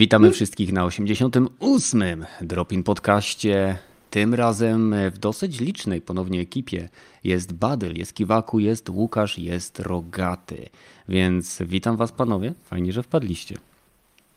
[0.00, 2.26] Witamy wszystkich na 88.
[2.40, 3.78] Dropin podcaście.
[4.10, 6.88] Tym razem w dosyć licznej ponownie ekipie.
[7.24, 10.68] Jest Badyl, jest Kiwaku, jest Łukasz, jest Rogaty.
[11.08, 12.54] Więc witam was panowie.
[12.62, 13.56] Fajnie, że wpadliście.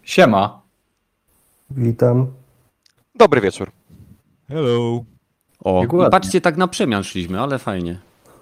[0.03, 0.61] Siema.
[1.69, 2.27] Witam.
[3.15, 3.71] Dobry wieczór.
[4.47, 5.03] Hello.
[5.59, 7.99] O, patrzcie, tak na przemian szliśmy, ale fajnie.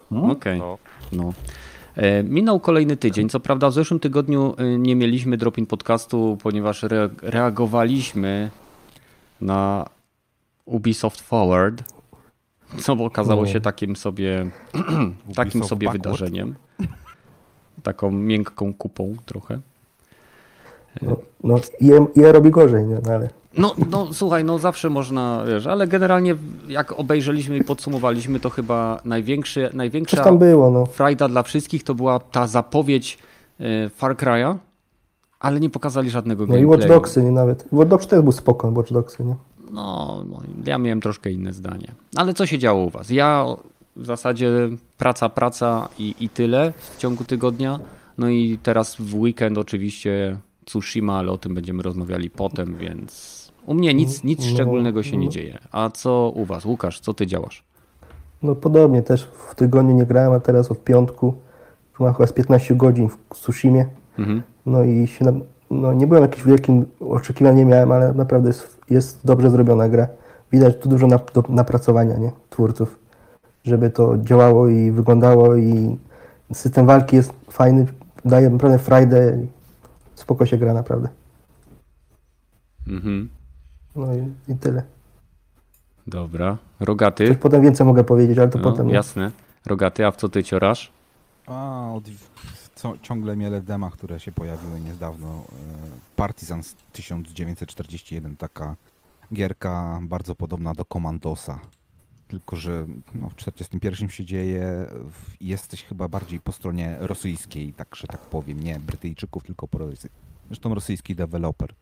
[0.09, 0.31] Hmm?
[0.31, 0.61] Okej.
[0.61, 0.77] Okay.
[1.11, 1.33] No.
[1.97, 2.03] No.
[2.03, 3.29] E, minął kolejny tydzień.
[3.29, 8.51] Co prawda w zeszłym tygodniu e, nie mieliśmy dropin podcastu, ponieważ re reagowaliśmy
[9.41, 9.85] na
[10.65, 11.83] Ubisoft Forward,
[12.79, 14.49] co okazało się takim sobie,
[15.35, 16.55] takim sobie wydarzeniem.
[17.83, 19.59] Taką miękką kupą trochę.
[21.01, 22.99] No, no je, je robi gorzej, nie?
[23.03, 23.29] No, ale...
[23.57, 26.35] No, no słuchaj, no zawsze można, wiesz, ale generalnie
[26.67, 30.85] jak obejrzeliśmy i podsumowaliśmy, to chyba największy, największa Coś tam było, no.
[30.85, 33.17] frajda dla wszystkich to była ta zapowiedź
[33.59, 34.55] y, Far Cry'a,
[35.39, 36.67] ale nie pokazali żadnego gameplayu.
[36.67, 37.65] No i Watch Dogsy nie nawet.
[37.71, 39.35] Watch Dogs też był spoko, Watch Dogsy, nie?
[39.71, 41.87] No, no, ja miałem troszkę inne zdanie.
[42.15, 43.09] Ale co się działo u was?
[43.09, 43.45] Ja
[43.95, 44.51] w zasadzie
[44.97, 47.79] praca, praca i, i tyle w ciągu tygodnia.
[48.17, 53.73] No i teraz w weekend oczywiście Tsushima, ale o tym będziemy rozmawiali potem, więc u
[53.73, 55.21] mnie nic, nic no, szczególnego się no.
[55.21, 55.57] nie dzieje.
[55.71, 56.65] A co u was?
[56.65, 57.63] Łukasz, co ty działasz?
[58.43, 61.33] No podobnie, też w tygodniu nie grałem, a teraz od piątku
[61.99, 63.85] mam chyba z 15 godzin w Tsushimie.
[64.19, 64.41] Mhm.
[64.65, 69.19] No i się, no nie byłem jakimś wielkim oczekiwaniem nie miałem, ale naprawdę jest, jest
[69.23, 70.07] dobrze zrobiona gra.
[70.51, 72.31] Widać tu dużo do napracowania, nie?
[72.49, 72.99] Twórców,
[73.63, 75.97] żeby to działało i wyglądało i
[76.53, 77.85] system walki jest fajny,
[78.25, 79.37] daje naprawdę frajdę.
[80.15, 81.09] Spoko się gra naprawdę.
[82.87, 83.29] Mhm.
[83.95, 84.83] No i, i tyle.
[86.07, 86.57] Dobra.
[86.79, 87.27] Rogaty?
[87.27, 88.89] Coś potem więcej mogę powiedzieć, ale to no, potem.
[88.89, 89.31] Jasne.
[89.65, 90.91] Rogaty, a w co ty ciorasz?
[91.47, 92.03] A, od,
[92.75, 95.27] co, ciągle miele w demach, które się pojawiły niedawno.
[95.27, 95.43] E,
[96.15, 96.61] Partisan
[96.91, 98.75] 1941, taka
[99.33, 101.59] gierka bardzo podobna do Commandosa.
[102.27, 102.85] Tylko, że
[103.15, 104.85] no, w 1941 się dzieje,
[105.41, 109.79] jesteś chyba bardziej po stronie rosyjskiej, tak że tak powiem, nie Brytyjczyków, tylko po
[110.47, 111.73] Zresztą rosyjski deweloper.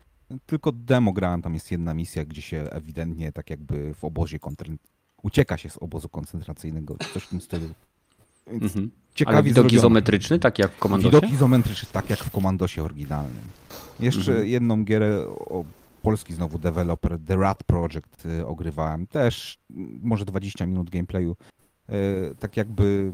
[0.46, 4.70] Tylko demo grałem, tam jest jedna misja, gdzie się ewidentnie tak jakby w obozie kontr...
[5.22, 7.68] ucieka się z obozu koncentracyjnego, coś w tym stylu.
[8.46, 8.90] Mhm.
[9.26, 9.78] Ale widok zrobiony.
[9.78, 11.16] izometryczny, tak jak w Komandosie?
[11.16, 13.44] Widok izometryczny, tak jak w Komandosie oryginalnym.
[14.00, 14.48] Jeszcze mhm.
[14.48, 15.64] jedną gierę o
[16.02, 19.06] polski znowu deweloper, The Rat Project y, ogrywałem.
[19.06, 19.58] Też
[20.02, 21.36] może 20 minut gameplayu.
[21.90, 23.12] Y, tak jakby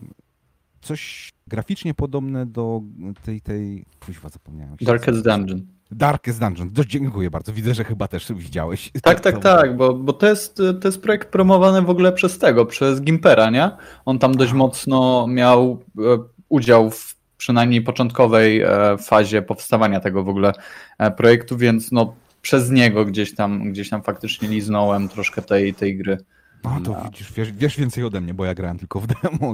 [0.87, 2.83] coś graficznie podobne do
[3.23, 3.85] tej, tej...
[4.07, 4.77] Kuźwa, zapomniałem.
[4.81, 5.67] Darkest Dungeon.
[5.91, 6.71] Darkest Dungeon.
[6.73, 7.53] Dość dziękuję bardzo.
[7.53, 8.91] Widzę, że chyba też widziałeś.
[9.03, 12.67] Tak, tak, tak, bo, bo to, jest, to jest projekt promowany w ogóle przez tego,
[12.67, 13.71] przez Gimpera, nie?
[14.05, 16.03] On tam dość mocno miał e,
[16.49, 18.69] udział w przynajmniej początkowej e,
[18.99, 20.53] fazie powstawania tego w ogóle
[20.99, 25.97] e, projektu, więc no przez niego gdzieś tam, gdzieś tam faktycznie liznąłem troszkę tej, tej
[25.97, 26.19] gry.
[26.65, 29.53] No to widzisz, wiesz, wiesz, więcej ode mnie, bo ja grałem tylko w demo.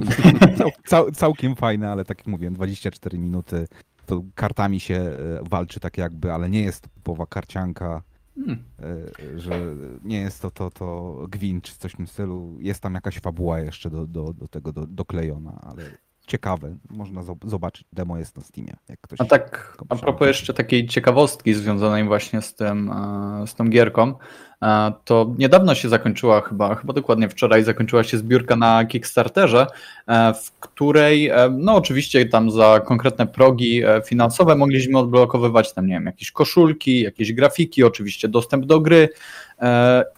[0.57, 3.67] Cał, cał, całkiem fajne, ale tak jak mówiłem, 24 minuty,
[4.05, 5.17] to kartami się e,
[5.49, 8.01] walczy tak jakby, ale nie jest typowa karcianka,
[8.35, 8.63] hmm.
[8.79, 12.57] E, że nie jest to, to, to gwint czy coś w tym stylu.
[12.59, 15.83] Jest tam jakaś fabuła jeszcze do, do, do tego do, doklejona, ale
[16.33, 16.75] ciekawe.
[16.89, 18.73] Można zobaczyć, demo jest na Steamie.
[18.89, 23.55] Jak ktoś a tak, a propos jeszcze takiej ciekawostki związanej właśnie z tym, e, z
[23.55, 24.13] tą gierką,
[24.61, 29.67] e, to niedawno się zakończyła chyba, chyba dokładnie wczoraj zakończyła się zbiórka na Kickstarterze,
[30.07, 36.05] e, w której, no oczywiście tam za konkretne progi finansowe mogliśmy odblokowywać tam, nie wiem,
[36.05, 39.09] jakieś koszulki, jakieś grafiki, oczywiście dostęp do gry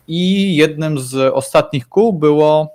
[0.08, 2.75] i jednym z ostatnich kół było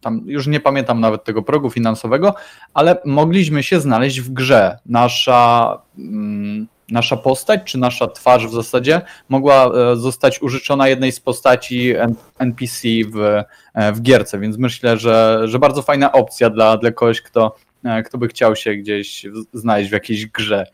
[0.00, 2.34] tam już nie pamiętam nawet tego progu finansowego,
[2.74, 4.78] ale mogliśmy się znaleźć w grze.
[4.86, 11.20] Nasza, mm, nasza postać, czy nasza twarz w zasadzie mogła e, zostać użyczona jednej z
[11.20, 11.94] postaci
[12.38, 13.44] NPC w,
[13.74, 17.56] e, w gierce, więc myślę, że, że bardzo fajna opcja dla, dla kogoś, kto,
[18.04, 20.66] kto by chciał się gdzieś znaleźć w jakiejś grze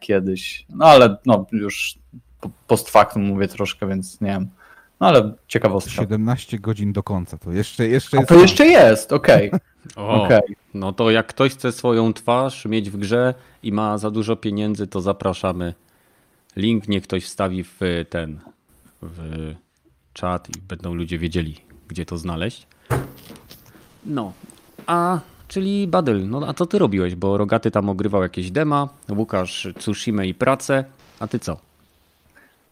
[0.00, 0.66] kiedyś.
[0.68, 1.98] No ale no, już
[2.66, 4.48] post factum mówię troszkę, więc nie wiem.
[5.00, 5.90] No ale ciekawostka.
[5.90, 8.30] 17 godzin do końca, to jeszcze, jeszcze jest.
[8.32, 9.50] A to jeszcze jest, okej.
[9.96, 10.26] Okay.
[10.26, 10.40] okay.
[10.74, 14.86] No to jak ktoś chce swoją twarz mieć w grze i ma za dużo pieniędzy,
[14.86, 15.74] to zapraszamy.
[16.56, 17.80] Link niech ktoś wstawi w
[18.10, 18.40] ten
[19.02, 19.54] w
[20.12, 21.56] czat i będą ludzie wiedzieli,
[21.88, 22.66] gdzie to znaleźć.
[24.06, 24.32] No,
[24.86, 27.14] a czyli Badyl, no a co ty robiłeś?
[27.14, 30.84] Bo Rogaty tam ogrywał jakieś dema, Łukasz Tsushima i pracę,
[31.20, 31.67] a ty co?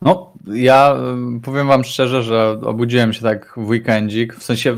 [0.02, 0.96] No, ja
[1.42, 4.76] powiem wam szczerze, że obudziłem się tak w weekendzik, w sensie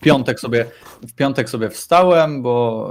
[0.00, 0.66] piątek sobie,
[1.08, 2.90] w piątek sobie wstałem, bo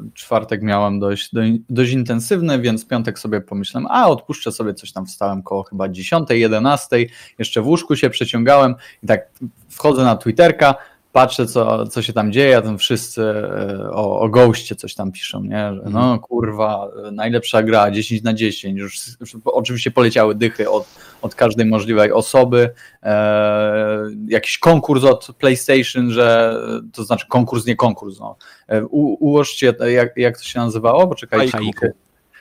[0.00, 1.30] e, czwartek miałem dość,
[1.70, 6.30] dość intensywny, więc piątek sobie pomyślałem, a odpuszczę sobie coś tam, wstałem koło chyba 10,
[6.30, 7.06] 11,
[7.38, 9.28] jeszcze w łóżku się przeciągałem i tak
[9.68, 10.74] wchodzę na Twitterka,
[11.12, 15.12] patrzę, co, co się tam dzieje, a tam wszyscy e, o, o Ghoście coś tam
[15.12, 15.74] piszą, nie?
[15.74, 20.88] Że no kurwa, najlepsza gra, 10 na 10, już, już oczywiście poleciały dychy od,
[21.22, 22.70] od każdej możliwej osoby,
[23.02, 26.56] e, jakiś konkurs od PlayStation, że
[26.92, 28.36] to znaczy konkurs, nie konkurs, no.
[28.68, 31.06] E, u, ułożcie, jak, jak to się nazywało?
[31.06, 31.58] Poczekajcie.
[31.58, 31.86] Haiku.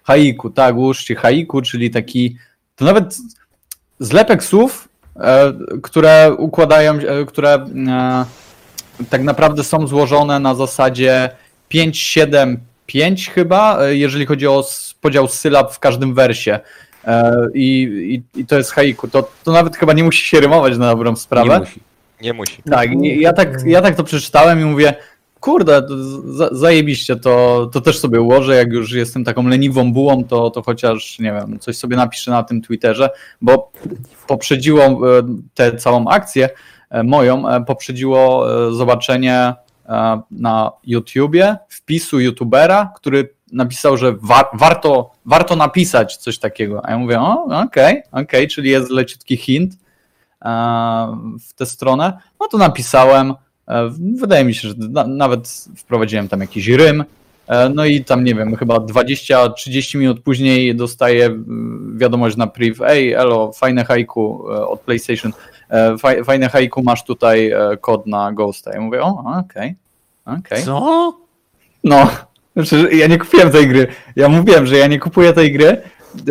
[0.03, 2.37] Haiku, tak, ułóżcie haiku, czyli taki,
[2.75, 3.17] to nawet
[3.99, 8.25] zlepek słów, e, które układają, e, które e,
[9.09, 11.29] tak naprawdę są złożone na zasadzie
[11.67, 14.63] 5, 7, 5 chyba, e, jeżeli chodzi o
[15.01, 16.59] podział sylab w każdym wersie.
[17.05, 17.81] E, I,
[18.35, 19.07] i, i to jest haiku.
[19.07, 21.53] To, to nawet chyba nie musi się rymować na dobrą sprawę.
[21.53, 21.79] Nie musi.
[22.21, 22.63] Nie musi.
[22.63, 24.93] Tak, ja tak, ja tak to przeczytałem i mówię,
[25.39, 25.81] kurde,
[26.25, 30.61] za, zajebiście, to, to też sobie ułożę, jak już jestem taką leniwą bułą, to, to
[30.61, 33.09] chociaż, nie wiem, coś sobie napiszę na tym Twitterze,
[33.41, 33.71] bo
[34.27, 34.97] poprzedziło e,
[35.53, 36.49] tę całą akcję
[37.03, 39.53] moją, poprzedziło zobaczenie
[40.31, 46.85] na YouTubie wpisu YouTubera, który napisał, że wa warto, warto napisać coś takiego.
[46.85, 49.73] A ja mówię, o, okej, okay, okej, okay, czyli jest leciutki hint
[51.47, 52.17] w tę stronę.
[52.39, 53.33] No to napisałem.
[53.67, 57.03] E, wydaje mi się, że na nawet wprowadziłem tam jakiś rym.
[57.49, 61.29] E, no i tam, nie wiem, chyba 20-30 minut później dostaję
[61.95, 65.33] wiadomość na priv, ej, elo, fajne haiku e, od PlayStation,
[66.25, 67.51] fajne haiku, masz tutaj
[67.81, 68.73] kod na Ghosta.
[68.73, 69.75] Ja mówię, o, okej,
[70.25, 70.39] okay, okej.
[70.39, 70.61] Okay.
[70.61, 71.13] Co?
[71.83, 72.07] No,
[72.55, 73.87] znaczy, ja nie kupiłem tej gry.
[74.15, 75.81] Ja mówiłem, że ja nie kupuję tej gry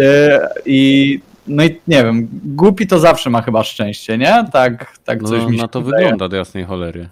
[0.01, 4.45] e, i no i nie wiem, głupi to zawsze ma chyba szczęście, nie?
[4.53, 6.05] Tak, tak coś no, mi się Na to wydaje.
[6.05, 7.09] wygląda do jasnej cholery.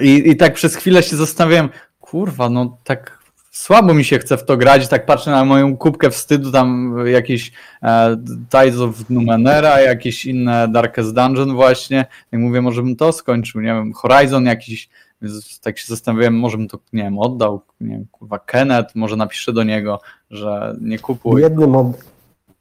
[0.00, 1.68] I, I tak przez chwilę się zastanawiałem,
[2.10, 3.18] kurwa, no tak
[3.50, 7.52] słabo mi się chce w to grać, tak patrzę na moją kubkę wstydu, tam jakieś
[7.82, 8.16] e,
[8.50, 13.68] Tides of Numenera, jakieś inne Darkest Dungeon właśnie, i mówię, może bym to skończył, nie
[13.68, 14.88] wiem, Horizon jakiś,
[15.22, 19.16] więc tak się zastanawiałem, może bym to, nie wiem, oddał, nie wiem, kurwa, Kenneth, może
[19.16, 20.00] napiszę do niego,
[20.30, 21.42] że nie kupuj.
[21.42, 21.86] Jednym od...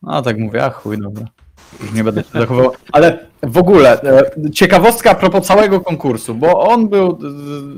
[0.02, 1.26] No tak mówię, a chuj, dobra.
[1.82, 2.76] Już nie będę się zachowywał.
[2.92, 7.16] Ale w ogóle, e, ciekawostka a propos całego konkursu, bo on był e,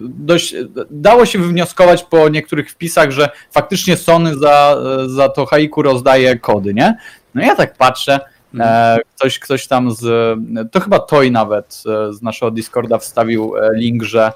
[0.01, 0.55] dość.
[0.89, 4.77] Dało się wywnioskować po niektórych wpisach, że faktycznie Sony za,
[5.07, 6.97] za to haiku rozdaje kody, nie?
[7.35, 8.19] No ja tak patrzę.
[8.59, 10.39] E, ktoś, ktoś tam z.
[10.71, 14.31] To chyba Toy nawet z naszego Discorda wstawił link, że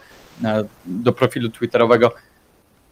[0.85, 2.11] do profilu Twitterowego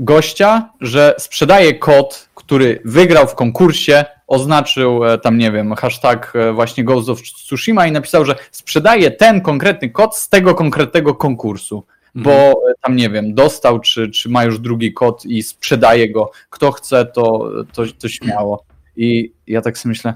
[0.02, 7.10] gościa, że sprzedaje kod, który wygrał w konkursie, oznaczył tam, nie wiem, hashtag właśnie Ghost
[7.10, 11.86] of Tsushima i napisał, że sprzedaje ten konkretny kod z tego konkretnego konkursu,
[12.16, 12.56] bo Mhm.
[12.82, 16.32] tam, nie wiem, dostał, czy, czy ma już drugi kod i sprzedaje go.
[16.50, 18.64] Kto chce, to, to, to śmiało.
[18.96, 20.14] I ja tak sobie myślę,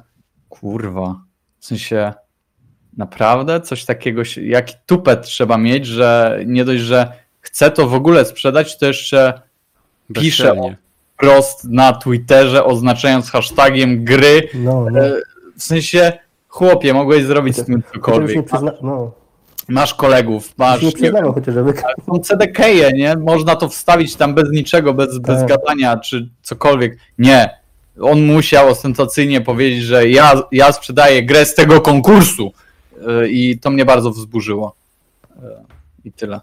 [0.50, 1.22] kurwa,
[1.60, 2.14] w sensie
[2.98, 8.26] naprawdę coś takiego, jaki tupet trzeba mieć, że nie dość, że chce to w ogóle
[8.26, 9.42] sprzedać, to jeszcze
[10.14, 10.78] pisze Bezczelnie.
[11.18, 14.50] Prost na Twitterze, oznaczając hashtagiem gry.
[14.54, 15.00] No, no.
[15.00, 15.14] E,
[15.58, 16.14] W sensie,
[16.48, 18.46] chłopie, mogłeś zrobić z tym Chociaż nie cokolwiek.
[18.46, 18.72] przyzna...
[18.82, 19.12] no.
[19.70, 21.56] Masz kolegów, Masz, nie chociaż,
[22.06, 23.16] są CDK-je, nie?
[23.16, 25.48] Można to wstawić tam bez niczego, bez, bez Tak.
[25.50, 26.98] gadania czy cokolwiek.
[27.18, 27.50] Nie.
[28.02, 32.52] On musiał ostentacyjnie powiedzieć, że ja, ja sprzedaję grę z tego konkursu.
[33.08, 34.76] E, I to mnie bardzo wzburzyło.
[35.44, 35.64] E,
[36.06, 36.40] I tyle.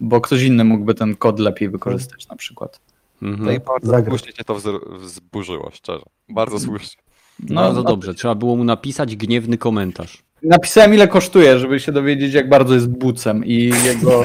[0.00, 2.80] Bo ktoś inny mógłby ten kod lepiej wykorzystać na przykład.
[3.22, 3.44] Mhm.
[3.44, 4.56] No i bardzo słusznie cię to
[4.98, 6.04] wzburzyło, szczerze.
[6.28, 7.02] Bardzo słusznie.
[7.48, 8.14] No, Bardzo no, dobrze.
[8.14, 10.22] Trzeba było mu napisać gniewny komentarz.
[10.42, 14.24] Napisałem ile kosztuje, żeby się dowiedzieć, jak bardzo jest bucem i jego.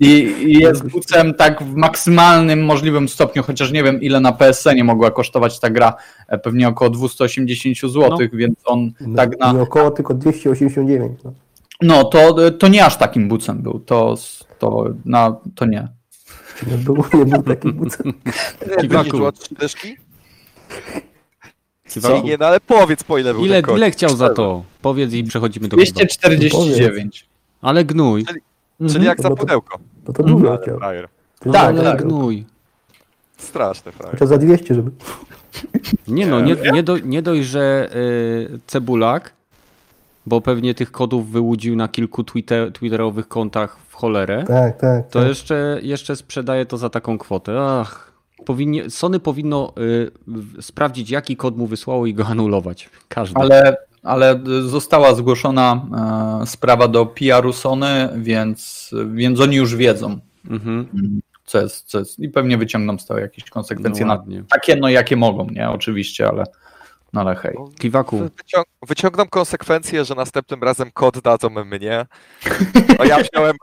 [0.00, 4.76] I, I jest bucem tak w maksymalnym możliwym stopniu, chociaż nie wiem ile na PSN
[4.76, 5.94] nie mogła kosztować ta gra,
[6.28, 9.52] e, pewnie około 280 zł, więc on No, tak na.
[9.52, 11.18] Nie około, tylko 289.
[11.24, 11.32] No.
[11.82, 14.14] No to, to nie aż takim bucem był, to,
[14.58, 15.88] to, na, to nie.
[16.66, 18.12] Nie był, nie był taki bucem.
[18.80, 19.18] Kiwaku.
[21.90, 22.26] Kiwaku.
[22.26, 24.64] Nie, no ale powiedz po ile był Ile, ten ile chciał za to?
[24.82, 25.90] Powiedz i przechodzimy do chyba.
[25.92, 27.28] 249.
[27.62, 28.24] Ale gnój.
[28.92, 29.78] Czyli jak No za to- pudełko.
[30.08, 30.78] No to dużo Ale chciał.
[30.78, 31.02] To Tak,
[31.42, 31.96] dużo Ale tak.
[31.98, 32.08] chciał.
[32.08, 32.44] gnój.
[33.36, 34.14] Straszny frajer.
[34.14, 34.90] Chociaż za 200, żeby...
[36.08, 37.90] Nie no, nie, nie, do, nie dość, że
[38.54, 39.32] y, cebulak,
[40.26, 45.08] bo pewnie tych kodów wyłudził na kilku twitter, twitterowych kontach w cholerę, Tak, tak.
[45.08, 45.28] to tak.
[45.28, 47.52] jeszcze, jeszcze sprzedaje to za taką kwotę.
[47.60, 48.12] Ach,
[48.46, 49.72] powinnie, Sony powinno
[50.58, 52.90] y, sprawdzić, jaki kod mu wysłało i go anulować.
[53.08, 53.40] Każdy.
[53.40, 55.82] Ale, ale y, została zgłoszona
[56.42, 60.18] e, sprawa do PR-u Sony, więc, więc oni już wiedzą,
[60.50, 60.86] Mhm.
[61.44, 64.06] co jest, co jest i pewnie wyciągną z tego jakieś konsekwencje.
[64.06, 65.70] No na, takie, no jakie mogą, nie?
[65.70, 66.44] Oczywiście, ale,
[67.12, 67.56] no ale hej.
[67.78, 68.18] Kiwaku.
[68.18, 72.06] Wycią wyciągną konsekwencje, że następnym razem kod dadzą mnie.
[72.98, 73.56] No ja, wziąłem,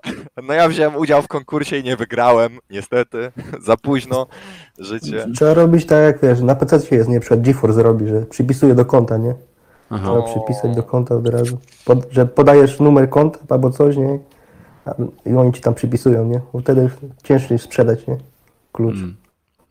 [0.43, 3.31] no ja wziąłem udział w konkursie i nie wygrałem, niestety.
[3.59, 4.27] Za późno.
[4.79, 5.27] Życie.
[5.35, 7.19] Trzeba robić tak jak wiesz, na PC się jest, nie?
[7.19, 9.35] Przykład GeForce robi, że przypisuje do konta, nie?
[9.89, 10.03] Aha.
[10.03, 11.59] Trzeba przypisać do konta od razu.
[11.85, 14.19] Pod, że podajesz numer konta albo coś, nie?
[15.25, 16.41] I oni ci tam przypisują, nie?
[16.53, 16.89] Bo wtedy
[17.23, 18.17] ciężej sprzedać, nie?
[18.71, 18.95] Klucz.
[18.95, 19.15] Mm.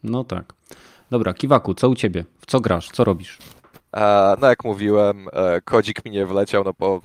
[0.02, 0.52] No tak.
[1.10, 2.24] Dobra, Kiwaku, co u ciebie?
[2.40, 2.90] W co grasz?
[2.92, 3.38] Co robisz?
[4.40, 7.00] No jak mówiłem, e, kodzik mi nie wleciał, no bo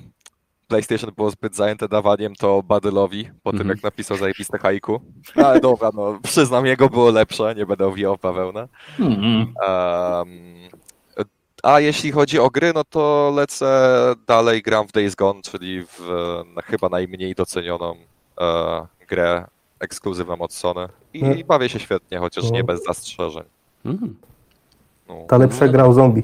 [0.67, 3.69] PlayStation było zbyt zajęte dawaniem to Badylowi po tym, Mhm.
[3.77, 5.01] jak napisał zajebiste haiku.
[5.36, 8.67] Ale dobra, no przyznam, jego było lepsze, nie będę owijał w bawełnę.
[9.00, 9.53] Mhm.
[9.67, 10.27] Em,
[11.63, 13.91] a jeśli chodzi o gry, no to lecę
[14.27, 16.00] dalej, gram w Days Gone, czyli w
[16.55, 17.95] na chyba najmniej docenioną
[18.41, 19.45] e, grę
[19.79, 20.88] ekskluzywną od Sony.
[21.13, 21.36] I No.
[21.48, 22.50] bawię się świetnie, chociaż No.
[22.51, 23.43] nie bez zastrzeżeń.
[23.86, 24.15] Mm.
[25.07, 25.15] No.
[25.29, 26.24] Ta lepsza gra o zombie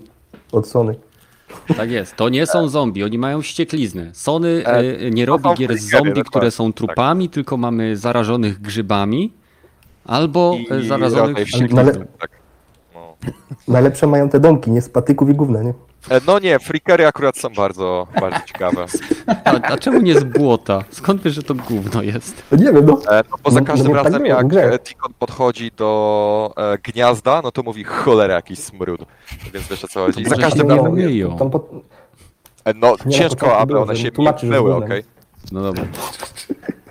[0.52, 0.96] od Sony.
[1.78, 2.16] Tak jest.
[2.16, 4.10] To nie są zombie, oni mają ściekliznę.
[4.14, 6.78] Sony E, e, nie robi są gier z zombie, dokładnie, które są tak.
[6.78, 9.34] trupami, tylko mamy zarażonych grzybami
[10.06, 12.06] albo I e, zarażonych ścieklizną.
[12.20, 12.32] Tak.
[12.94, 13.16] No.
[13.68, 14.82] Najlepsze mają te domki, nie?
[14.82, 15.74] Z patyków i gówna, nie?
[16.10, 18.86] E, No nie, freakery akurat są bardzo, bardzo ciekawe.
[19.46, 20.84] A, a czemu nie z błota?
[20.90, 22.44] Skąd wiesz, że to gówno jest?
[22.52, 23.00] No nie wiem, no.
[23.12, 24.74] E, No bo za No, każdym no bo tak razem w jak grze.
[24.74, 29.02] e, Tikon podchodzi do e, gniazda, no to mówi cholera jakiś smród.
[29.54, 30.22] Więc wiesz o co chodzi.
[30.22, 30.88] I za każdym razem.
[30.88, 31.38] umyją.
[31.38, 31.68] Tam po,
[32.66, 34.66] E, No Nie, na ciężko, początku aby one się gównem.
[34.66, 35.04] okej?
[35.52, 35.84] No dobra.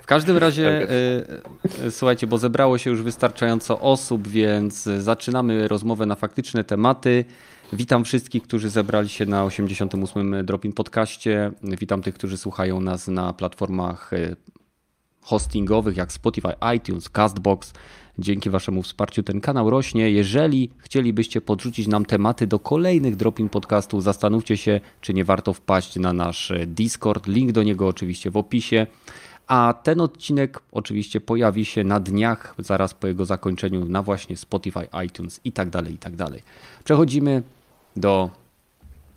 [0.01, 0.87] W każdym razie,
[1.85, 7.25] e, słuchajcie, bo zebrało się już wystarczająco osób, więc zaczynamy rozmowę na faktyczne tematy.
[7.73, 10.45] Witam wszystkich, którzy zebrali się na 88.
[10.45, 11.51] Dropin Podcaście.
[11.63, 14.35] Witam tych, którzy słuchają nas na platformach e,
[15.21, 17.73] hostingowych jak Spotify, iTunes, Castbox.
[18.19, 20.11] Dzięki Waszemu wsparciu ten kanał rośnie.
[20.11, 25.95] Jeżeli chcielibyście podrzucić nam tematy do kolejnych Dropin Podcastów, zastanówcie się, czy nie warto wpaść
[25.95, 27.27] na nasz e, Discord.
[27.27, 28.87] Link do niego oczywiście w opisie.
[29.47, 34.87] A ten odcinek oczywiście pojawi się na dniach, zaraz po jego zakończeniu, na właśnie Spotify,
[35.05, 36.43] iTunes i tak dalej, i tak dalej.
[36.83, 37.43] Przechodzimy
[37.97, 38.29] do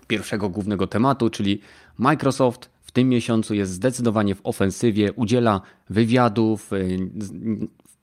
[0.06, 1.60] pierwszego głównego tematu, czyli
[1.98, 5.60] Microsoft w tym miesiącu jest zdecydowanie w ofensywie, udziela
[5.90, 6.98] wywiadów y,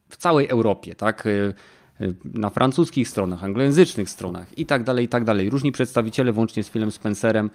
[0.10, 1.26] w całej Europie, tak?
[1.26, 1.54] Y,
[2.02, 5.50] y, Na francuskich stronach, anglojęzycznych stronach i tak dalej, i tak dalej.
[5.50, 7.50] Różni przedstawiciele, włącznie z Philem Spencerem,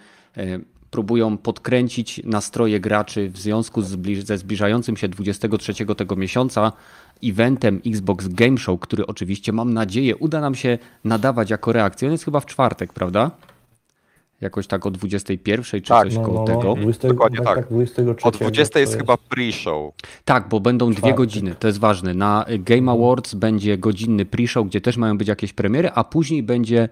[0.97, 6.73] próbują podkręcić nastroje graczy w związku zbliż- ze zbliżającym się 23 tego miesiąca
[7.25, 12.09] eventem Xbox Game Show, który oczywiście mam nadzieję uda nam się nadawać jako reakcję.
[12.09, 13.31] On jest chyba w czwartek, prawda?
[14.41, 16.63] Jakoś tak o 21 czy Tak, coś no, koło no, tego.
[16.63, 17.57] no, 20, Dokładnie tak, tak.
[17.57, 19.91] tak, 23 O 20 jest to chyba pre-show.
[20.25, 21.17] Tak, bo będą dwie Czwartek.
[21.17, 22.15] godziny, to jest ważne.
[22.15, 26.89] Na Game Awards będzie godzinny pre-show, gdzie też mają być jakieś premiery, a później będzie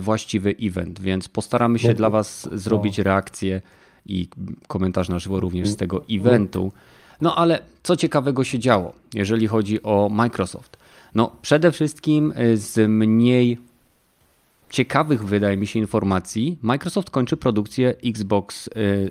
[0.00, 3.62] właściwy event, więc postaramy się No, dla Was zrobić reakcję
[4.06, 4.28] i
[4.68, 6.72] komentarz na żywo również z tego eventu.
[7.20, 10.76] No ale co ciekawego się działo, jeżeli chodzi o Microsoft?
[11.14, 13.58] No przede wszystkim e, z mniej
[14.70, 19.10] ciekawych, wydaje mi się, informacji, Microsoft kończy produkcję Xbox y,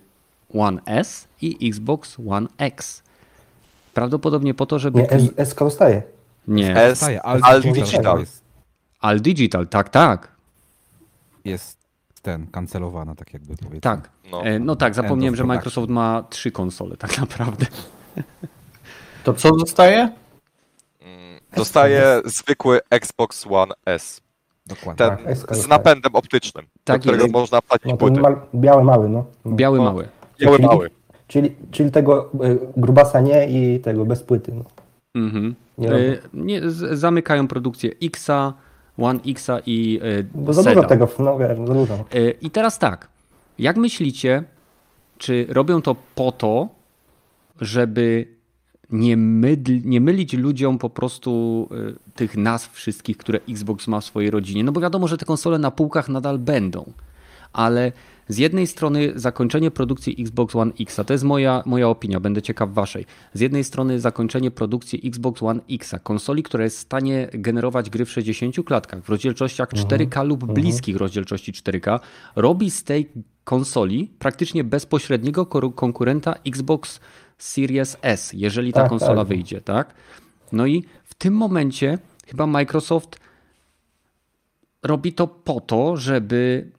[0.53, 3.03] One S i Xbox One X.
[3.93, 4.99] Prawdopodobnie po to, żeby.
[4.99, 6.03] Nie, S, SK zostaje.
[6.47, 6.77] Nie.
[6.77, 8.25] S, ale Digital.
[8.99, 10.38] Al Digital, tak, tak.
[11.45, 11.79] Jest
[12.21, 13.79] ten, kancelowana, tak jakby powiedzmy.
[13.81, 14.09] Tak.
[14.31, 14.41] No.
[14.43, 15.43] No, no tak, zapomniałem, że.
[15.43, 17.65] Microsoft ma trzy konsole, tak naprawdę.
[19.23, 19.99] To co zostaje?
[21.01, 24.21] Mm, Dostaje zwykły Xbox One S.
[24.67, 25.05] Dokładnie.
[25.07, 27.33] Ten Tak, z napędem optycznym, Tak do którego jest.
[27.33, 28.21] można płacić No, płyty.
[28.55, 29.25] biały mały, no.
[29.47, 29.83] Biały No.
[29.83, 30.07] mały.
[30.39, 30.89] Biały czyli, mały.
[31.27, 34.51] Czyli, czyli tego y, grubasa nie i tego bez płyty.
[34.55, 34.63] No.
[35.15, 35.55] Mhm.
[35.77, 38.53] Nie Y, nie, zamykają produkcję Xa,
[39.01, 42.05] One Xa i y, Bo za dużo tego, no wiesz, za dużo.
[42.15, 43.07] Y, I teraz tak.
[43.59, 44.43] Jak myślicie,
[45.17, 46.69] czy robią to po to,
[47.61, 48.27] żeby
[48.89, 54.05] nie, mydl, nie mylić ludziom po prostu y, tych nazw wszystkich, które Xbox ma w
[54.05, 54.63] swojej rodzinie?
[54.63, 56.93] No bo wiadomo, że te konsole na półkach nadal będą,
[57.53, 57.91] ale
[58.29, 62.73] z jednej strony zakończenie produkcji Xbox One X, to jest moja, moja opinia, będę ciekaw
[62.73, 63.05] waszej.
[63.33, 68.05] Z jednej strony zakończenie produkcji Xbox One X, konsoli, która jest w stanie generować gry
[68.05, 71.99] w 60 klatkach, w rozdzielczościach 4K lub bliskich rozdzielczości 4K,
[72.35, 73.09] robi z tej
[73.43, 75.45] konsoli praktycznie bezpośredniego
[75.75, 76.99] konkurenta Xbox
[77.37, 79.27] Series S, jeżeli ta Tak, konsola tak.
[79.27, 79.93] wyjdzie, tak?
[80.51, 83.19] No i w tym momencie chyba Microsoft
[84.83, 86.71] robi to po to, żeby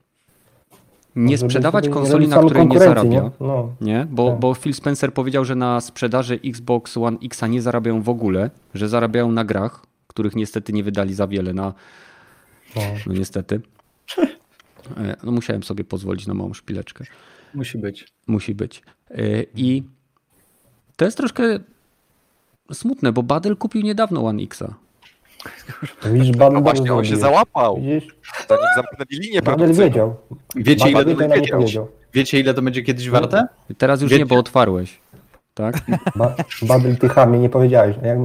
[1.15, 3.09] nie sprzedawać nie konsoli, na której nie zarabia.
[3.21, 3.31] Nie?
[3.39, 3.75] No.
[3.81, 4.07] Nie?
[4.11, 4.39] Bo, Tak.
[4.39, 8.89] bo Phil Spencer powiedział, że na sprzedaży Xbox One X nie zarabiają w ogóle, że
[8.89, 11.73] zarabiają na grach, których niestety nie wydali za wiele na.
[12.75, 12.81] No.
[13.07, 13.61] No niestety.
[14.97, 17.05] E, No musiałem sobie pozwolić na małą szpileczkę.
[17.53, 18.07] Musi być.
[18.27, 18.81] Musi być.
[19.11, 19.83] E, I
[20.95, 21.43] to jest troszkę
[22.73, 24.73] smutne, bo Badel kupił niedawno One Xa.
[26.05, 28.15] Widzisz, Badel No właśnie, on się załapał, Widzisz,
[28.49, 30.15] zanim zamknęli linię Badel wiedział.
[30.55, 31.87] Wiecie ile, to będzie, powiedział.
[32.13, 33.47] wiecie, ile to będzie kiedyś warte?
[33.77, 34.99] Teraz już Wiecie- nie, bo otwarłeś.
[35.53, 35.75] Tak?
[36.15, 37.95] Ba Badel, ty chamie, nie powiedziałeś.
[38.03, 38.17] Jak...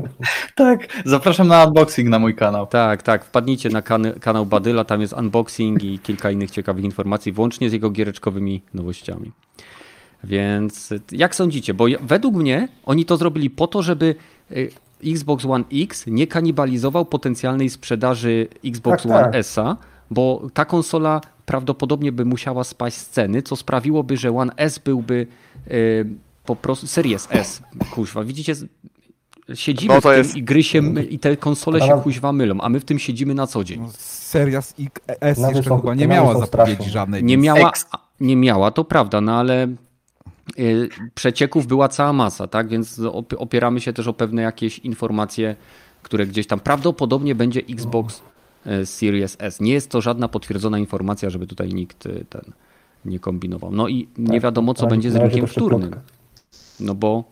[0.55, 0.89] Tak.
[1.05, 2.67] Zapraszam na unboxing na mój kanał.
[2.67, 3.25] Tak, tak.
[3.25, 7.73] Wpadnijcie na kan kanał Badyla, tam jest unboxing i kilka innych ciekawych informacji, włącznie z
[7.73, 9.33] jego giereczkowymi nowościami.
[10.25, 11.75] Więc jak sądzicie?
[11.75, 14.15] Bo według mnie oni to zrobili po to, żeby
[14.53, 14.71] y,
[15.05, 19.35] Xbox One X nie kanibalizował potencjalnej sprzedaży Xbox Tak, One tak.
[19.35, 19.77] S-a,
[20.11, 25.27] bo ta konsola prawdopodobnie by musiała spaść z ceny, co sprawiłoby, że One S byłby
[25.71, 26.07] y,
[26.45, 27.63] po prostu Series S.
[27.91, 28.55] Kuźwa, widzicie,
[29.55, 32.33] siedzimy No w to tym jest- i gry się my, i te konsole się kuźwa
[32.33, 33.81] mylą, a my w tym siedzimy na co dzień.
[33.81, 34.75] No, Series
[35.21, 36.93] S jeszcze są- chyba nie miała zapowiedzi straszne.
[36.93, 37.25] żadnej.
[37.25, 37.73] Nie miała,
[38.21, 39.69] nie miała, to prawda, no ale
[41.15, 42.69] przecieków była cała masa, tak?
[42.69, 45.57] Więc op- opieramy się też o pewne jakieś informacje,
[46.03, 48.23] które gdzieś tam prawdopodobnie będzie Xbox
[48.67, 49.61] y, Series S.
[49.61, 52.43] Nie jest to żadna potwierdzona informacja, żeby tutaj nikt y, ten
[53.05, 53.73] nie kombinował.
[53.73, 55.91] No i nie wiadomo, co na- będzie z rynkiem wtórnym.
[56.81, 57.25] No bo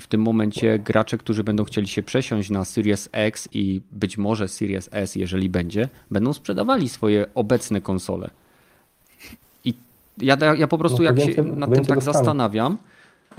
[0.00, 4.48] w tym momencie gracze, którzy będą chcieli się przesiąść na Series X i być może
[4.48, 8.30] Series S, jeżeli będzie, będą sprzedawali swoje obecne konsole.
[10.20, 12.78] Ja, ja po prostu No jak się więcej- nad tym tak zastanawiam,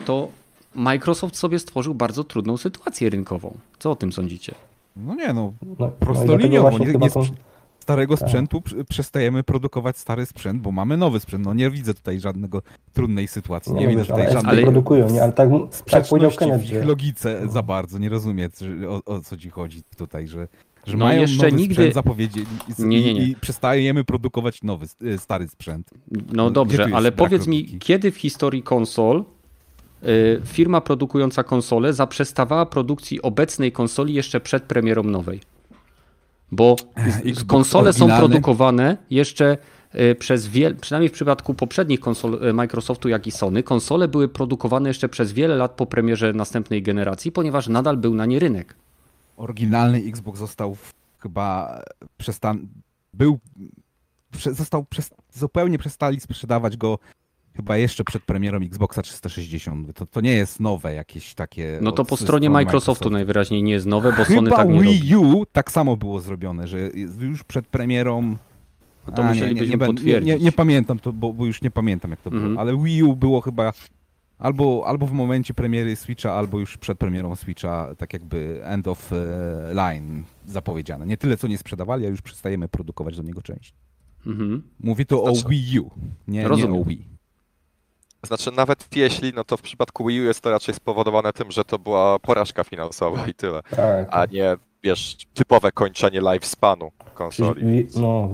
[0.05, 0.27] to
[0.75, 3.57] Microsoft sobie stworzył bardzo trudną sytuację rynkową.
[3.79, 4.55] Co o tym sądzicie?
[4.95, 6.69] No nie no, No, no prostoliniowo.
[6.69, 7.37] dlatego właśnie nie, nie
[7.79, 8.27] starego Tak.
[8.29, 11.45] sprzętu pr- przestajemy produkować stary sprzęt, bo mamy nowy sprzęt.
[11.45, 12.61] No nie widzę tutaj żadnego
[12.93, 13.73] trudnej sytuacji.
[13.73, 15.23] Nie no widzę wiesz, tutaj ale, żadnej ale- produkują, nie?
[15.23, 15.49] Ale tak,
[15.91, 17.97] tak powiedział w ich logice za bardzo.
[17.97, 18.51] Nie rozumiem,
[18.89, 20.47] o, o co ci chodzi tutaj, że,
[20.87, 22.45] że No mają jeszcze nigdy- zapowiedzieli
[22.79, 23.23] i, Nie, nie, nie.
[23.23, 25.89] i przestajemy produkować nowy, y, stary sprzęt.
[26.11, 29.23] No No, dobrze, ale powiedz mi, kiedy w historii konsol
[30.03, 35.39] y, firma produkująca konsolę zaprzestawała produkcji obecnej konsoli jeszcze przed premierą nowej?
[36.51, 38.27] Bo Xbox konsole są oryginalny?
[38.29, 39.57] produkowane jeszcze
[39.95, 44.27] y, przez wiele, przynajmniej w przypadku poprzednich konsol y, Microsoftu, jak i Sony, konsole były
[44.29, 48.75] produkowane jeszcze przez wiele lat po premierze następnej generacji, ponieważ nadal był na nie rynek.
[49.41, 50.77] Oryginalny Xbox został
[51.19, 51.79] chyba
[52.17, 52.67] przestan...
[53.13, 53.39] był...
[54.51, 56.99] Został przez, zupełnie przestali sprzedawać go
[57.55, 59.93] chyba jeszcze przed premierą Xboxa 360.
[59.95, 61.79] To, to nie jest nowe jakieś takie...
[61.81, 64.99] No to po stronie Microsoftu najwyraźniej nie jest nowe, bo Sony Chyba tak nie robi.
[64.99, 66.79] Wii U tak samo było zrobione, że
[67.19, 68.37] już przed premierą.
[69.07, 70.27] No to A, musielibyśmy ben- potwierdzić.
[70.33, 72.49] Nie, nie pamiętam, to, bo, bo już nie pamiętam jak to Mhm.
[72.49, 73.73] było, ale Wii U było chyba
[74.41, 79.13] albo, albo w momencie premiery Switcha, albo już przed premierą Switcha, tak jakby end of
[79.13, 79.15] e,
[79.73, 81.05] line zapowiedziane.
[81.05, 83.73] Nie tyle co nie sprzedawali, a już przestajemy produkować do niego część.
[84.27, 84.63] Mhm.
[84.79, 85.91] Mówię to o Znaczy- Wii U,
[86.27, 87.07] nie, nie o Wii.
[88.23, 91.65] Znaczy nawet jeśli, no to w przypadku Wii U jest to raczej spowodowane tym, że
[91.65, 94.07] to była porażka finansowa i tyle, tak.
[94.11, 97.87] a nie, wiesz, typowe kończenie lifespanu konsoli.
[97.95, 98.29] No,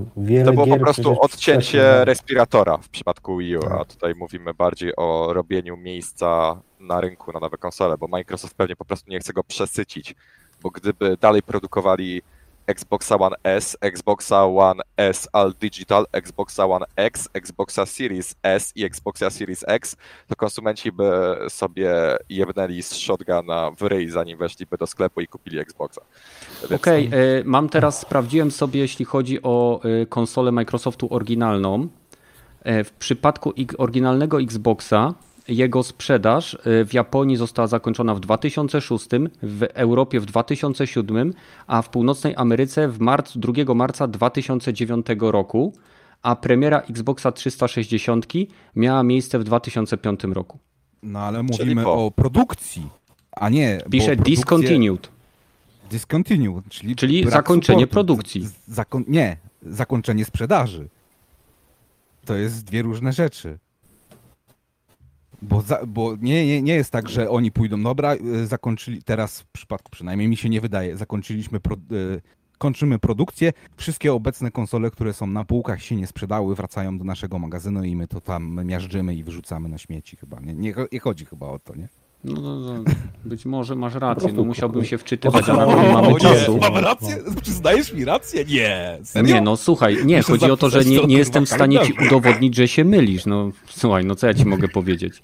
[0.46, 3.88] To było po prostu odcięcie respiratora w przypadku Wii U, a Tak.
[3.88, 8.86] tutaj mówimy bardziej o robieniu miejsca na rynku na nowe konsole, bo Microsoft pewnie po
[8.86, 10.16] prostu nie chce go przesycić,
[10.62, 12.22] bo gdyby dalej produkowali
[12.76, 18.90] Xboxa One S, Xboxa One S All Digital, Xboxa One X, Xboxa Series S i
[18.90, 19.96] Xboxa Series X,
[20.28, 21.06] to konsumenci by
[21.50, 26.02] sobie jebnęli z shotguna w ryj, zanim weszliby do sklepu i kupili Xboxa.
[26.70, 31.88] Więc- Okej, e, mam teraz, sprawdziłem sobie, jeśli chodzi o e, konsolę Microsoftu oryginalną.
[32.64, 35.14] E, W przypadku oryginalnego Xboxa
[35.48, 39.08] jego sprzedaż e, w Japonii została zakończona w 2006,
[39.42, 41.34] w Europie w 2007,
[41.68, 45.74] a w północnej Ameryce w marcu, 2 marca 2009 roku,
[46.22, 48.26] a premiera Xboxa 360
[48.76, 50.60] miała miejsce w 2005 roku.
[51.04, 52.06] No ale mówimy po.
[52.06, 52.90] o produkcji,
[53.32, 53.82] a nie...
[53.92, 55.10] Pisze produkcję- discontinued.
[55.90, 57.94] Discontinue, czyli, Czyli zakończenie supportu.
[57.94, 58.48] produkcji.
[58.48, 59.04] Z- Zakon...
[59.08, 60.88] Nie, zakończenie sprzedaży.
[62.26, 63.58] To jest dwie różne rzeczy.
[65.42, 69.42] Bo, za, bo nie, nie, nie jest tak, że oni pójdą, dobra, y, zakończyli, teraz
[69.42, 72.22] w przypadku przynajmniej mi się nie wydaje, zakończyliśmy, pro, y,
[72.58, 77.40] kończymy produkcję, wszystkie obecne konsole, które są na półkach się nie sprzedały, wracają do naszego
[77.40, 80.40] magazynu i my to tam miażdżymy i wyrzucamy na śmieci chyba.
[80.40, 81.88] Nie, nie, nie chodzi chyba o to, nie?
[82.24, 82.84] No, no, no,
[83.26, 86.58] być może masz rację, no musiałbym się wczytywać, a O, na to nie mamy czasu.
[86.58, 87.18] Mam rację?
[87.42, 88.46] Przyznajesz mi rację?
[88.46, 88.98] Nie.
[89.04, 89.36] Serio?
[89.36, 91.94] Nie, no słuchaj, nie, Muszę chodzi o to, że nie, nie jestem w stanie ci
[92.08, 93.26] udowodnić, że się mylisz.
[93.26, 95.24] No słuchaj, no co ja ci mogę powiedzieć?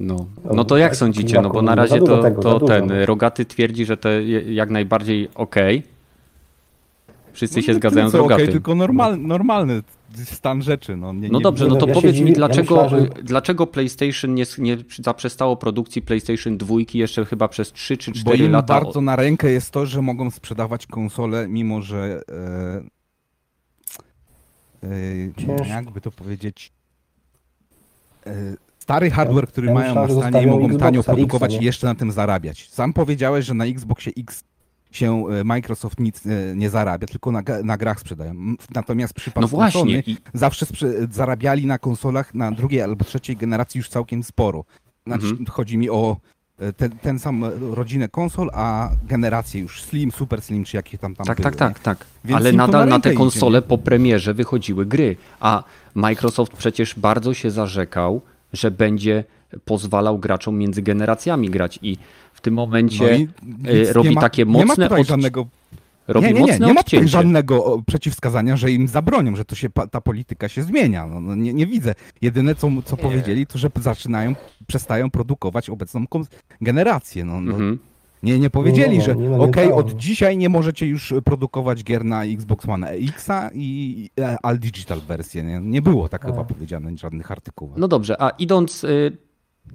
[0.00, 1.40] No, no to jak sądzicie?
[1.40, 3.06] No bo na razie to, to ten no.
[3.06, 4.08] Rogaty twierdzi, że to
[4.46, 5.82] jak najbardziej okej.
[7.32, 8.52] Wszyscy No się zgadzają z co okej, Rogatym.
[8.52, 9.82] tylko normal, normalny
[10.24, 10.96] stan rzeczy.
[10.96, 13.06] No, nie, No nie, dobrze, nie no to ja powiedz mi, dziwię- ja dlaczego, myślałem,
[13.16, 18.16] że- dlaczego PlayStation nie, nie zaprzestało produkcji PlayStation 2 jeszcze chyba przez 3 czy Bo
[18.16, 18.80] 4 im lata?
[18.80, 22.22] bardzo na rękę jest to, że mogą sprzedawać konsole, mimo że
[24.82, 24.88] e,
[25.62, 26.72] e, jakby to powiedzieć
[28.26, 28.32] e,
[28.78, 31.94] stary hardware, który ja mają na stanie zostawią mogą Xboxa tanio produkować i jeszcze na
[31.94, 32.68] tym zarabiać.
[32.70, 34.44] Sam powiedziałeś, że na Xboxie X
[34.96, 38.34] się e, Microsoft nic e, nie zarabia, tylko na, na grach sprzedają.
[38.74, 40.66] Natomiast przypadku No właśnie, i- zawsze
[41.10, 44.64] zarabiali na konsolach na drugiej albo trzeciej generacji już całkiem sporo.
[45.06, 45.46] Znaczy, Mhm.
[45.46, 46.16] chodzi mi o
[46.58, 51.14] e, ten, ten sam rodzinę konsol, a generację już Slim, Super Slim, czy jakie tam
[51.14, 52.06] tam Tak, były, tak, tak, tak.
[52.24, 56.94] Więc Ale nadal na na te konsole idzie, po premierze wychodziły gry, a Microsoft przecież
[56.94, 58.20] bardzo się zarzekał,
[58.52, 59.24] że będzie
[59.64, 61.96] pozwalał graczom między generacjami grać i
[62.32, 65.46] w tym momencie No e, robi nie ma, takie Nie ma mocne tutaj odci- żadnego,
[66.08, 69.54] robi nie, nie, nie, mocne nie ma tutaj żadnego przeciwwskazania, że im zabronią, że to
[69.54, 71.06] się, ta polityka się zmienia.
[71.06, 71.94] No, no, nie, nie widzę.
[72.22, 74.34] Jedyne, co, co powiedzieli, to że zaczynają,
[74.66, 76.04] przestają produkować obecną
[76.60, 77.24] generację.
[77.24, 77.78] No, no, Mhm.
[78.22, 79.96] Nie, nie powiedzieli, Nie, że nie, okej, nie od tak.
[79.96, 84.10] dzisiaj nie możecie już produkować gier na Xbox One X-a i
[84.42, 85.42] All Digital wersję.
[85.42, 87.78] Nie, nie było tak chyba powiedziane w żadnych artykułach.
[87.78, 89.16] No dobrze, a idąc y,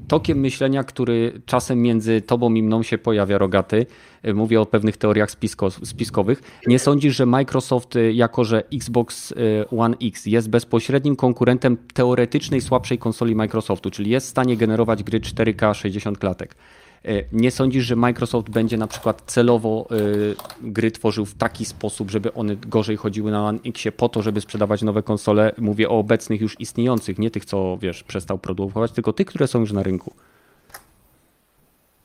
[0.08, 3.86] tokiem myślenia, który czasem między tobą i mną się pojawia, Rogaty,
[4.26, 9.32] y, mówię o pewnych teoriach spisko, spiskowych, nie sądzisz, że Microsoft, y, jako że Xbox
[9.32, 9.36] y,
[9.78, 15.20] One X jest bezpośrednim konkurentem teoretycznej słabszej konsoli Microsoftu, czyli jest w stanie generować gry
[15.20, 16.56] 4K 60 klatek,
[17.32, 22.34] nie sądzisz, że Microsoft będzie na przykład celowo y, gry tworzył w taki sposób, żeby
[22.34, 25.52] one gorzej chodziły na One Xie po to, żeby sprzedawać nowe konsole?
[25.58, 29.60] Mówię o obecnych już istniejących, nie tych, co wiesz, przestał produkować, tylko tych, które są
[29.60, 30.14] już na rynku.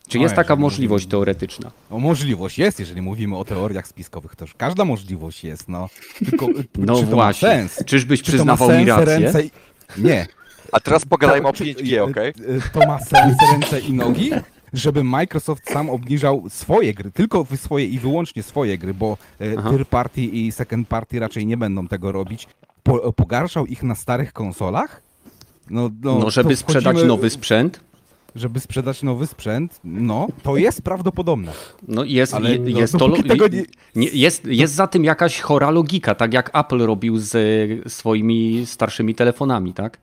[0.09, 1.71] Czy No, jest taka możliwość mówimy- teoretyczna?
[1.91, 5.89] No, możliwość jest, jeżeli mówimy o teoriach spiskowych, to już każda możliwość jest, no.
[6.31, 6.47] Tylko
[6.79, 7.49] No czy to właśnie.
[7.49, 7.85] ma sens?
[7.87, 9.19] Czyżbyś Czy to ma przyznawał mi sens, rację?
[9.19, 9.51] ręce i...
[9.99, 10.27] Nie.
[10.73, 12.29] A teraz pogadajmy o Czy- 5G, y, okej?
[12.29, 14.31] y, To ma sens, ręce i nogi,
[14.73, 19.71] żeby Microsoft sam obniżał swoje gry, tylko swoje i wyłącznie swoje gry, bo y, Aha.
[19.71, 22.49] third party i second party raczej nie będą tego robić.
[22.83, 25.03] Po, pogarszał ich na starych konsolach?
[25.71, 27.81] No, no, No, żeby sprzedać wchodzimy- nowy sprzęt,
[28.35, 31.53] Żeby sprzedać nowy sprzęt, no, to jest prawdopodobne.
[31.89, 33.63] no jest, Ale no, jest to nie-
[33.97, 38.67] nie, jest, jest za tym jakaś chora logika, tak jak Apple robił z e, swoimi
[38.67, 39.99] starszymi telefonami, tak?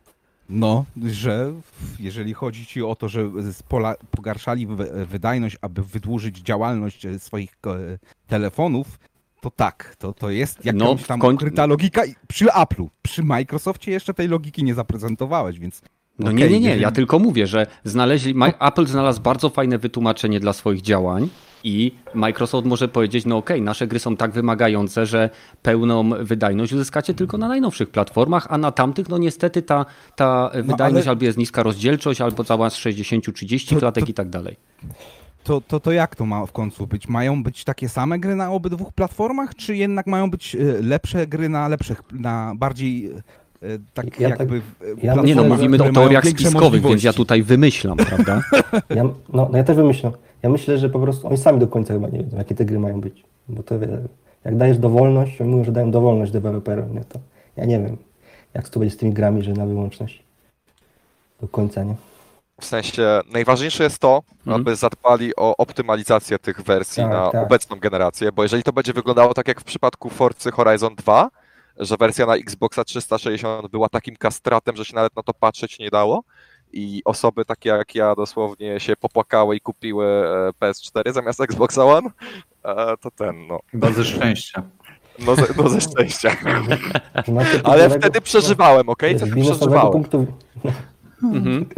[0.50, 1.54] No, że
[2.00, 3.30] jeżeli chodzi ci o to, że
[3.68, 9.00] pola, pogarszali wy- wydajność, aby wydłużyć działalność e, swoich e, telefonów,
[9.42, 12.88] to tak, to, to jest jakaś No, tam koń- ukryta logika przy Apple'u.
[13.02, 15.82] Przy Microsoftie jeszcze tej logiki nie zaprezentowałeś, więc
[16.20, 20.40] No okej, nie, nie, nie, ja tylko mówię, że znaleźli, Apple znalazł bardzo fajne wytłumaczenie
[20.40, 21.30] dla swoich działań
[21.64, 25.30] i Microsoft może powiedzieć, no okej, nasze gry są tak wymagające, że
[25.62, 31.08] pełną wydajność uzyskacie tylko na najnowszych platformach, a na tamtych, no niestety ta, ta wydajność
[31.08, 34.56] ale- albo jest niska rozdzielczość, albo cała z 60-30 To- klatek to- i tak dalej.
[35.44, 37.08] To, to, to jak to ma w końcu być?
[37.08, 41.50] Mają być takie same gry na obydwu platformach, czy jednak mają być e, lepsze gry
[41.50, 43.12] na lepszych, na bardziej
[43.62, 44.56] e, tak Ja tak- jakby...
[44.58, 48.42] e, ja platformach, Nie no, mówimy o teoriach spiskowych, więc ja tutaj wymyślam, prawda?
[48.96, 49.14] Ja, no,
[49.52, 50.14] no ja też wymyślam.
[50.44, 52.80] Ja myślę, że po prostu oni sami do końca chyba nie wiedzą, jakie te gry
[52.80, 53.24] mają być.
[53.50, 53.88] Bo to wie-
[54.46, 57.02] jak dajesz dowolność, oni mówią, że dają dowolność deweloperom, nie?
[57.02, 57.20] To
[57.58, 57.98] ja nie wiem,
[58.54, 60.24] jak to będzie z tymi grami, że na wyłączność.
[61.42, 61.96] Do końca, nie?
[62.62, 64.62] W sensie najważniejsze jest to, Mhm.
[64.62, 67.44] aby zadbali o optymalizację tych wersji Tak, na tak.
[67.44, 71.30] obecną generację, bo jeżeli to będzie wyglądało tak jak w przypadku Forcy Horizon 2,
[71.78, 75.90] że wersja na Xboxa 360 była takim kastratem, że się nawet na to patrzeć nie
[75.90, 76.24] dało
[76.74, 82.10] i osoby takie jak ja dosłownie się popłakały i kupiły e, PS4 zamiast Xboxa One,
[82.66, 83.60] e, to ten, no,
[83.94, 84.64] ze szczęścia.
[85.26, 86.32] no, ze, no ze szczęścia.
[87.64, 89.18] Ale wtedy przeżywałem, okej?
[89.18, 89.92] z Wtedy przeżywałem.
[89.92, 90.26] punktu,
[91.24, 91.66] Mhm.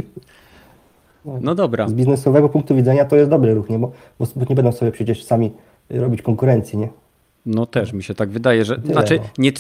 [1.42, 1.88] No dobra.
[1.88, 3.80] z biznesowego punktu widzenia to jest dobry ruch, nie?
[3.80, 5.52] Bo, bo nie będą sobie przecież sami
[5.90, 6.90] robić konkurencji, nie?
[7.46, 8.76] No też mi się tak wydaje, że.
[8.80, 9.26] Tyle, Znaczy, no.
[9.38, 9.52] nie,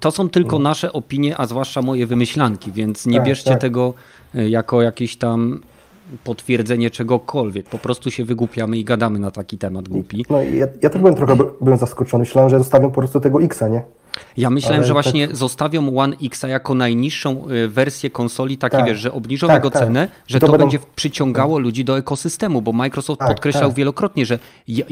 [0.00, 3.60] to są tylko nasze opinie, a zwłaszcza moje wymyślanki, więc nie Tak, bierzcie tak.
[3.60, 3.94] tego
[4.36, 5.60] jako jakieś tam
[6.24, 7.66] potwierdzenie czegokolwiek.
[7.66, 10.24] Po prostu się wygłupiamy i gadamy na taki temat głupi.
[10.30, 12.22] No i ja, ja też byłem trochę byłem zaskoczony.
[12.22, 13.82] Myślałem, że zostawią po prostu tego Xa, nie?
[14.36, 15.36] Ja myślałem, Ale że właśnie tak...
[15.36, 18.86] zostawią One X jako najniższą y, wersję konsoli, takie tak.
[18.86, 19.82] wiesz, że obniżą tak, jego tak.
[19.82, 23.76] cenę, że to, to będzie przyciągało ludzi do ekosystemu, bo Microsoft tak, podkreślał tak.
[23.76, 24.84] wielokrotnie, że je,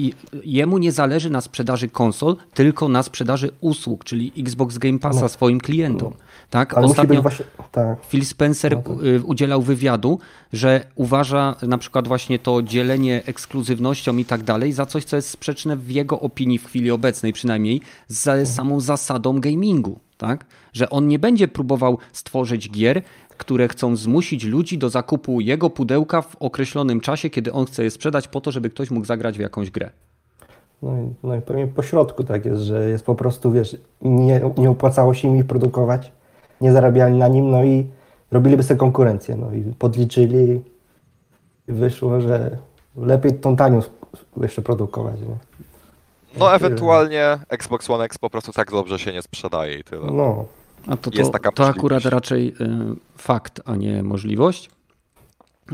[0.45, 5.29] jemu nie zależy na sprzedaży konsol, tylko na sprzedaży usług, czyli Xbox Game Passa no.
[5.29, 6.13] swoim klientom.
[6.51, 6.79] Tak?
[6.79, 8.07] Ostatnio właśnie, tak.
[8.07, 10.19] Phil Spencer no y, udzielał wywiadu,
[10.53, 15.31] że uważa na przykład właśnie to dzielenie ekskluzywnością i tak dalej za coś, co jest
[15.31, 18.47] sprzeczne w jego opinii w chwili obecnej przynajmniej z mhm.
[18.47, 19.99] samą zasadą gamingu.
[20.17, 20.45] Tak?
[20.73, 23.03] Że on nie będzie próbował stworzyć gier,
[23.37, 27.91] które chcą zmusić ludzi do zakupu jego pudełka w określonym czasie, kiedy on chce je
[27.91, 29.91] sprzedać po to, żeby ktoś mógł zagrać w jakąś grę.
[30.83, 34.41] No i, no i pewnie po środku tak jest, że jest po prostu, wiesz, nie,
[34.59, 36.13] nie opłacało się im produkować
[36.61, 37.87] nie zarabiali na nim, no i
[38.31, 39.37] robiliby sobie konkurencję.
[39.37, 40.63] No i podliczyli
[41.69, 42.59] i wyszło, że
[42.97, 43.83] lepiej tą tanią
[44.37, 45.21] jeszcze produkować.
[45.21, 45.37] Nie?
[46.39, 50.07] No ewentualnie Xbox One X po prostu tak dobrze się nie sprzedaje i tyle.
[50.07, 50.45] No.
[50.87, 52.55] A to, to, to akurat raczej y,
[53.17, 54.71] fakt, a nie możliwość.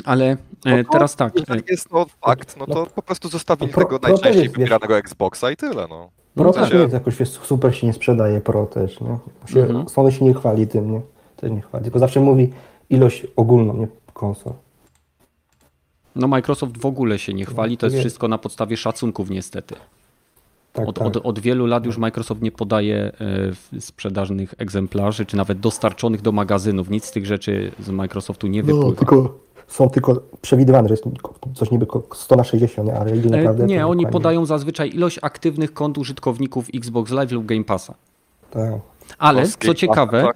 [0.05, 1.33] Ale no to, teraz tak.
[1.39, 5.51] Jeżeli jest to fakt, no to no, po prostu zostawili pro, tego najczęściej wybieranego Xboxa
[5.51, 5.87] i tyle.
[5.89, 6.11] No.
[6.35, 9.19] Pro też jest jakoś super się nie sprzedaje Pro też, nie?
[9.47, 9.89] Się, mhm.
[9.89, 11.01] Sony się nie chwali tym, nie?
[11.37, 12.53] Też nie chwali, tylko zawsze mówi
[12.91, 13.89] ilość ogólną, nie?
[14.13, 14.53] Konsol.
[16.17, 19.75] No Microsoft w ogóle się nie chwali, to jest wszystko na podstawie szacunków niestety.
[20.73, 21.07] Tak, od, tak.
[21.07, 23.13] Od, od, wielu lat już Microsoft nie podaje
[23.75, 26.91] e, sprzedażnych egzemplarzy, czy nawet dostarczonych do magazynów.
[26.91, 28.89] Nic z tych rzeczy z Microsoftu nie no, wypływa.
[28.89, 29.35] No, tylko
[29.71, 31.05] są tylko przewidywane, że jest
[31.55, 33.67] coś niby 100 na 60, ale ile naprawdę...
[33.67, 37.95] Nie, oni podają zazwyczaj ilość aktywnych kont użytkowników Xbox Live lub Game Passa.
[38.51, 38.73] Tak.
[39.19, 40.29] Ale, co ciekawe,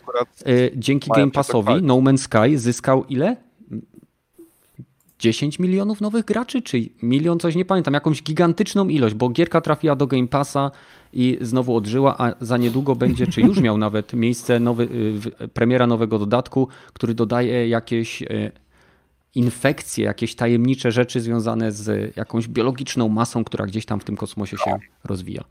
[0.49, 3.37] y, dzięki Game Passowi No Man's Sky zyskał ile?
[5.19, 9.97] 10 milionów nowych graczy, czy milion, coś nie pamiętam, jakąś gigantyczną ilość, bo gierka trafiła
[9.97, 10.71] do Game Passa
[11.13, 14.89] i znowu odżyła, a za niedługo będzie, czy już miał nawet miejsce nowy,
[15.55, 18.53] premiera nowego dodatku, który dodaje jakieś y,
[19.35, 24.57] infekcje, jakieś tajemnicze rzeczy związane z jakąś biologiczną masą, która gdzieś tam w tym kosmosie
[24.65, 25.45] się rozwija.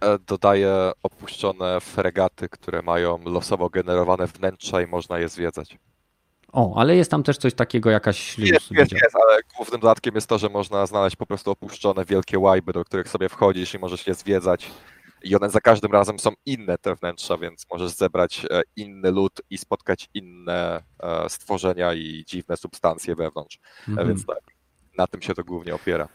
[0.00, 5.78] E, dodaje opuszczone fregaty, które mają losowo generowane wnętrza i można je zwiedzać.
[6.52, 8.38] O, ale jest tam też coś takiego, jakaś...
[8.38, 12.38] Jest, jest, jest, ale głównym dodatkiem jest to, że można znaleźć po prostu opuszczone wielkie
[12.38, 14.70] łajby, do których sobie wchodzisz i możesz je zwiedzać
[15.24, 19.42] i one za każdym razem są inne te wnętrza, więc możesz zebrać e, inny lód
[19.50, 23.58] i spotkać inne e, stworzenia i dziwne substancje wewnątrz.
[23.88, 24.08] Mhm.
[24.08, 24.40] Więc tak,
[24.98, 26.08] na tym się to głównie opiera.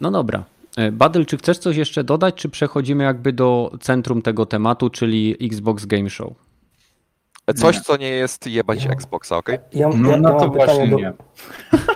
[0.00, 0.44] No dobra.
[0.76, 5.36] E, Badyl, czy chcesz coś jeszcze dodać, czy przechodzimy jakby do centrum tego tematu, czyli
[5.40, 6.32] Xbox Game Show?
[7.56, 8.90] Coś, co nie jest jebać ja.
[8.90, 9.48] Xboxa, ok?
[9.72, 11.12] Ja, no, ja, no ja to właśnie do, nie.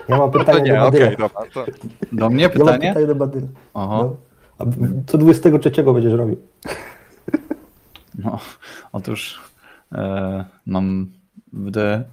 [0.09, 1.07] Ja mam pytanie no nie, do Badyla.
[1.07, 1.65] Okay, dobra, to...
[2.13, 2.87] Do mnie pytanie?
[2.87, 3.47] Ja mam pytanie do Badyla.
[3.75, 3.99] Aha.
[4.03, 4.30] No.
[4.61, 4.64] A
[5.07, 6.37] co 23 będziesz robił?
[8.25, 8.38] No,
[8.92, 9.40] otóż
[9.92, 11.07] e, mam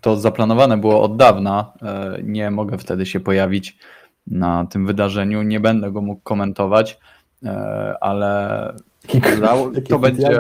[0.02, 1.74] to zaplanowane było od dawna.
[1.82, 3.78] E, nie mogę wtedy się pojawić
[4.28, 5.42] na tym wydarzeniu.
[5.42, 7.00] Nie będę go mógł komentować,
[7.44, 8.74] e, ale
[9.90, 10.40] to będzie.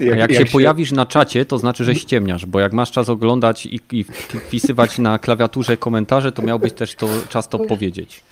[0.00, 3.08] Jak, jak, się, się pojawisz na czacie, to znaczy, że ściemniasz, bo jak masz czas
[3.08, 8.22] oglądać i, i wpisywać na klawiaturze komentarze, to miałbyś też to czas to powiedzieć.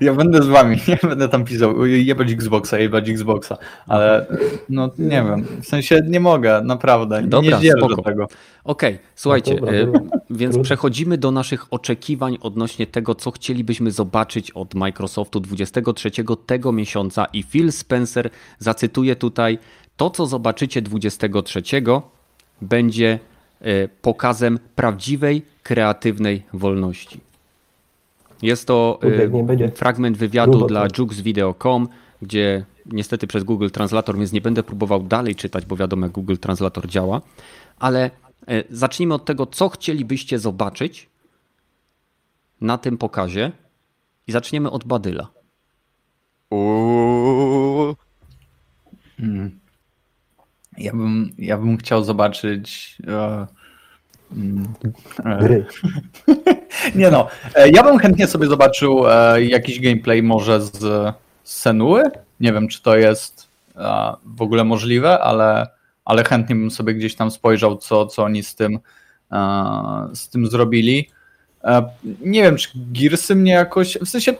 [0.00, 4.26] Ja będę z wami, nie będę tam pisał, jebać Xboxa, jebać Xboxa, ale
[4.68, 7.96] no nie wiem, w sensie nie mogę, naprawdę, Dobra, nie spoko.
[7.96, 8.24] do tego.
[8.64, 10.18] Okej, okay, słuchajcie, no dobra, dobra.
[10.30, 16.10] więc przechodzimy do naszych oczekiwań odnośnie tego, co chcielibyśmy zobaczyć od Microsoftu 23
[16.46, 19.58] tego miesiąca i Phil Spencer zacytuje tutaj,
[19.96, 21.62] to co zobaczycie 23
[22.62, 23.18] będzie
[23.60, 27.20] e, pokazem prawdziwej, kreatywnej wolności.
[28.42, 31.88] Jest to y, fragment wywiadu dla JuxVideo.com,
[32.22, 36.36] gdzie niestety przez Google Translator, więc nie będę próbował dalej czytać, bo wiadomo jak Google
[36.36, 37.20] Translator działa,
[37.78, 38.10] ale
[38.50, 41.10] y, zacznijmy od tego, co chcielibyście zobaczyć
[42.60, 43.52] na tym pokazie
[44.26, 45.28] i zaczniemy od Badyla.
[49.16, 49.60] Hmm.
[50.78, 53.46] Ja bym, ja bym chciał zobaczyć uh,
[55.40, 55.66] Gry.
[56.94, 62.02] Nie no, e, ja bym chętnie sobie zobaczył e, jakiś gameplay może z Senuły.
[62.40, 65.66] Nie wiem, czy to jest e, w ogóle możliwe, ale,
[66.04, 68.78] ale chętnie bym sobie gdzieś tam spojrzał, co, co oni z tym,
[70.14, 71.10] z tym zrobili.
[72.20, 73.98] Nie wiem, czy Gearsy mnie jakoś.
[73.98, 74.34] W sensie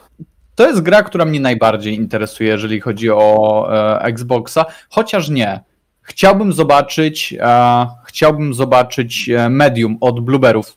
[0.54, 3.68] to jest gra, która mnie najbardziej interesuje, jeżeli chodzi o
[4.00, 5.60] Xboxa, chociaż nie.
[6.04, 10.76] Chciałbym zobaczyć, e, chciałbym zobaczyć e, Medium od Blueberów.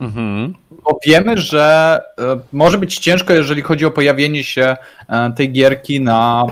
[0.00, 0.54] Mhm.
[0.70, 4.76] Bo wiemy, że e, może być ciężko, jeżeli chodzi o pojawienie się
[5.08, 6.46] e, tej gierki na,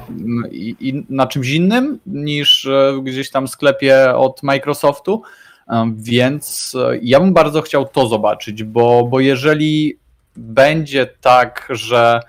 [0.51, 5.23] i, i na czymś innym niż e, gdzieś tam w sklepie od Microsoftu.
[5.69, 9.97] E, Więc ja bym bardzo chciał to zobaczyć, bo, bo jeżeli
[10.37, 12.21] będzie tak, że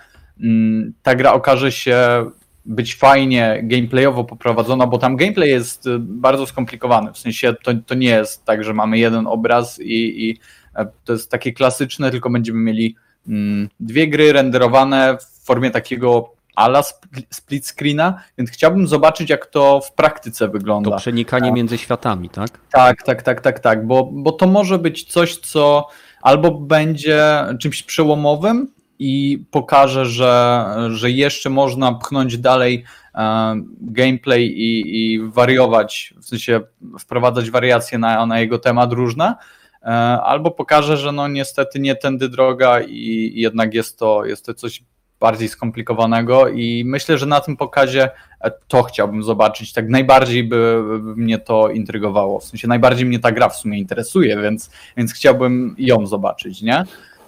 [1.03, 2.25] ta gra okaże się
[2.65, 7.13] być fajnie gameplayowo poprowadzona, bo tam gameplay jest y, bardzo skomplikowany.
[7.13, 10.39] W sensie to, to nie jest tak, że mamy jeden obraz i, i
[10.75, 12.95] e, to jest takie klasyczne, tylko będziemy mieli
[13.27, 19.45] mm, dwie gry renderowane w formie takiego ala spl- split screena, więc chciałbym zobaczyć, jak
[19.45, 20.91] to w praktyce wygląda.
[20.91, 21.55] To przenikanie Tak.
[21.55, 22.49] między światami, tak?
[22.71, 25.87] Tak, tak, tak, tak, tak, bo, bo to może być coś, co
[26.21, 27.23] albo będzie
[27.59, 28.67] czymś przełomowym
[29.05, 32.83] i pokaże, że, że jeszcze można pchnąć dalej
[33.15, 36.61] e, gameplay i, i wariować, w sensie
[36.99, 39.35] wprowadzać wariacje na, na jego temat różne,
[39.81, 39.85] e,
[40.21, 44.83] albo pokaże, że no niestety nie tędy droga i, jednak jest to, jest to coś
[45.19, 48.09] bardziej skomplikowanego i myślę, że na tym pokazie
[48.41, 49.73] e, to chciałbym zobaczyć.
[49.73, 52.39] Tak najbardziej by, by mnie to intrygowało.
[52.39, 56.83] W sensie najbardziej mnie ta gra w sumie interesuje, więc, więc chciałbym ją zobaczyć, nie?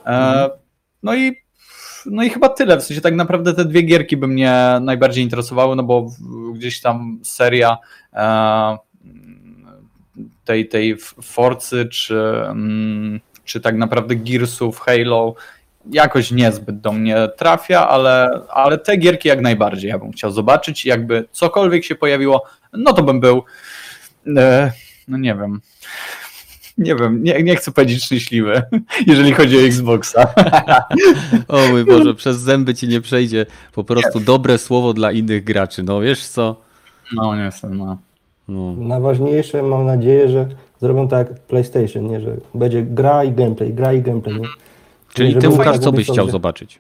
[0.06, 0.50] E,
[1.04, 1.45] no i
[2.06, 2.78] no i chyba tyle.
[2.78, 6.12] W sensie tak naprawdę te dwie gierki by mnie najbardziej interesowały, no bo
[6.54, 7.78] gdzieś tam seria
[8.14, 8.78] e,
[10.46, 12.18] tej, tej Forcy, czy,
[12.50, 15.36] mm, czy tak naprawdę Gearsów, Halo,
[15.92, 20.86] jakoś niezbyt do mnie trafia, ale, ale te gierki jak najbardziej ja bym chciał zobaczyć.
[20.86, 23.44] Jakby cokolwiek się pojawiło, no to bym był,
[24.38, 24.72] e,
[25.08, 25.62] no nie wiem,
[26.78, 28.62] nie wiem, nie, nie chcę powiedzieć szczęśliwy,
[29.08, 30.28] jeżeli chodzi o Xboxa.
[31.48, 35.84] O mój Boże, przez zęby ci nie przejdzie po prostu dobre słowo dla innych graczy.
[35.84, 36.56] No wiesz co?
[37.16, 37.98] No niestety, no.
[38.48, 38.74] No.
[38.78, 40.48] Najważniejsze mam nadzieję, że
[40.82, 42.22] zrobią tak jak PlayStation, nie?
[42.22, 44.36] że będzie gra i gameplay, gra i gameplay.
[44.40, 44.48] Nie?
[45.14, 46.80] Czyli Żeby ty, Łukasz, co byś chciał że- zobaczyć?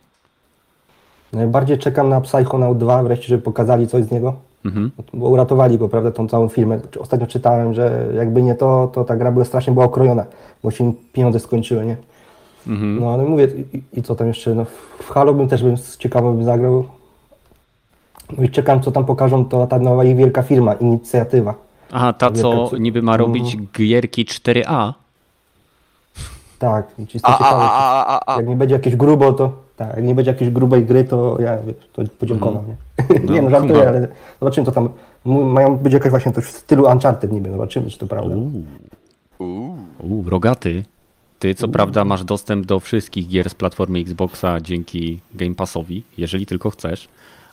[1.33, 4.91] Najbardziej czekam na Psychonaut 2 wreszcie, żeby pokazali coś z niego, Mhm.
[5.13, 6.79] bo uratowali go, prawda, tą całą firmę.
[6.99, 10.25] Ostatnio czytałem, że jakby nie to, to ta gra była strasznie była okrojona,
[10.63, 11.97] bo się im pieniądze skończyły, nie?
[12.67, 12.99] Mhm.
[12.99, 14.65] No ale mówię, i, i co tam jeszcze, no
[14.99, 16.85] w Halo bym też bym z ciekawo bym zagrał.
[18.37, 21.53] No i czekam, co tam pokażą, to ta nowa ich wielka firma, inicjatywa.
[21.91, 23.67] Aha, ta co Wielka co- niby ma robić Mhm.
[23.77, 24.93] gierki 4A.
[26.59, 27.61] Tak, i czysto A, a, ciekawe.
[27.63, 28.37] a, a, a, a.
[28.37, 31.57] Jak nie będzie jakieś grubo, to tak, jak nie będzie jakiejś grubej gry, to ja
[31.93, 32.75] to podziękował, nie?
[33.23, 33.87] No, nie no, żartuję, kumam.
[33.87, 34.07] ale
[34.39, 34.89] zobaczymy, co tam,
[35.25, 38.35] mają być jakaś właśnie coś w stylu Uncharted niby, zobaczymy, czy to prawda.
[38.35, 39.75] Uuu.
[39.99, 40.83] Uuu, rogaty.
[41.39, 46.45] Ty co prawda masz dostęp do wszystkich gier z platformy Xboxa dzięki Game Passowi, jeżeli
[46.45, 47.07] tylko chcesz,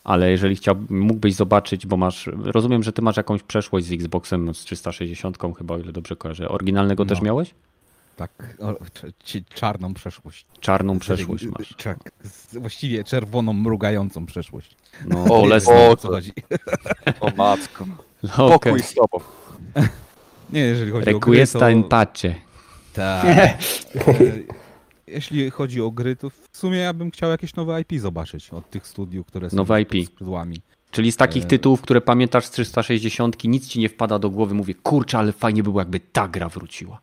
[0.04, 4.54] ale jeżeli chciał, mógłbyś zobaczyć, bo masz, rozumiem, że ty masz jakąś przeszłość z Xboxem
[4.54, 6.48] z 360 chyba, o ile dobrze kojarzę.
[6.48, 7.24] Oryginalnego też No.
[7.24, 7.54] miałeś?
[8.16, 8.74] Tak, o,
[9.54, 10.46] czarną przeszłość.
[10.60, 11.74] Czarną przeszłość masz.
[11.84, 11.98] Tak,
[12.52, 14.76] właściwie czerwoną, mrugającą przeszłość.
[15.06, 15.42] No, O,
[15.90, 16.32] o, co chodzi?
[17.20, 17.86] O matko.
[18.36, 19.20] Pokój z tobą.
[20.52, 21.70] Nie, jeżeli chodzi o gry, to...
[21.70, 22.34] in pace.
[22.92, 23.24] Tak.
[23.26, 23.54] E,
[25.06, 28.70] Jeśli chodzi o gry, to w sumie ja bym chciał jakieś nowe IP zobaczyć od
[28.70, 29.92] tych studiów, które są Nowe IP.
[30.06, 30.62] skrzydłami.
[30.90, 31.46] Czyli z takich E.
[31.46, 35.62] tytułów, które pamiętasz z 360, nic ci nie wpada do głowy, mówię, kurczę, ale fajnie
[35.62, 37.00] by było, jakby ta gra wróciła.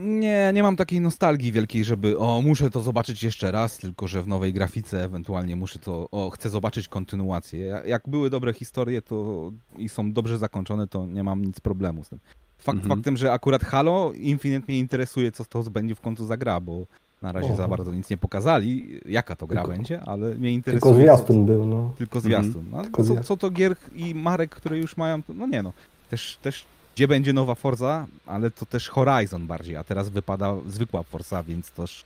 [0.00, 4.22] Nie, nie mam takiej nostalgii wielkiej, żeby o, muszę to zobaczyć jeszcze raz, tylko że
[4.22, 7.66] w nowej grafice ewentualnie muszę to, o, chcę zobaczyć kontynuację.
[7.66, 12.04] Ja- Jak były dobre historie to i są dobrze zakończone, to nie mam nic problemu
[12.04, 12.18] z tym.
[12.58, 12.98] Fakt, Mhm.
[12.98, 16.86] Faktem, że akurat Halo Infinite mnie interesuje, co to będzie w końcu za gra, bo
[17.22, 17.68] na razie za Oho.
[17.68, 20.80] bardzo nic nie pokazali, jaka to gra Tylko- będzie, ale mnie interesuje.
[20.80, 21.94] Tylko co- zwiastun był, no.
[21.98, 22.64] Tylko zwiastun.
[22.70, 25.72] No, Tylko co, co to gier i marek, które już mają, no nie no.
[26.10, 26.64] Też, też
[27.00, 31.70] gdzie będzie nowa Forza, ale to też Horizon bardziej, a teraz wypada zwykła Forza, więc
[31.70, 32.04] też,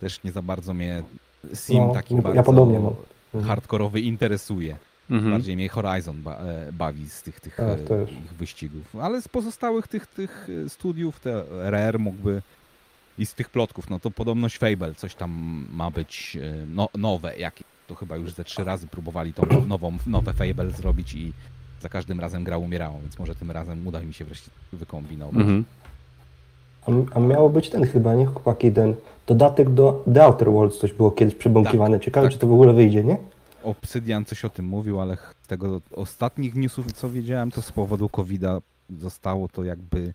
[0.00, 1.02] też nie za bardzo mnie
[1.54, 2.94] Sim No, taki ja bardzo podobnie mam.
[3.34, 3.44] Mhm.
[3.44, 4.76] hardkorowy interesuje.
[5.10, 5.32] Mhm.
[5.32, 8.10] Bardziej mnie Horizon ba e, bawi z tych, tych Tak, e, też.
[8.10, 8.96] ich wyścigów.
[8.96, 12.42] Ale z pozostałych tych, tych e, studiów, te Rare mógłby
[13.18, 17.64] i z tych plotków, no to podobność Fable, coś tam ma być no, nowe, jakie.
[17.86, 21.32] To chyba już ze trzy razy próbowali tą nową, nowe Fable zrobić i
[21.80, 25.40] za każdym razem gra umierała, więc może tym razem uda mi się wreszcie wykombinować.
[25.40, 25.64] Mhm.
[26.86, 28.26] A, a miało być ten chyba, nie?
[28.26, 28.94] Chłopaki, ten
[29.26, 32.00] dodatek do The Outer Worlds coś było kiedyś przybąkiwane.
[32.00, 32.32] Ciekawe, tak.
[32.32, 33.16] czy to w ogóle wyjdzie, nie?
[33.62, 38.08] Obsydian coś o tym mówił, ale z tego ostatnich newsów, co wiedziałem, to z powodu
[38.08, 38.60] COVID-a
[38.98, 40.14] zostało to jakby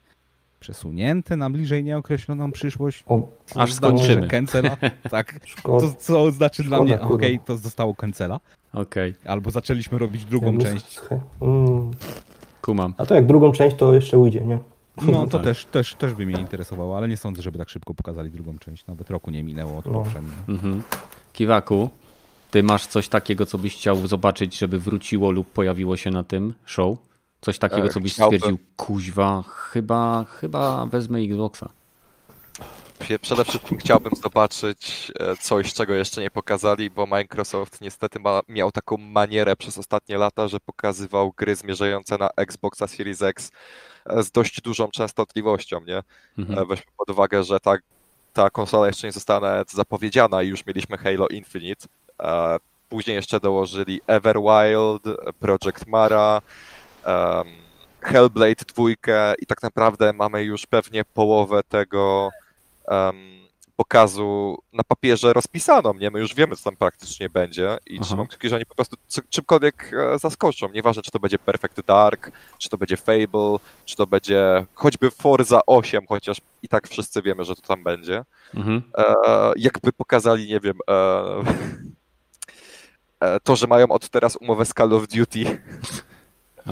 [0.69, 3.03] przesunięte na bliżej nieokreśloną przyszłość.
[3.07, 4.27] O, Aż znaczy, skończymy.
[4.27, 4.77] Cancela,
[5.11, 5.39] tak.
[5.63, 7.15] To co znaczy dla Szkoda, mnie, kurwa.
[7.15, 8.39] okej, to zostało cancela.
[8.73, 10.99] Okej, Albo zaczęliśmy robić drugą Ja część.
[11.41, 11.91] Mm.
[12.61, 12.93] kumam.
[12.97, 14.59] A to jak drugą część, to jeszcze ujdzie, nie?
[15.01, 15.43] No to tak.
[15.43, 18.87] też, też, też by mnie interesowało, ale nie sądzę, żeby tak szybko pokazali drugą część.
[18.87, 19.91] Nawet roku nie minęło od No.
[19.93, 20.33] poprzedniej.
[20.47, 20.83] Mhm.
[21.33, 21.89] Kiwaku,
[22.51, 26.53] ty masz coś takiego, co byś chciał zobaczyć, żeby wróciło lub pojawiło się na tym
[26.65, 26.97] show?
[27.45, 31.69] Coś takiego, E, co byś stwierdził, kuźwa, chyba, chyba wezmę Xboxa.
[33.21, 38.71] Przede wszystkim chciałbym zobaczyć e, coś, czego jeszcze nie pokazali, bo Microsoft niestety ma, miał
[38.71, 43.51] taką manierę przez ostatnie lata, że pokazywał gry zmierzające na Xboxa Series X
[44.05, 46.03] e, z dość dużą częstotliwością, nie?
[46.37, 46.67] Mhm.
[46.67, 47.75] Weźmy pod uwagę, że ta,
[48.33, 51.87] ta konsola jeszcze nie została zapowiedziana i już mieliśmy Halo Infinite.
[52.89, 55.03] Później jeszcze dołożyli Everwild,
[55.39, 56.41] Project Mara,
[57.05, 57.47] em,
[58.01, 58.89] Hellblade 2
[59.39, 62.29] i tak naprawdę mamy już pewnie połowę tego
[62.87, 63.45] em,
[63.75, 66.11] pokazu na papierze rozpisaną, nie?
[66.11, 68.05] My już wiemy, co tam praktycznie będzie i Aha.
[68.05, 68.97] trzymam kciuki, że oni po prostu
[69.29, 70.69] czymkolwiek e, zaskoczą.
[70.69, 75.61] Nieważne, czy to będzie Perfect Dark, czy to będzie Fable, czy to będzie choćby Forza
[75.67, 78.23] 8, chociaż i tak wszyscy wiemy, że to tam będzie.
[78.53, 78.81] Mhm.
[78.97, 79.03] E,
[79.57, 80.93] jakby pokazali, nie wiem, e,
[83.35, 85.43] e, to, że mają od teraz umowę z Call of Duty,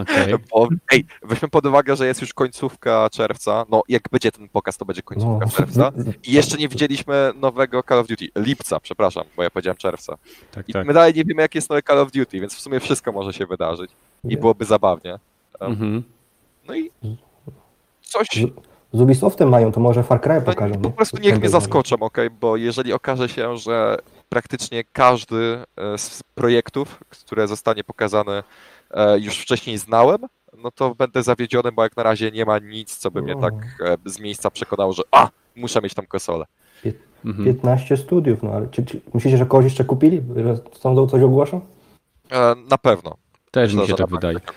[0.01, 0.33] Okej.
[0.51, 4.77] bo ej, weźmy pod uwagę, że jest już końcówka czerwca, no jak będzie ten pokaz,
[4.77, 5.51] to będzie końcówka No.
[5.51, 5.91] czerwca
[6.27, 10.17] i jeszcze nie widzieliśmy nowego Call of Duty, lipca, przepraszam, bo ja powiedziałem czerwca.
[10.51, 10.87] Tak, I tak.
[10.87, 13.33] my dalej nie wiemy, jaki jest nowy Call of Duty, więc w sumie wszystko może
[13.33, 13.91] się wydarzyć
[14.23, 15.19] i byłoby zabawnie.
[15.59, 16.03] Mhm.
[16.67, 16.91] No i
[18.01, 18.27] coś,
[18.93, 20.75] Z Ubisoftem mają, to może Far Cry pokażą.
[20.75, 22.17] No, po prostu niech mnie zaskoczą, ok?
[22.39, 23.97] Bo jeżeli okaże się, że
[24.29, 28.43] praktycznie każdy e, z projektów, które zostanie pokazane,
[29.21, 30.17] już wcześniej znałem,
[30.63, 33.53] no to będę zawiedziony, bo jak na razie nie ma nic, co by mnie tak
[33.85, 36.45] e, z miejsca przekonało, że a, muszę mieć tam konsolę.
[37.25, 37.45] Mhm.
[37.45, 40.21] 15 studiów, no ale czy, czy myślicie, że kogoś jeszcze kupili?
[40.79, 41.61] Sądzą, coś ogłoszą?
[42.31, 43.15] E, Na pewno.
[43.51, 44.39] Też mi Myślę, się że tak na wydaje.
[44.39, 44.53] tak.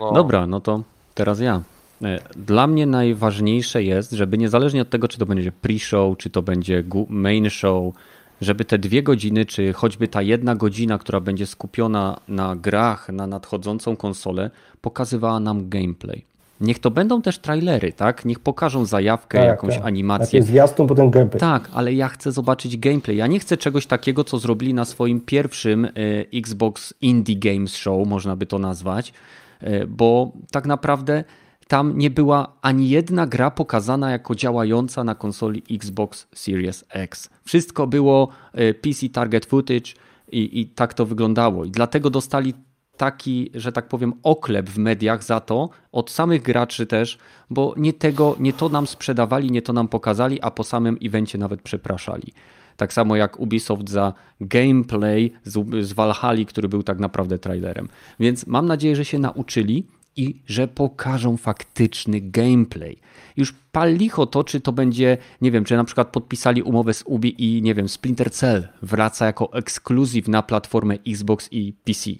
[0.00, 0.82] No, Dobra, no to
[1.14, 1.62] teraz ja.
[2.02, 6.42] E, Dla mnie najważniejsze jest, żeby niezależnie od tego, czy to będzie pre-show, czy to
[6.42, 7.94] będzie main show,
[8.40, 13.26] żeby te dwie godziny, czy choćby ta jedna godzina, która będzie skupiona na grach, na
[13.26, 16.24] nadchodzącą konsolę, pokazywała nam gameplay.
[16.60, 18.24] Niech to będą też trailery, tak?
[18.24, 19.86] Niech pokażą zajawkę, Tak, jakąś tak.
[19.86, 20.24] animację.
[20.24, 21.40] Najpierw zwiastun, potem gameplay.
[21.40, 23.16] Tak, ale ja chcę zobaczyć gameplay.
[23.16, 25.90] Ja nie chcę czegoś takiego, co zrobili na swoim pierwszym e,
[26.34, 29.12] Xbox Indie Games Show, można by to nazwać,
[29.60, 31.24] e, bo tak naprawdę
[31.70, 37.30] tam nie była ani jedna gra pokazana jako działająca na konsoli Xbox Series X.
[37.44, 39.92] Wszystko było e, PC Target Footage
[40.32, 41.64] i, i tak to wyglądało.
[41.64, 42.54] I dlatego dostali
[42.96, 47.18] taki, że tak powiem, oklep w mediach za to, od samych graczy też,
[47.50, 51.38] bo nie tego, nie to nam sprzedawali, nie to nam pokazali, a po samym evencie
[51.38, 52.32] nawet przepraszali.
[52.76, 57.88] Tak samo jak Ubisoft za gameplay z, z Valhalla, który był tak naprawdę trailerem.
[58.20, 59.86] Więc mam nadzieję, że się nauczyli
[60.20, 62.98] i że pokażą faktyczny gameplay.
[63.36, 67.02] Już pal licho to, czy to będzie, nie wiem, czy na przykład podpisali umowę z
[67.06, 72.10] Ubi i nie wiem, Splinter Cell wraca jako ekskluzyw na platformę Xbox i PC.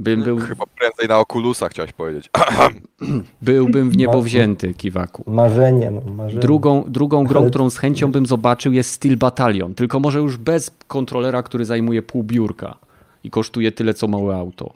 [0.00, 2.30] Bym był, Chyba prędzej na Oculusa chciałeś powiedzieć.
[3.42, 5.24] byłbym w niebo wzięty, Kiwaku.
[5.26, 6.40] Marzenie, no, marzenie.
[6.40, 10.70] Drugą, drugą grą, którą z chęcią bym zobaczył jest Steel Battalion, tylko może już bez
[10.86, 12.78] kontrolera, który zajmuje pół biurka
[13.24, 14.74] i kosztuje tyle, co małe auto.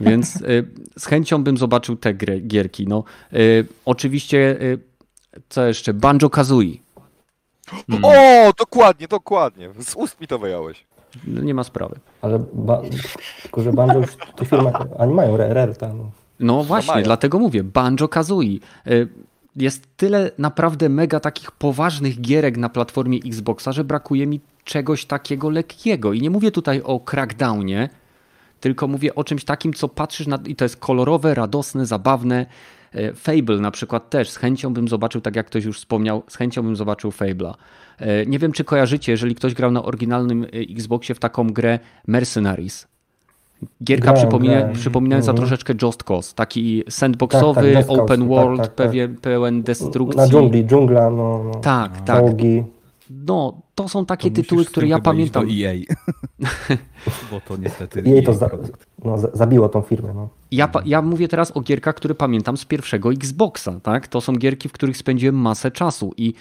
[0.00, 0.64] Więc y,
[0.98, 2.86] z chęcią bym zobaczył te gry, gierki.
[2.86, 4.78] No, y, oczywiście, y,
[5.48, 5.94] co jeszcze?
[5.94, 6.78] Banjo-Kazooie.
[8.02, 9.70] O, dokładnie, dokładnie.
[9.80, 10.84] Z ust mi to wyjąłeś.
[11.26, 11.96] No, nie ma sprawy.
[12.22, 12.82] Ale ba...
[13.42, 16.10] tylko, że Banjo już te firmy, oni mają Rare, Rare ta, no.
[16.40, 17.04] No właśnie, mają.
[17.04, 18.58] dlatego mówię, Banjo Kazooie.
[19.56, 25.50] Jest tyle naprawdę mega takich poważnych gierek na platformie Xboxa, że brakuje mi czegoś takiego
[25.50, 26.12] lekkiego.
[26.12, 27.88] I nie mówię tutaj o Crackdownie,
[28.62, 32.46] tylko mówię o czymś takim, co patrzysz na i to jest kolorowe, radosne, zabawne.
[32.94, 36.36] Y, Fable na przykład też, z chęcią bym zobaczył, tak jak ktoś już wspomniał, z
[36.36, 37.52] chęcią bym zobaczył Fable'a.
[38.00, 41.78] Y, Nie wiem, czy kojarzycie, jeżeli ktoś grał na oryginalnym y, Xboxie w taką grę
[42.06, 42.86] Mercenaries.
[43.84, 45.36] Gierka przypomina, przypominająca Mhm.
[45.48, 46.34] troszeczkę Just Cause.
[46.34, 48.74] Taki sandboxowy, Tak, tak, Cause, open tak, world, tak, tak.
[48.86, 50.16] Pewien, pełen destrukcji.
[50.20, 51.54] Na dżungli, dżungla, no, no.
[51.60, 52.24] Tak, tak.
[53.14, 55.46] No, to są takie To tytuły, które ja pamiętam.
[55.46, 55.74] Do EA.
[57.30, 58.50] Bo to niestety Jej to EA za,
[59.04, 60.12] no, za- zabiło tą firmę.
[60.14, 60.28] No.
[60.50, 64.08] Ja, ja mówię teraz o gierkach, które pamiętam z pierwszego Xboxa, tak?
[64.08, 66.34] To są gierki, w których spędziłem masę czasu i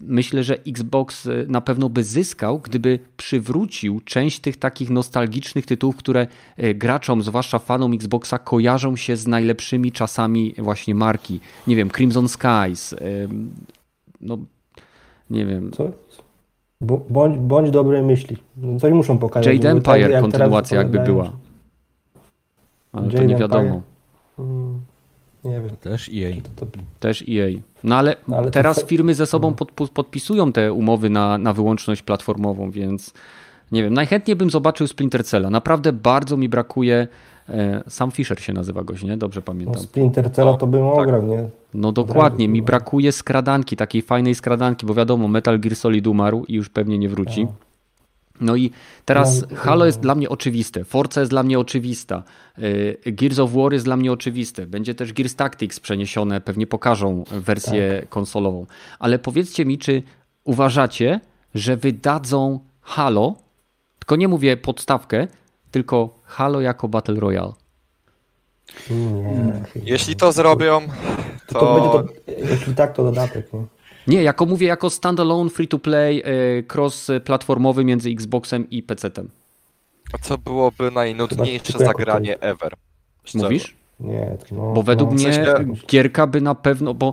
[0.00, 5.96] myślę, że Xbox e, na pewno by zyskał, gdyby przywrócił część tych takich nostalgicznych tytułów,
[5.96, 11.40] które e, graczom, zwłaszcza fanom Xboxa, kojarzą się z najlepszymi czasami właśnie marki.
[11.66, 12.94] Nie wiem, Crimson Skies,
[14.20, 14.38] no
[15.30, 15.90] nie wiem, Co?
[17.10, 18.36] Bądź, bądź dobrej myśli.
[18.56, 19.46] No, Coś muszą pokazać.
[19.46, 21.32] Jade żeby tak, Empire, jak kontynuacja jakby była.
[22.92, 23.62] Ale to Jade nie wiadomo.
[23.62, 23.82] Empire.
[24.38, 24.80] Mm.
[25.44, 25.76] Nie wiem.
[25.80, 26.40] Też EA.
[26.56, 27.48] To, to, Też EA.
[27.84, 29.56] No ale, No, ale to teraz fa- firmy ze sobą no.
[29.56, 33.12] pod, podpisują te umowy na, na wyłączność platformową, więc
[33.72, 35.50] nie wiem, najchętniej bym zobaczył Splinter Cella.
[35.50, 37.08] Naprawdę bardzo mi brakuje.
[37.48, 39.16] E, Sam Fisher się nazywa goś, nie?
[39.16, 39.82] Dobrze no, pamiętam.
[39.82, 41.48] Splinter Cella to bym ograł, nie?
[41.74, 42.64] No dokładnie, mi no.
[42.64, 47.08] brakuje skradanki, takiej fajnej skradanki, bo wiadomo, Metal Gear Solid umarł i już pewnie nie
[47.08, 47.46] wróci.
[48.40, 48.70] No i
[49.04, 49.84] teraz No, Halo no.
[49.86, 52.22] jest dla mnie oczywiste, Forza jest dla mnie oczywista,
[52.58, 57.24] y, Gears of War jest dla mnie oczywiste, będzie też Gears Tactics przeniesione, pewnie pokażą
[57.30, 58.08] wersję Tak.
[58.08, 58.66] konsolową.
[58.98, 60.02] Ale powiedzcie mi, czy
[60.44, 61.20] uważacie,
[61.54, 63.34] że wydadzą Halo,
[63.98, 65.28] tylko nie mówię podstawkę,
[65.72, 67.52] tylko Halo jako Battle Royale?
[68.90, 69.62] Nie.
[69.84, 70.80] Jeśli to zrobią,
[71.46, 73.64] to, to, będzie to, jeśli tak, to dodatek, nie?
[74.06, 76.22] Nie, jako mówię jako standalone free-to-play
[76.58, 79.28] y, cross-platformowy między Xboxem i PC-tem.
[80.28, 82.72] to byłoby najnudniejsze zagranie ever.
[83.24, 83.44] Szczerze.
[83.44, 83.76] Mówisz?
[84.00, 87.12] Nie, no, Bo według no, mnie sensie- gierka by na pewno, bo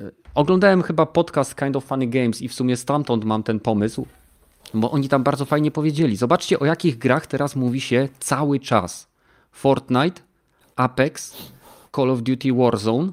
[0.00, 4.06] e, oglądałem chyba podcast Kind of Funny Games i w sumie stamtąd mam ten pomysł,
[4.74, 6.16] bo oni tam bardzo fajnie powiedzieli.
[6.16, 9.08] Zobaczcie o jakich grach teraz mówi się cały czas.
[9.52, 10.22] Fortnite,
[10.76, 11.36] Apex,
[11.96, 13.12] Call of Duty Warzone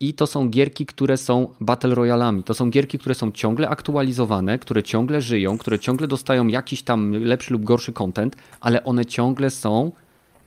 [0.00, 2.42] i to są gierki, które są battle royalami.
[2.42, 7.12] To są gierki, które są ciągle aktualizowane, które ciągle żyją, które ciągle dostają jakiś tam
[7.12, 9.92] lepszy lub gorszy content, ale one ciągle są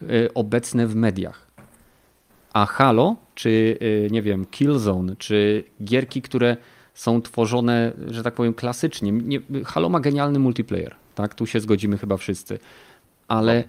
[0.01, 1.47] y, obecne w mediach.
[2.53, 3.49] A Halo, czy
[3.81, 6.57] y, nie wiem, Killzone, czy gierki, które
[7.01, 9.11] są tworzone, że tak powiem, klasycznie.
[9.11, 11.35] Nie, Halo ma genialny multiplayer, tak?
[11.35, 12.59] Tu się zgodzimy chyba wszyscy.
[13.27, 13.63] Ale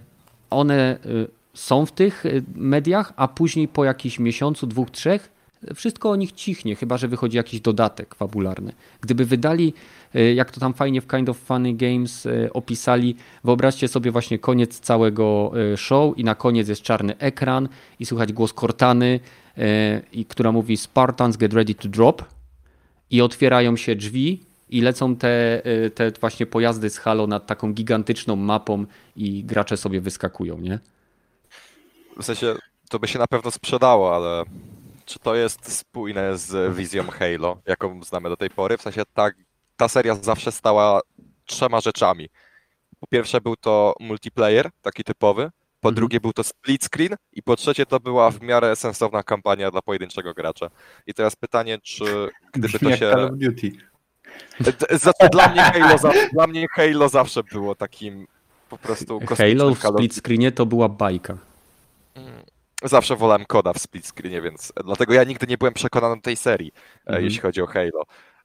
[0.49, 5.31] one y, są w tych y, mediach, a później po jakimś miesiącu, dwóch, trzech,
[5.75, 8.73] wszystko o nich cichnie, chyba że wychodzi jakiś dodatek fabularny.
[9.01, 9.73] Gdyby wydali,
[10.15, 14.79] y, jak to tam fajnie w Kind of Funny Games opisali, wyobraźcie sobie właśnie koniec
[14.79, 17.69] całego show i na koniec jest czarny ekran
[17.99, 19.19] i słychać głos Cortany,
[20.29, 22.25] która mówi Spartans get ready to drop
[23.11, 24.39] i otwierają się drzwi
[24.69, 28.85] i lecą te, y, te właśnie pojazdy z Halo nad taką gigantyczną mapą
[29.15, 30.79] i gracze sobie wyskakują, nie?
[32.17, 32.55] W sensie,
[32.89, 34.43] to by się na pewno sprzedało, ale
[35.05, 38.77] czy to jest spójne z wizją Halo, jaką znamy do tej pory?
[38.77, 39.29] W sensie ta,
[39.77, 41.01] ta seria zawsze stała
[41.45, 42.29] trzema rzeczami.
[42.99, 45.51] Po pierwsze był to multiplayer, taki typowy,
[45.83, 45.95] po Mhm.
[45.95, 49.81] drugie był to split screen i po trzecie to była w miarę sensowna kampania dla
[49.81, 50.69] pojedynczego gracza.
[51.07, 53.11] I teraz pytanie, czy gdyby to się...
[53.11, 53.71] Call of Duty.
[54.91, 58.27] Znaczy, dla, mnie Halo zawsze, dla mnie Halo zawsze było takim
[58.69, 61.37] po prostu Halo w split screenie to była bajka.
[62.83, 66.35] Zawsze wolałem koda w split screenie, więc dlatego ja nigdy nie byłem przekonany do tej
[66.35, 67.25] serii, e, Mhm.
[67.25, 68.03] jeśli chodzi o Halo.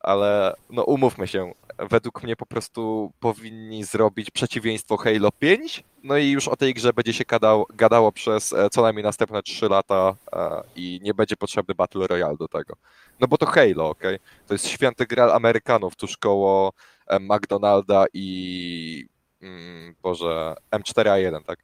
[0.09, 6.30] Ale no umówmy się, według mnie po prostu powinni zrobić przeciwieństwo Halo 5, no i
[6.30, 10.14] już o tej grze będzie się gadał, gadało przez e, co najmniej następne 3 lata
[10.32, 12.74] e, i nie będzie potrzebny Battle Royale do tego.
[13.20, 14.18] No bo to Halo, okej?
[14.46, 16.72] To jest święty graal Amerykanów tuż koło
[17.06, 19.06] e, McDonalda i
[19.42, 21.59] mm, Boże, M4A1, tak?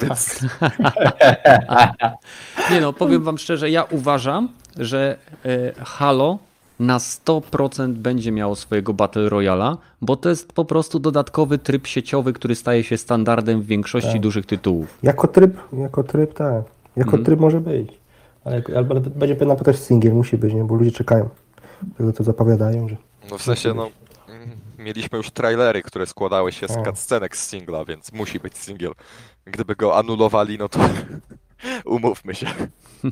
[0.00, 0.40] Więc
[2.70, 5.18] Nie no, powiem wam szczerze, ja uważam, że
[5.84, 6.47] Halo
[6.78, 12.32] na 100% będzie miało swojego Battle Royala, bo to jest po prostu dodatkowy tryb sieciowy,
[12.32, 14.20] który staje się standardem w większości Tak.
[14.20, 14.98] dużych tytułów.
[15.02, 16.64] Jako tryb, jako tryb, tak.
[16.96, 17.24] Jako Mhm.
[17.24, 17.88] tryb może być.
[18.44, 20.64] Ale, ale będzie pewna też singiel, musi być, nie?
[20.64, 21.28] bo ludzie czekają.
[21.98, 22.96] Tego to zapowiadają, że
[23.30, 23.90] No w sensie, no,
[24.28, 26.82] mm, mieliśmy już trailery, które składały się z O.
[26.84, 28.92] cutscenek z singla, więc musi być singiel.
[29.44, 30.80] Gdyby go anulowali, no to
[31.84, 32.46] umówmy się.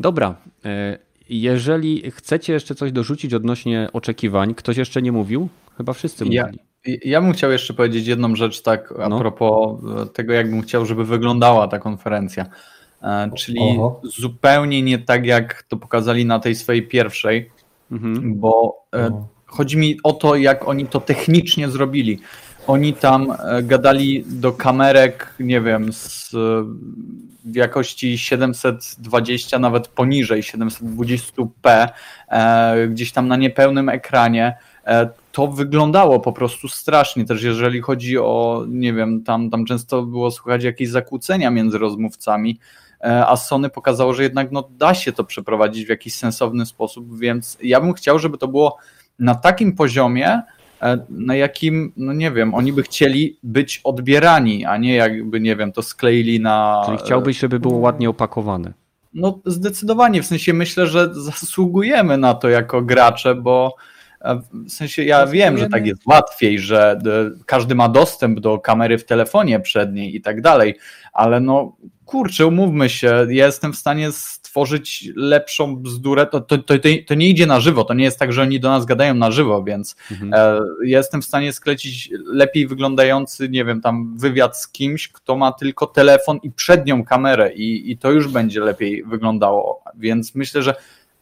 [0.00, 0.34] Dobra,
[0.64, 0.98] e,
[1.28, 5.48] jeżeli chcecie jeszcze coś dorzucić odnośnie oczekiwań, ktoś jeszcze nie mówił?
[5.76, 6.60] Chyba wszyscy Ja- mówili.
[7.04, 9.18] Ja bym chciał jeszcze powiedzieć jedną rzecz tak a No.
[9.18, 12.46] propos e, tego, jakbym chciał, żeby wyglądała ta konferencja.
[13.02, 14.00] E, Czyli Oho.
[14.04, 17.50] zupełnie nie tak, jak to pokazali na tej swojej pierwszej,
[17.92, 18.38] Mhm.
[18.40, 22.18] bo e, no, chodzi mi o to, jak oni to technicznie zrobili.
[22.66, 23.26] Oni tam
[23.62, 26.30] gadali do kamerek, nie wiem, z,
[27.46, 31.88] w jakości 720, nawet poniżej 720p,
[32.28, 34.56] e, gdzieś tam na niepełnym ekranie.
[34.86, 37.24] E, to wyglądało po prostu strasznie.
[37.24, 42.58] Też jeżeli chodzi o, nie wiem, tam, tam często było słychać jakieś zakłócenia między rozmówcami,
[43.00, 47.18] e, a Sony pokazało, że jednak no, da się to przeprowadzić w jakiś sensowny sposób,
[47.18, 48.78] więc ja bym chciał, żeby to było
[49.18, 50.42] na takim poziomie,
[51.08, 55.72] na jakim, no nie wiem, oni by chcieli być odbierani, a nie jakby, nie wiem,
[55.72, 56.82] to skleili na...
[56.86, 58.72] Czyli chciałbyś, żeby było ładnie opakowane.
[59.14, 63.76] No zdecydowanie, w sensie myślę, że zasługujemy na to jako gracze, bo
[64.34, 68.98] W sensie ja wiem, że tak jest łatwiej, że e, każdy ma dostęp do kamery
[68.98, 70.74] w telefonie przedniej i tak dalej,
[71.12, 76.74] ale no kurczę, umówmy się, ja jestem w stanie stworzyć lepszą bzdurę, to, to, to,
[77.06, 79.30] to, nie idzie na żywo, to nie jest tak, że oni do nas gadają na
[79.30, 80.34] żywo, więc mhm.
[80.34, 85.52] e, jestem w stanie sklecić lepiej wyglądający, nie wiem, tam wywiad z kimś, kto ma
[85.52, 90.74] tylko telefon i przednią kamerę i, i to już będzie lepiej wyglądało, więc myślę, że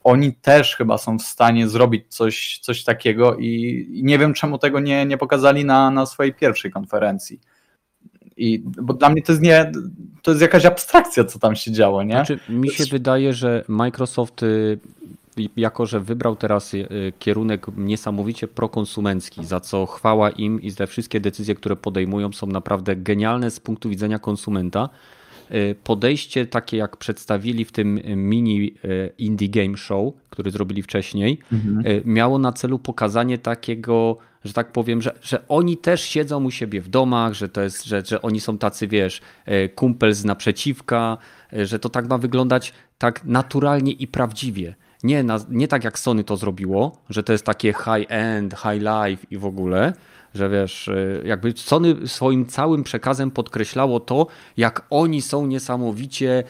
[0.04, 4.80] oni też chyba są w stanie zrobić coś, coś takiego i, nie wiem, czemu tego
[4.80, 7.40] nie, nie pokazali na, na swojej pierwszej konferencji.
[8.36, 9.72] I, bo dla mnie to jest nie,
[10.22, 12.12] to jest jakaś abstrakcja, co tam się działo, nie?
[12.12, 14.78] Znaczy, mi się wydaje, że Microsoft y,
[15.56, 21.20] jako, że wybrał teraz y, kierunek niesamowicie prokonsumencki, za co chwała im i te wszystkie
[21.20, 24.88] decyzje, które podejmują są naprawdę genialne z punktu widzenia konsumenta.
[25.50, 28.74] Y, podejście takie, jak przedstawili w tym mini
[29.18, 32.02] indie game show, który zrobili wcześniej, mhm.
[32.04, 36.80] miało na celu pokazanie takiego że tak powiem, że, że oni też siedzą u siebie
[36.80, 39.20] w domach, że to jest, że, że oni są tacy, wiesz,
[39.74, 41.18] kumpel z naprzeciwka,
[41.52, 44.74] że to tak ma wyglądać tak naturalnie i prawdziwie.
[45.02, 49.26] Nie, na, nie tak jak Sony to zrobiło, że to jest takie high-end, high life
[49.30, 49.92] i w ogóle,
[50.34, 54.26] że wiesz, e, jakby Sony swoim całym przekazem podkreślało to,
[54.56, 56.44] jak oni są niesamowicie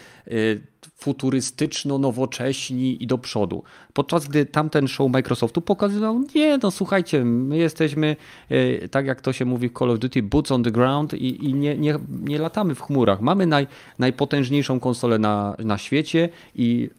[1.04, 3.62] futurystyczno-nowocześni i do przodu.
[3.92, 8.16] Podczas gdy tamten show Microsoftu pokazywał, nie no słuchajcie, my jesteśmy,
[8.48, 11.44] e, tak jak to się mówi w Call of Duty, boots on the ground i,
[11.44, 13.20] i nie, nie, nie latamy w chmurach.
[13.20, 13.66] Mamy naj,
[13.98, 16.90] najpotężniejszą konsolę na, na świecie i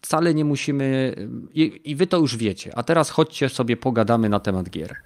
[0.00, 1.14] wcale nie musimy,
[1.54, 4.96] i, i wy to już wiecie, a teraz chodźcie sobie pogadamy na temat gier.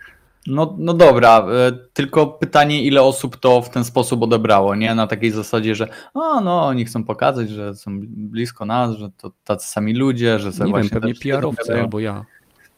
[0.47, 4.95] No, no dobra, e, tylko pytanie, ile osób to w ten sposób odebrało, nie?
[4.95, 9.33] Na takiej zasadzie, że o, no, oni chcą pokazać, że są blisko nas, że to
[9.45, 12.25] tacy sami ludzie, że sobie Nie wiem, pewnie PR-owcy albo ja.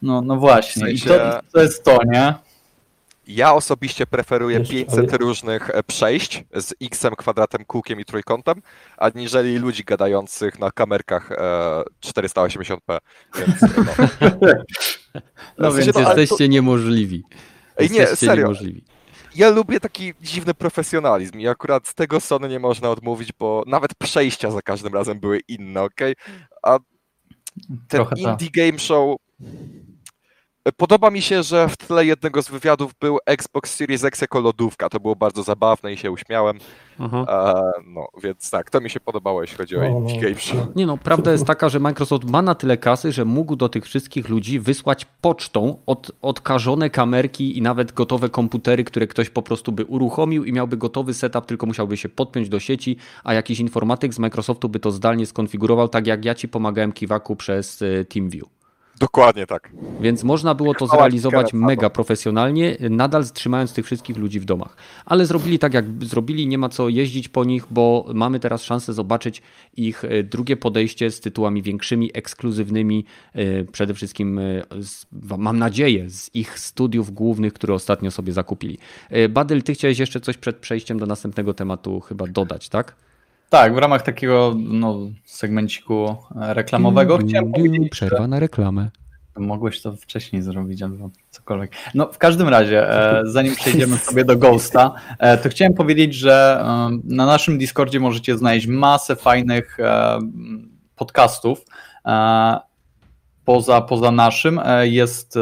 [0.01, 1.05] No, no właśnie, w sensie...
[1.05, 2.33] i to, to jest to, nie?
[3.27, 8.61] Ja osobiście preferuję 500 różnych e, przejść z x kwadratem, kółkiem i trójkątem,
[8.97, 11.29] aniżeli ludzi gadających na kamerkach
[12.05, 12.97] 480p.
[13.37, 13.61] Więc,
[14.41, 15.21] no.
[15.57, 16.47] no więc no, jesteście to...
[16.47, 17.23] niemożliwi.
[17.77, 18.43] Ej, nie, serio.
[18.43, 18.83] Niemożliwi.
[19.35, 23.95] Ja lubię taki dziwny profesjonalizm i akurat z tego Sony nie można odmówić, bo nawet
[23.95, 26.01] przejścia za każdym razem były inne, ok?
[26.63, 26.79] A
[27.69, 28.51] ten Trochę indie tak.
[28.51, 29.17] game show
[30.71, 34.89] Podoba mi się, że w tle jednego z wywiadów był Xbox Series X jako lodówka.
[34.89, 36.59] To było bardzo zabawne i się uśmiałem.
[36.99, 40.21] E, no, więc tak, to mi się podobało, jeśli chodzi o no, Indie no.
[40.21, 40.75] Game Show.
[40.75, 43.85] Nie no, prawda jest taka, że Microsoft ma na tyle kasy, że mógł do tych
[43.85, 49.71] wszystkich ludzi wysłać pocztą od, odkażone kamerki i nawet gotowe komputery, które ktoś po prostu
[49.71, 54.13] by uruchomił i miałby gotowy setup, tylko musiałby się podpiąć do sieci, a jakiś informatyk
[54.13, 58.64] z Microsoftu by to zdalnie skonfigurował, tak jak ja ci pomagałem Kiwaku przez e, TeamView.
[58.99, 59.71] Dokładnie tak.
[60.01, 64.77] Więc można było to zrealizować mega profesjonalnie, nadal trzymając tych wszystkich ludzi w domach.
[65.05, 68.93] Ale zrobili tak, jak zrobili, nie ma co jeździć po nich, bo mamy teraz szansę
[68.93, 69.41] zobaczyć
[69.77, 74.63] ich e, drugie podejście z tytułami większymi, ekskluzywnymi, e, przede wszystkim, e,
[75.37, 78.77] mam nadzieję, z ich studiów głównych, które ostatnio sobie zakupili.
[79.29, 82.95] Badyl, ty chciałeś jeszcze coś przed przejściem do następnego tematu chyba dodać, tak?
[83.55, 87.89] Tak, w ramach takiego no, segmenciku reklamowego chciałem powiedzieć...
[87.89, 88.89] Przerwa na reklamę.
[89.37, 91.71] Mogłeś to wcześniej zrobić albo cokolwiek.
[91.93, 96.61] No w każdym razie, e, zanim przejdziemy sobie do Ghosta, e, to chciałem powiedzieć, że
[96.61, 99.77] e, na naszym Discordzie możecie znaleźć masę fajnych
[100.95, 101.65] podcastów.
[103.45, 105.35] Poza, poza naszym jest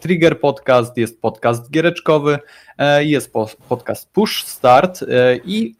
[0.00, 2.38] Trigger Podcast, jest podcast giereczkowy,
[2.98, 3.32] jest
[3.68, 5.04] podcast Push Start
[5.44, 5.74] i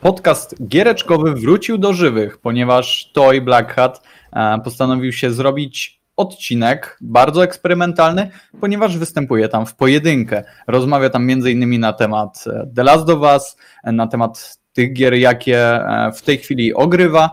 [0.00, 7.44] podcast giereczkowy wrócił do żywych, ponieważ Toy Black Hat e, postanowił się zrobić odcinek bardzo
[7.44, 8.30] eksperymentalny,
[8.60, 10.44] ponieważ występuje tam w pojedynkę.
[10.66, 11.80] Rozmawia tam m.in.
[11.80, 15.80] na temat e, The Last of Us, e, na temat tych gier, jakie
[16.16, 17.30] w tej chwili ogrywa,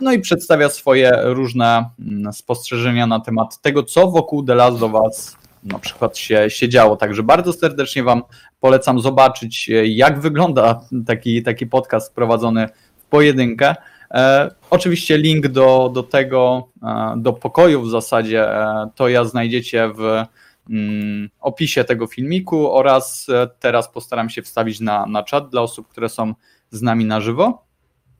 [0.00, 4.92] no i przedstawia swoje różne mm, spostrzeżenia na temat tego, co wokół The Last of
[4.94, 6.96] Us na przykład się, się działo.
[6.96, 8.22] Także bardzo serdecznie Wam
[8.60, 13.74] polecam zobaczyć, jak wygląda taki, taki podcast prowadzony w pojedynkę.
[14.10, 19.92] E, oczywiście link do, do tego, e, do pokoju w zasadzie, e, to ja znajdziecie
[19.94, 20.24] w
[20.70, 25.88] mm, opisie tego filmiku oraz e, teraz postaram się wstawić na, na czat dla osób,
[25.88, 26.34] które są
[26.70, 27.64] z nami na żywo.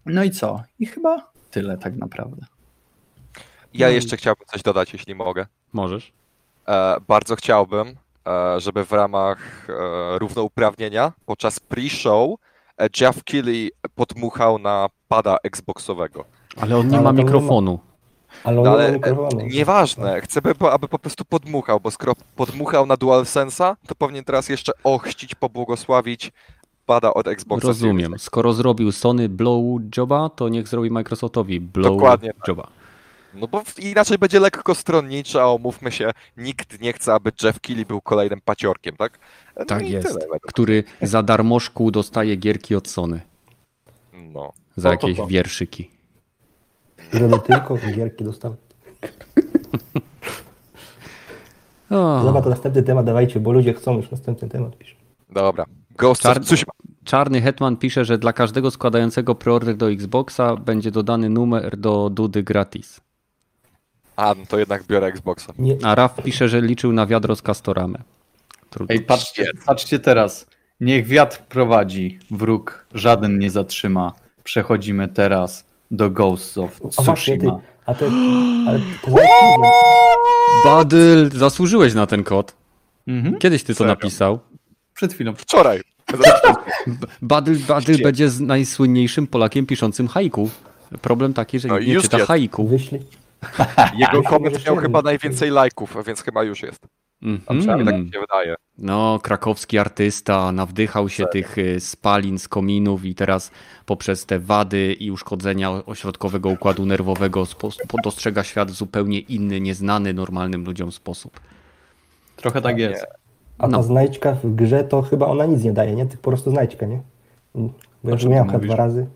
[0.07, 0.63] No i co?
[0.79, 2.47] I chyba tyle tak naprawdę.
[3.75, 5.47] Ja jeszcze chciałbym coś dodać, jeśli mogę.
[5.73, 6.13] Możesz.
[6.69, 7.95] E, bardzo chciałbym, e,
[8.59, 12.35] żeby w ramach e, równouprawnienia podczas pre-show
[13.01, 16.25] Jeff Keighley podmuchał na pada Xboxowego.
[16.57, 17.79] Ale on nie ma mikrofonu.
[18.45, 19.47] Ale on No, ale e, mikrofonu.
[19.47, 24.49] nieważne, chcę, by, aby po prostu podmuchał, bo skoro podmuchał na DualSense'a, to powinien teraz
[24.49, 26.33] jeszcze ochrzcić, pobłogosławić
[26.87, 28.19] pada od Xboxa Rozumiem.
[28.19, 29.63] Skoro zrobił Sony blow
[29.97, 32.67] joba, to niech zrobi Microsoftowi blow Dokładnie tak.
[33.35, 37.87] No bo inaczej będzie lekko stronniczy, a umówmy się, nikt nie chce, aby Jeff Keighley
[37.87, 39.19] był kolejnym paciorkiem, tak?
[39.59, 40.09] No Tak jest.
[40.09, 43.21] Tyle, Który za darmożku dostaje gierki od Sony.
[44.13, 44.53] no.
[44.77, 45.27] Za No to jakieś to.
[45.27, 45.91] wierszyki.
[47.13, 48.57] Żeby tylko gierki dostał.
[51.91, 54.77] O, Dobra, to następny temat dawajcie, bo ludzie chcą już następny temat.
[54.79, 54.97] pisz.
[55.31, 55.65] Dobra.
[55.99, 56.73] Ghost Czar- Tsushima.
[57.05, 62.43] Czarny Hetman pisze, że dla każdego składającego preorder do Xboxa będzie dodany numer do Dudy
[62.43, 63.01] gratis.
[64.17, 65.53] A, no to jednak biorę Xboxa.
[65.59, 67.99] Nie, A Raf pisze, że liczył na wiadro z Castoramę.
[68.71, 68.95] Trudno.
[68.95, 70.47] Ej, patrzcie, patrzcie teraz.
[70.81, 74.13] Niech wiatr prowadzi, wróg żaden nie zatrzyma.
[74.45, 77.61] Przechodzimy teraz do Ghosts of a właśnie ty, Tsushima.
[77.87, 78.07] a to,
[78.69, 79.11] ale to
[80.65, 82.55] Badyl, zasłużyłeś na ten kod.
[83.07, 83.39] Mhm.
[83.39, 83.93] Kiedyś ty to Serio?
[83.93, 84.39] napisał.
[84.95, 85.35] Przed chwilą.
[85.35, 85.81] Wczoraj.
[87.23, 90.51] Badyl, Badyl będzie z najsłynniejszym Polakiem piszącym haiku.
[91.03, 92.29] Problem taki, że No nikt i nie już czyta jest.
[92.29, 92.67] haiku.
[92.69, 93.01] wyślij.
[93.99, 96.87] Jego koment miał chyba najwięcej lajków, więc chyba już jest.
[97.47, 98.55] A przynajmniej tak mi się wydaje.
[98.79, 103.51] No, krakowski artysta nawdychał się tych y, spalin z kominów i teraz
[103.87, 107.45] poprzez te wady i uszkodzenia ośrodkowego układu nerwowego
[108.05, 111.41] dostrzega świat w zupełnie inny, nieznany normalnym ludziom sposób.
[112.37, 113.07] Trochę tak jest.
[113.59, 113.83] A ta No.
[113.83, 116.07] znajdźka w grze to chyba ona nic nie daje, nie?
[116.07, 117.01] Tylko po prostu znajdźka, nie?
[117.55, 117.71] Bo
[118.05, 119.07] ja już czym miałem ty dwa razy.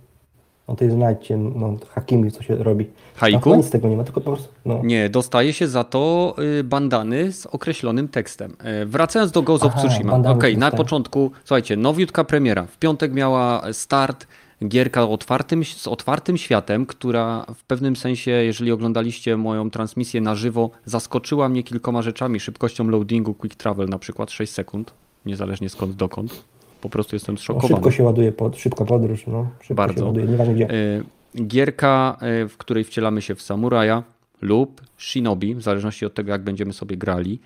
[0.67, 2.87] O tej znajdźcie, no Hakimi, co się robi.
[3.17, 3.41] Haiku?
[3.41, 4.81] Chyba nic z tego nie ma, tylko po prostu, no.
[4.85, 8.57] Nie, dostaje się za to y, bandany z określonym tekstem.
[8.59, 10.31] E, Wracając do Ghost of Aha, Tsushima.
[10.31, 12.65] Okej, z na początku, słuchajcie, nowiutka premiera.
[12.67, 14.27] W piątek miała start
[14.69, 20.71] gierka otwartym, z otwartym światem, która w pewnym sensie, jeżeli oglądaliście moją transmisję na żywo,
[20.85, 22.41] zaskoczyła mnie kilkoma rzeczami.
[22.41, 24.93] Szybkością loadingu, quick travel na przykład 6 sekund,
[25.27, 26.45] niezależnie skąd dokąd.
[26.85, 27.75] Po prostu jestem no zszokowany.
[27.75, 29.49] szybko się ładuje, pod, szybko podróż, no.
[29.61, 30.01] Szybko Bardzo.
[30.01, 30.71] się ładuje, nieważne gdzie.
[30.71, 31.03] E,
[31.47, 34.03] Gierka, e, w której wcielamy się w samuraja
[34.43, 37.41] lub shinobi, w zależności od tego, jak będziemy sobie grali.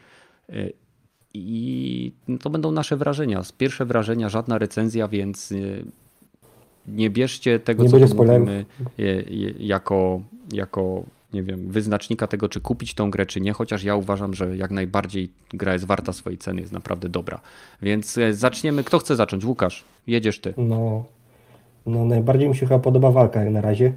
[0.49, 0.53] E,
[1.35, 3.43] I to będą nasze wrażenia.
[3.59, 5.55] Pierwsze wrażenia, żadna recenzja, więc
[6.89, 8.65] nie bierzcie tego, Nie co mówimy,
[9.59, 10.21] jako,
[10.53, 14.57] jako nie wiem, wyznacznika tego, czy kupić tą grę, czy nie, chociaż ja uważam, że
[14.57, 17.41] jak najbardziej gra jest warta swojej ceny, jest naprawdę dobra.
[17.83, 18.85] Więc e, zaczniemy.
[18.85, 19.45] Kto chce zacząć?
[19.45, 20.55] Łukasz, jedziesz ty.
[20.57, 21.05] No,
[21.87, 23.93] no najbardziej mi się chyba podoba walka jak na razie.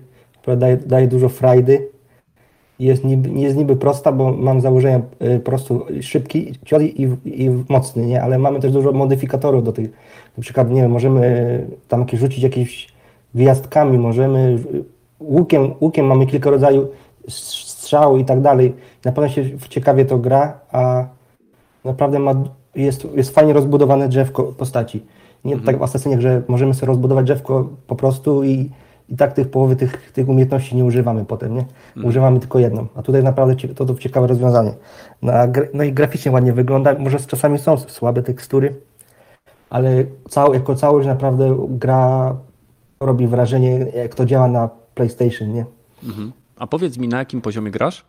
[0.58, 1.88] Daje, daje dużo frajdy.
[2.80, 5.02] Jest niby, jest niby prosta, bo mam założenia
[5.36, 8.22] y, po prostu szybki cios i, i mocny, nie?
[8.22, 9.90] Ale mamy też dużo modyfikatorów do tych.
[10.38, 11.26] Na przykład, nie wiem, możemy
[11.72, 12.88] y, tam jakieś rzucić jakimiś
[13.36, 14.58] gwiazdkami, możemy
[15.20, 16.88] łukiem, łukiem mamy kilka rodzajów
[17.30, 18.76] strzału i tak dalej.
[19.06, 21.06] Na pewno się ciekawie to gra, a
[21.86, 22.34] naprawdę ma,
[22.76, 25.06] jest, jest fajnie rozbudowane drzewko postaci.
[25.46, 28.70] Nie tak w Assassinie, że możemy sobie rozbudować drzewko po prostu i,
[29.10, 31.66] i tak tych połowy tych, tych umiejętności nie używamy potem, nie?
[32.04, 32.88] Używamy tylko jedną.
[32.96, 34.72] A tutaj naprawdę to, to ciekawe rozwiązanie.
[35.22, 35.34] No,
[35.74, 36.96] no i graficznie ładnie wygląda.
[37.00, 38.76] Może czasami są słabe tekstury,
[39.70, 42.36] ale cał, jako całość naprawdę gra
[43.00, 45.66] robi wrażenie, jak to działa na PlayStation, nie?
[46.04, 46.32] Mhm.
[46.62, 48.06] A powiedz mi, na jakim poziomie grasz?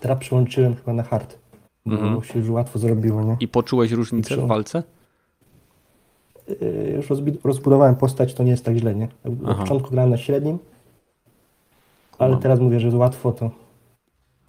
[0.00, 1.38] Teraz przyłączyłem chyba na hard.
[1.86, 3.36] Bo się już łatwo zrobiło, nie?
[3.40, 4.82] I poczułeś różnicę w walce?
[6.48, 7.06] Yy, już
[7.44, 9.08] rozbudowałem postać, to nie jest tak źle, nie?
[9.24, 9.62] Na Aha.
[9.62, 10.58] początku grałem na średnim,
[12.18, 13.50] ale teraz mówię, że jest łatwo, to,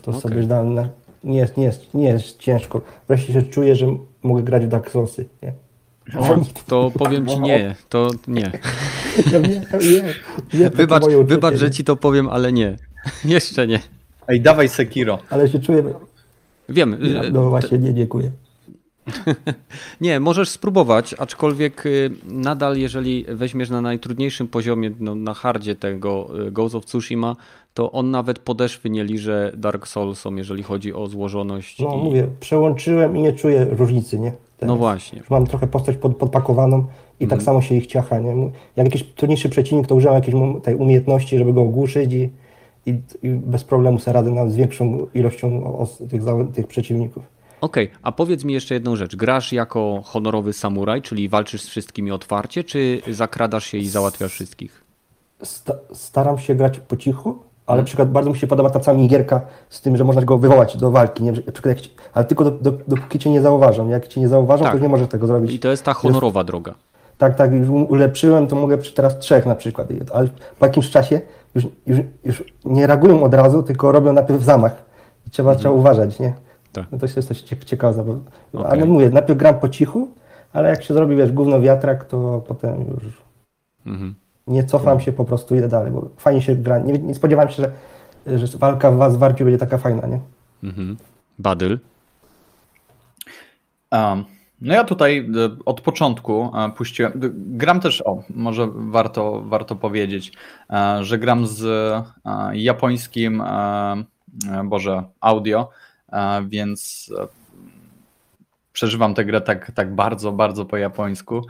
[0.01, 0.22] to Okej.
[0.22, 0.89] sobie dałem na...
[1.24, 2.82] Nie jest, nie, jest, nie jest ciężko.
[3.07, 5.53] Wreszcie się czuję, że mogę grać w Dark Soulsy, nie?
[6.67, 8.51] To powiem ci nie, to nie.
[9.31, 10.03] Nie, nie,
[10.53, 12.75] nie, to Wybacz, wybacz, że ci to powiem, ale nie.
[13.25, 13.79] Jeszcze nie.
[14.27, 15.19] Ej, dawaj Sekiro.
[15.29, 15.83] Ale się czuję...
[16.69, 16.93] Wiem.
[16.93, 18.31] y, No właśnie, nie, dziękuję.
[20.01, 26.29] Nie, możesz spróbować, aczkolwiek y, nadal, jeżeli weźmiesz na najtrudniejszym poziomie, no, na hardzie tego
[26.47, 27.35] y, Ghost of Tsushima,
[27.73, 31.79] to on nawet podeszwy nie liże Dark Soulsom, jeżeli chodzi o złożoność.
[31.79, 32.03] No i...
[32.03, 34.31] mówię, przełączyłem i nie czuję różnicy, nie?
[34.57, 34.67] Teraz.
[34.69, 35.19] No właśnie.
[35.19, 36.77] Już mam trochę postać pod, podpakowaną
[37.19, 37.29] i Mhm.
[37.29, 38.35] tak samo się ich ciacha, nie?
[38.75, 42.29] Jak jakiś trudniejszy przeciwnik, to używam jakiejś tej umiejętności, żeby go ogłuszyć i,
[42.85, 42.89] i,
[43.23, 46.21] i bez problemu sobie radę z większą ilością os, tych,
[46.53, 47.23] tych przeciwników.
[47.61, 49.15] Okej, a powiedz mi jeszcze jedną rzecz.
[49.15, 54.83] Grasz jako honorowy samuraj, czyli walczysz z wszystkimi otwarcie, czy zakradasz się i załatwiasz wszystkich?
[55.43, 58.97] Sta, staram się grać po cichu, ale na przykład bardzo mi się podoba ta cała
[58.97, 61.34] minigierka z tym, że można go wywołać do walki, nie?
[61.34, 63.89] Przykład ci- ale tylko do, do, dopóki cię nie zauważą.
[63.89, 64.74] Jak cię nie zauważą, Tak.
[64.74, 65.53] to nie możesz tego zrobić.
[65.53, 66.74] I to jest ta honorowa droga.
[67.18, 70.28] Tak, tak, już ulepszyłem, to mogę przy teraz trzech na przykład, ale
[70.59, 71.22] po jakimś czasie
[71.55, 74.84] już, już, już nie reagują od razu, tylko robią najpierw zamach.
[75.28, 75.59] I trzeba, mhm.
[75.61, 76.34] trzeba uważać, nie?
[76.72, 76.86] Tak.
[76.91, 78.03] No to jest coś ciekawe.
[78.03, 78.18] Bo,
[78.59, 78.72] okay.
[78.72, 80.07] Ale mówię, najpierw gram po cichu,
[80.53, 83.03] ale jak się zrobi, wiesz, gówno wiatrak, to potem już
[83.86, 84.16] mhm.
[84.47, 86.79] Nie cofam się, po prostu idę dalej, bo fajnie się gra.
[86.79, 87.63] Nie, nie spodziewałem się,
[88.25, 90.19] że, że walka w was warciu będzie taka fajna, nie?
[90.63, 90.97] Mhm.
[91.39, 91.79] Badyl?
[93.91, 94.25] Um,
[94.61, 100.31] no ja tutaj e, od początku e, puściłem, gram też, o, może warto, warto powiedzieć,
[100.69, 101.65] e, że gram z
[102.53, 103.43] japońskim,
[104.65, 105.69] Boże, audio,
[106.47, 107.09] więc
[108.73, 111.41] przeżywam tę grę tak, tak bardzo, bardzo po japońsku.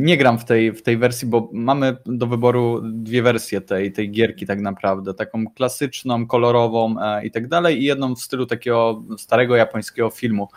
[0.00, 4.10] Nie gram w tej, w tej wersji, bo mamy do wyboru dwie wersje tej, tej
[4.10, 9.56] gierki tak naprawdę, taką klasyczną, kolorową i tak dalej i jedną w stylu takiego starego
[9.56, 10.48] japońskiego filmu,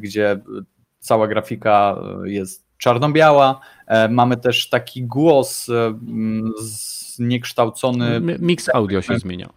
[0.00, 0.40] gdzie
[0.98, 3.60] cała grafika jest czarno-biała.
[3.86, 5.98] E, mamy też taki głos e,
[6.60, 8.20] zniekształcony.
[8.38, 9.48] Mix audio się zmienia.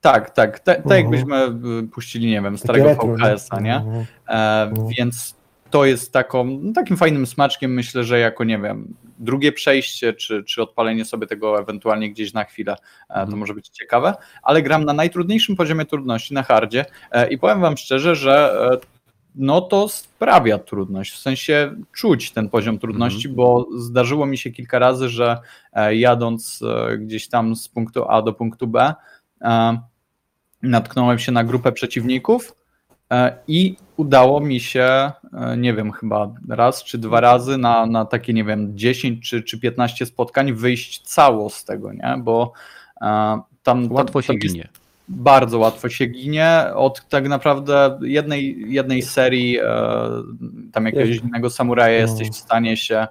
[0.00, 0.60] Tak, tak.
[0.60, 1.52] Tak jakbyśmy e,
[1.92, 3.76] puścili, nie wiem, starego VHS-a, nie?
[3.76, 4.88] E, uh -huh.
[4.98, 5.36] Więc
[5.74, 10.62] to jest taką, takim fajnym smaczkiem, myślę, że jako, nie wiem, drugie przejście, czy, czy
[10.62, 12.76] odpalenie sobie tego ewentualnie gdzieś na chwilę,
[13.08, 13.38] to mhm.
[13.38, 16.84] może być ciekawe, ale gram na najtrudniejszym poziomie trudności, na hardzie
[17.30, 18.56] i powiem wam szczerze, że
[19.34, 21.12] no to sprawia trudność.
[21.12, 23.36] W sensie czuć ten poziom trudności, mm.
[23.36, 25.38] bo zdarzyło mi się kilka razy, że
[25.72, 28.94] e, jadąc e, gdzieś tam z punktu A do punktu B,
[29.40, 29.78] e,
[30.62, 32.63] natknąłem się na grupę przeciwników
[33.48, 35.12] i udało mi się,
[35.56, 39.60] nie wiem, chyba raz czy dwa razy na, na takie, nie wiem, 10 czy, czy
[39.60, 42.16] 15 spotkań wyjść cało z tego, nie?
[42.18, 42.52] Bo
[43.62, 43.92] tam.
[43.92, 44.68] Łatwo się ginie
[45.08, 46.64] bardzo łatwo się ginie.
[46.74, 49.64] Od tak naprawdę jednej, jednej serii e,
[50.72, 52.10] tam jakiegoś innego samuraja no.
[52.10, 53.06] jesteś w stanie się,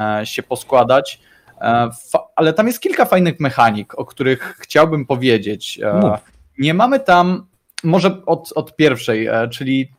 [0.00, 1.20] e, się poskładać.
[1.60, 1.90] E,
[2.36, 5.80] ale tam jest kilka fajnych mechanik, o których chciałbym powiedzieć.
[6.00, 6.18] No.
[6.58, 7.46] Nie mamy tam,
[7.84, 9.92] może od, od pierwszej, czyli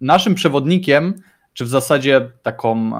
[0.00, 1.14] naszym przewodnikiem,
[1.52, 2.92] czy w zasadzie taką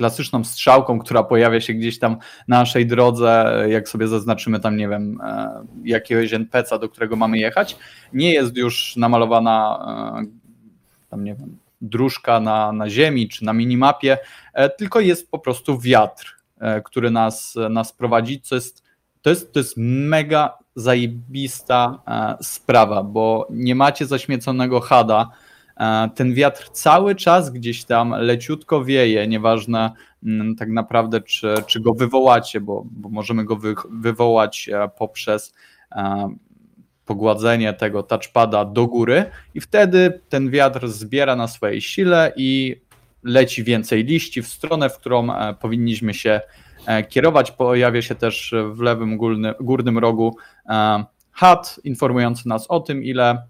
[0.00, 2.16] klasyczną strzałką, która pojawia się gdzieś tam
[2.48, 7.38] na naszej drodze, jak sobie zaznaczymy tam, nie wiem, e, jakiegoś NPC-a, do którego mamy
[7.38, 7.76] jechać,
[8.12, 9.78] nie jest już namalowana
[10.22, 10.26] e,
[11.10, 14.18] tam, nie wiem, dróżka na, na ziemi czy na minimapie,
[14.54, 16.36] e, tylko jest po prostu wiatr,
[16.84, 18.82] który nas, nas prowadzi, co jest,
[19.22, 22.02] to jest, to jest mega zajebista
[22.42, 25.30] sprawa, bo nie macie zaśmieconego hada,
[25.80, 29.90] E, ten wiatr cały czas gdzieś tam leciutko wieje, nieważne
[30.24, 35.54] mm, tak naprawdę, czy, czy go wywołacie, bo, bo możemy go wy, wywołać e, poprzez
[35.92, 36.28] e,
[37.06, 39.24] pogładzenie tego touchpada do góry
[39.54, 42.80] i wtedy ten wiatr zbiera na swojej sile i
[43.22, 45.28] leci więcej liści w stronę, w którą
[45.60, 46.40] powinniśmy się
[47.08, 47.52] kierować.
[47.52, 50.36] Pojawia się też w lewym górny, górnym rogu
[51.32, 53.42] HUD informujący nas o tym, ile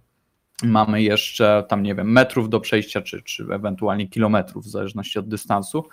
[0.62, 5.28] Mamy jeszcze tam, nie wiem, metrów do przejścia, czy, czy ewentualnie kilometrów, w zależności od
[5.28, 5.84] dystansu.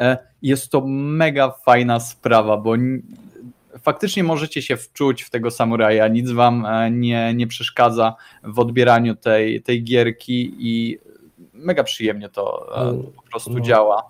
[0.00, 2.74] E, jest to mega fajna sprawa, bo
[3.82, 9.16] faktycznie możecie się wczuć w tego samuraja, nic wam e, nie, nie przeszkadza w odbieraniu
[9.16, 10.98] tej, tej gierki i
[11.52, 13.60] mega przyjemnie to e, mm, po prostu no.
[13.60, 14.02] działa.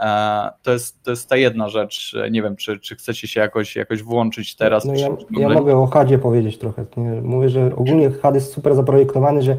[0.00, 2.16] E, to jest, to jest ta jedna rzecz.
[2.30, 4.84] Nie wiem, czy, czy chcecie się jakoś, jakoś włączyć teraz.
[4.84, 6.84] No ja, ja mogę o HUDzie powiedzieć trochę.
[7.22, 9.56] Mówię, że ogólnie HUD jest super zaprojektowany, że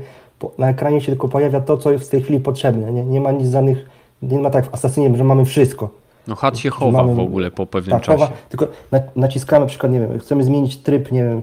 [0.58, 2.92] na ekranie się tylko pojawia to, co jest w tej chwili potrzebne.
[2.92, 3.90] Nie, nie ma nic żadnych,
[4.22, 6.01] nie ma tak w Assassinie, że mamy wszystko.
[6.28, 8.20] No HUD się chowa mamy, w ogóle po pewnym tak, czasie.
[8.20, 8.68] Chowa, tylko
[9.16, 11.42] naciskamy na przykład, nie wiem, chcemy zmienić tryb, nie wiem,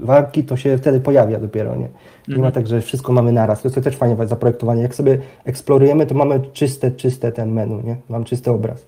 [0.00, 1.88] walki, to się wtedy pojawia dopiero, nie?
[2.28, 2.40] Nie mhm.
[2.40, 3.62] ma tak, że wszystko mamy naraz.
[3.62, 4.82] To jest też fajnie zaprojektowanie.
[4.82, 7.96] Jak sobie eksplorujemy, to mamy czyste, czyste ten menu, nie?
[8.08, 8.86] Mam czysty obraz.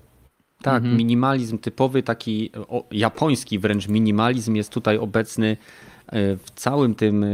[0.61, 0.97] Tak, mhm.
[0.97, 5.57] minimalizm typowy, taki o, japoński wręcz minimalizm jest tutaj obecny
[6.11, 7.27] w całym tym, e,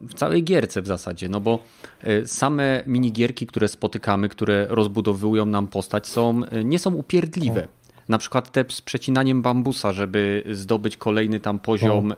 [0.00, 1.58] w całej gierce w zasadzie, no bo
[2.00, 7.68] e, same minigierki, które spotykamy, które rozbudowują nam postać, są, nie są upierdliwe.
[8.08, 12.14] Na przykład te z przecinaniem bambusa, żeby zdobyć kolejny tam poziom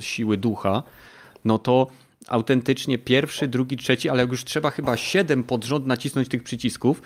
[0.00, 0.82] siły ducha,
[1.44, 1.86] no to
[2.28, 7.02] autentycznie pierwszy, drugi, trzeci, ale jak już trzeba chyba siedem pod rząd nacisnąć tych przycisków,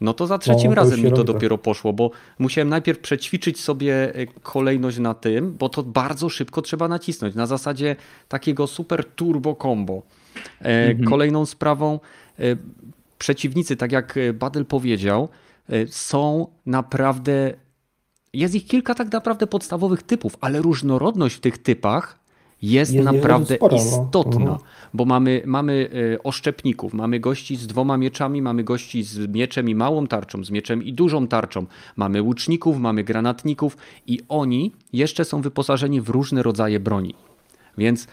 [0.00, 4.14] no to za trzecim no, razem mi to dopiero poszło, bo musiałem najpierw przećwiczyć sobie
[4.14, 7.34] e, kolejność na tym, bo to bardzo szybko trzeba nacisnąć.
[7.34, 7.96] Na zasadzie
[8.28, 10.02] takiego super turbo combo.
[10.60, 11.08] E, mhm.
[11.08, 12.00] Kolejną sprawą
[12.38, 12.42] e,
[13.18, 15.28] przeciwnicy, tak jak Badel powiedział,
[15.88, 17.54] są naprawdę.
[18.32, 22.25] Jest ich kilka tak naprawdę podstawowych typów, ale różnorodność w tych typach
[22.70, 23.82] jest, Jest- jest naprawdę sporo, no.
[23.82, 24.58] istotna, Mhm.
[24.94, 29.74] bo mamy, mamy e, oszczepników, mamy gości z dwoma mieczami, mamy gości z mieczem i
[29.74, 35.40] małą tarczą, z mieczem i dużą tarczą, mamy łuczników, mamy granatników i oni jeszcze są
[35.40, 37.14] wyposażeni w różne rodzaje broni.
[37.78, 38.06] Więc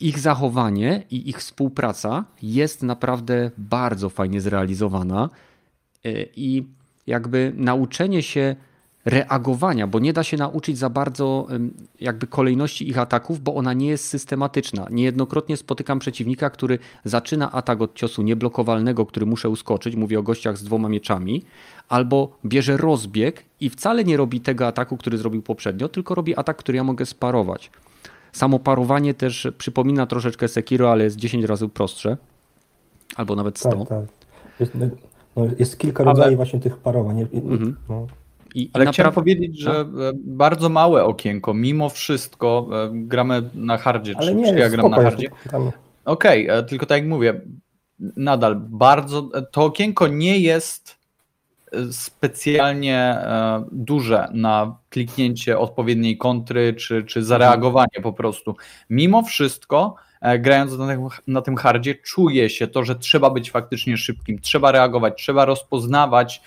[0.00, 5.30] ich zachowanie i ich współpraca jest naprawdę bardzo fajnie zrealizowana
[6.06, 6.64] y, i
[7.06, 8.56] jakby nauczenie się
[9.06, 11.46] reagowania, bo nie da się nauczyć za bardzo
[12.00, 14.86] jakby kolejności ich ataków, bo ona nie jest systematyczna.
[14.90, 20.58] Niejednokrotnie spotykam przeciwnika, który zaczyna atak od ciosu nieblokowalnego, który muszę uskoczyć, mówię o gościach
[20.58, 21.42] z dwoma mieczami,
[21.88, 26.56] albo bierze rozbieg i wcale nie robi tego ataku, który zrobił poprzednio, tylko robi atak,
[26.56, 27.70] który ja mogę sparować.
[28.32, 32.16] Samo parowanie też przypomina troszeczkę Sekiro, ale jest 10 razy prostsze.
[33.16, 33.70] Albo nawet 100.
[33.70, 34.04] Tak, tak.
[34.60, 34.72] Jest,
[35.36, 37.20] no, jest kilka Ale- rodzajów właśnie tych parowań.
[37.32, 37.76] Mhm.
[38.46, 38.60] No.
[38.60, 43.78] I, Ale i chciałem powiedzieć, że e, bardzo małe okienko, mimo wszystko e, gramy na
[43.78, 45.28] hardzie, Ale czy, nie, czy ja gram na hardzie.
[46.04, 47.40] Okej, e, tylko tak jak mówię,
[48.16, 50.96] nadal bardzo, to okienko nie jest
[51.90, 53.18] specjalnie
[53.72, 58.56] duże na kliknięcie odpowiedniej kontry, czy, czy zareagowanie po prostu.
[58.90, 59.94] Mimo wszystko,
[60.38, 64.72] grając na tym, na tym hardzie, czuje się to, że trzeba być faktycznie szybkim, trzeba
[64.72, 66.42] reagować, trzeba rozpoznawać,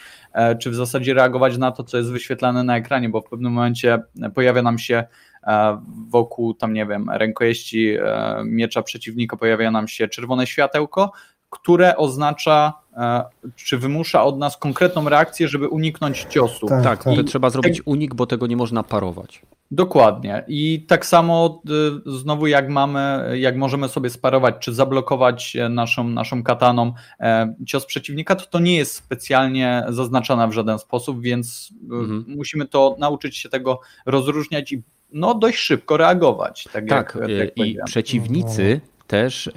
[0.60, 4.00] czy w zasadzie reagować na to, co jest wyświetlane na ekranie, bo w pewnym momencie
[4.36, 5.04] pojawia nam się
[5.48, 11.12] e, wokół tam, nie wiem, rękojeści e, miecza przeciwnika pojawia nam się czerwone światełko,
[11.50, 13.24] które oznacza, e,
[13.56, 16.68] czy wymusza od nas konkretną reakcję, żeby uniknąć ciosu.
[16.68, 16.84] Tak.
[16.84, 19.42] Tak, to I- trzeba zrobić unik, bo tego nie można parować.
[19.72, 20.44] Dokładnie.
[20.48, 21.62] I tak samo
[22.08, 27.54] y, znowu jak mamy, jak możemy sobie sparować, czy zablokować e, naszą, naszą kataną e,
[27.66, 32.26] cios przeciwnika, to to nie jest specjalnie zaznaczone w żaden sposób, więc y, Mhm.
[32.28, 36.64] musimy to nauczyć się tego rozróżniać i no dość szybko reagować.
[36.74, 39.50] Tak, Tak, jak, jak i przeciwnicy też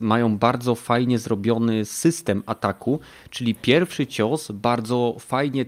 [0.00, 3.00] mają bardzo fajnie zrobiony system ataku,
[3.30, 5.64] czyli pierwszy cios bardzo fajnie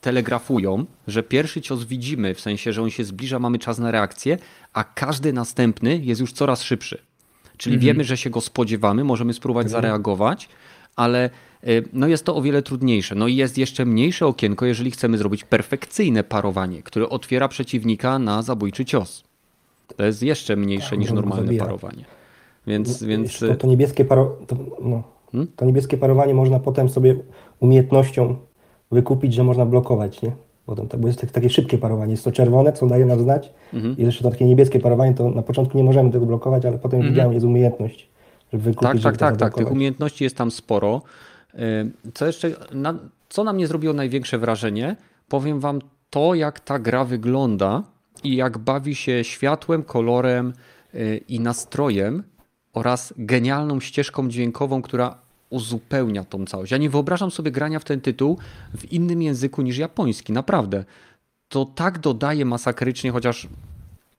[0.00, 4.38] telegrafują, że pierwszy cios widzimy, w sensie, że on się zbliża, mamy czas na reakcję,
[4.72, 6.98] a każdy następny jest już coraz szybszy.
[7.56, 7.86] Czyli Mhm.
[7.86, 10.48] wiemy, że się go spodziewamy, możemy spróbować zareagować,
[10.96, 11.30] ale
[11.68, 13.14] y, no jest to o wiele trudniejsze.
[13.14, 18.42] No i jest jeszcze mniejsze okienko, jeżeli chcemy zrobić perfekcyjne parowanie, które otwiera przeciwnika na
[18.42, 19.24] zabójczy cios.
[19.96, 22.04] To jest jeszcze mniejsze Tak, niż normalne parowanie.
[22.66, 25.48] Więc, więc To, to niebieskie paro, to, no, Hmm?
[25.56, 27.16] to niebieskie parowanie można potem sobie
[27.60, 28.36] umiejętnością
[28.90, 30.32] wykupić, że można blokować, nie?
[30.66, 32.10] Potem, bo jest tak- takie szybkie parowanie.
[32.10, 33.50] Jest to czerwone, co daje nam znać.
[33.74, 33.96] Mhm.
[33.96, 36.96] I jeszcze to takie niebieskie parowanie, to na początku nie możemy tego blokować, ale potem
[36.98, 37.14] Mhm.
[37.14, 38.08] widziałem, jest umiejętność,
[38.52, 39.54] żeby wykupić, tak, tak, tak, tak.
[39.54, 41.02] Tych umiejętności jest tam sporo.
[41.54, 41.58] Y,
[42.14, 42.94] Co jeszcze, na,
[43.28, 44.96] co na mnie zrobiło największe wrażenie?
[45.28, 45.80] Powiem wam
[46.10, 47.82] to, jak ta gra wygląda
[48.24, 50.52] i jak bawi się światłem, kolorem
[50.94, 52.22] y, i nastrojem
[52.74, 55.18] oraz genialną ścieżką dźwiękową, która
[55.50, 56.72] uzupełnia tą całość.
[56.72, 58.38] Ja nie wyobrażam sobie grania w ten tytuł
[58.78, 60.84] w innym języku niż japoński, naprawdę.
[61.48, 63.48] To tak dodaje masakrycznie, chociaż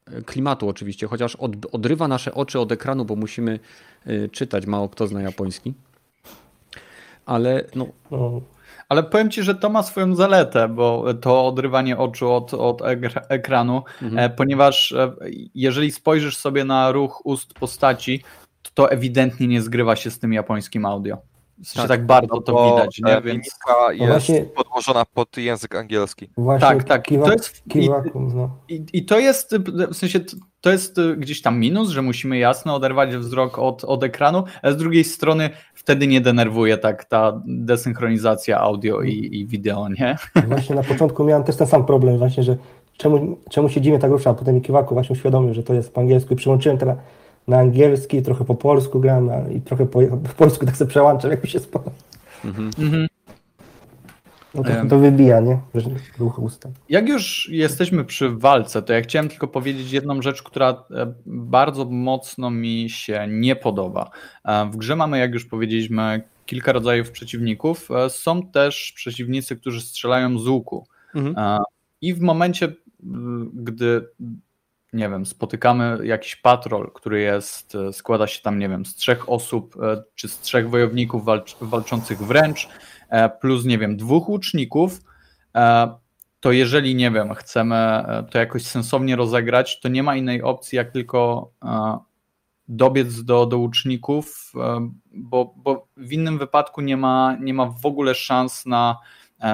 [0.07, 3.59] e, klimatu oczywiście, chociaż od, odrywa nasze oczy od ekranu, bo musimy
[4.07, 5.73] y, czytać, mało kto zna japoński.
[7.25, 8.41] Ale no, No,
[8.89, 13.21] Ale powiem Ci, że to ma swoją zaletę, bo to odrywanie oczu od, od ekra-
[13.29, 14.19] ekranu, Mhm.
[14.19, 15.11] e, ponieważ e,
[15.55, 18.23] jeżeli spojrzysz sobie na ruch ust postaci,
[18.73, 21.17] to, ewidentnie nie zgrywa się z tym japońskim audio.
[21.63, 23.13] W sensie Tak, tak, bardzo No to widać, nie?
[23.21, 26.29] Więc Mimika jest właśnie- podłożona pod język angielski.
[26.37, 27.03] właśnie tak, tak.
[27.03, 27.89] Kiwa, To jest, i,
[28.35, 28.49] no.
[28.69, 29.57] i, I to jest
[29.91, 30.19] w sensie
[30.61, 34.71] to jest y, gdzieś tam minus, że musimy jasno oderwać wzrok od, od ekranu, a
[34.71, 40.17] z drugiej strony wtedy nie denerwuje tak ta desynchronizacja audio i, i wideo, nie?
[40.47, 42.57] Właśnie na początku miałem też ten sam problem, właśnie, że
[42.97, 46.01] czemu, czemu siedzimy tak rusza, a potem mi Kiwaku właśnie uświadomił, że to jest po
[46.01, 46.97] angielsku i przyłączyłem teraz
[47.49, 51.43] na angielski, trochę po polsku gram i trochę po, po polsku tak sobie przełączam, jak
[51.43, 51.91] mi się spodoba.
[52.45, 53.07] Mhm.
[54.55, 55.59] No to, to wybija, nie?
[56.19, 56.69] Ruch usta.
[56.89, 61.85] Jak już jesteśmy przy walce, to ja chciałem tylko powiedzieć jedną rzecz, która e, bardzo
[61.85, 64.09] mocno mi się nie podoba.
[64.45, 67.89] E, W grze mamy, jak już powiedzieliśmy, kilka rodzajów przeciwników.
[67.91, 70.87] E, Są też przeciwnicy, którzy strzelają z łuku.
[71.15, 71.59] mhm.
[72.01, 72.73] I w momencie,
[73.53, 74.07] gdy
[74.93, 79.29] nie wiem, spotykamy jakiś patrol, który jest, e, składa się tam, nie wiem, z trzech
[79.29, 82.69] osób, e, czy z trzech wojowników walcz, walczących wręcz,
[83.09, 84.99] e, plus, nie wiem, dwóch łuczników,
[86.39, 90.91] to jeżeli, nie wiem, chcemy to jakoś sensownie rozegrać, to nie ma innej opcji, jak
[90.91, 91.51] tylko
[92.67, 94.53] dobiec do, do łuczników,
[95.11, 98.97] bo, bo w innym wypadku nie ma, nie ma w ogóle szans na,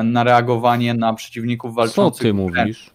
[0.03, 2.57] na reagowanie na przeciwników Co walczących ty wręcz.
[2.57, 2.91] mówisz?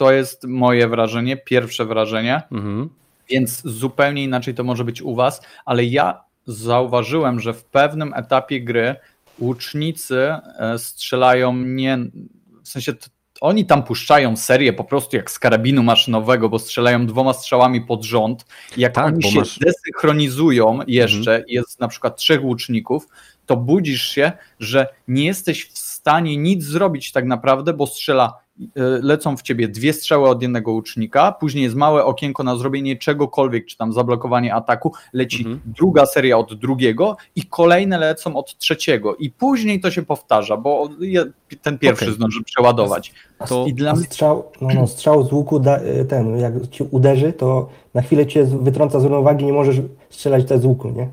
[0.00, 2.42] To jest moje wrażenie, pierwsze wrażenie.
[2.52, 2.88] Mhm.
[3.30, 8.60] Więc zupełnie inaczej to może być u was, ale ja zauważyłem, że w pewnym etapie
[8.60, 8.96] gry
[9.38, 11.98] łucznicy e, strzelają nie,
[12.62, 12.92] w sensie
[13.40, 18.04] oni tam puszczają serię po prostu jak z karabinu maszynowego, bo strzelają dwoma strzałami pod
[18.04, 18.46] rząd.
[18.76, 19.58] Jak tak, oni się masz...
[19.58, 21.44] desynchronizują jeszcze, mhm.
[21.48, 23.08] jest na przykład trzech łuczników,
[23.46, 28.34] to budzisz się, że nie jesteś w stanie nic zrobić tak naprawdę, bo strzela
[29.02, 33.66] lecą w ciebie dwie strzały od jednego łucznika, później jest małe okienko na zrobienie czegokolwiek,
[33.66, 35.60] czy tam zablokowanie ataku, leci mhm.
[35.66, 40.88] druga seria od drugiego i kolejne lecą od trzeciego i później to się powtarza, bo
[41.62, 42.14] ten pierwszy okay.
[42.14, 43.12] zdąży przeładować.
[43.48, 43.66] To...
[43.66, 43.96] I dla...
[43.96, 48.26] strzał, no, no, strzał z łuku, da, e, ten, jak ci uderzy, to na chwilę
[48.26, 49.76] cię wytrąca z równowagi, nie możesz
[50.10, 51.08] strzelać też z łuku, nie?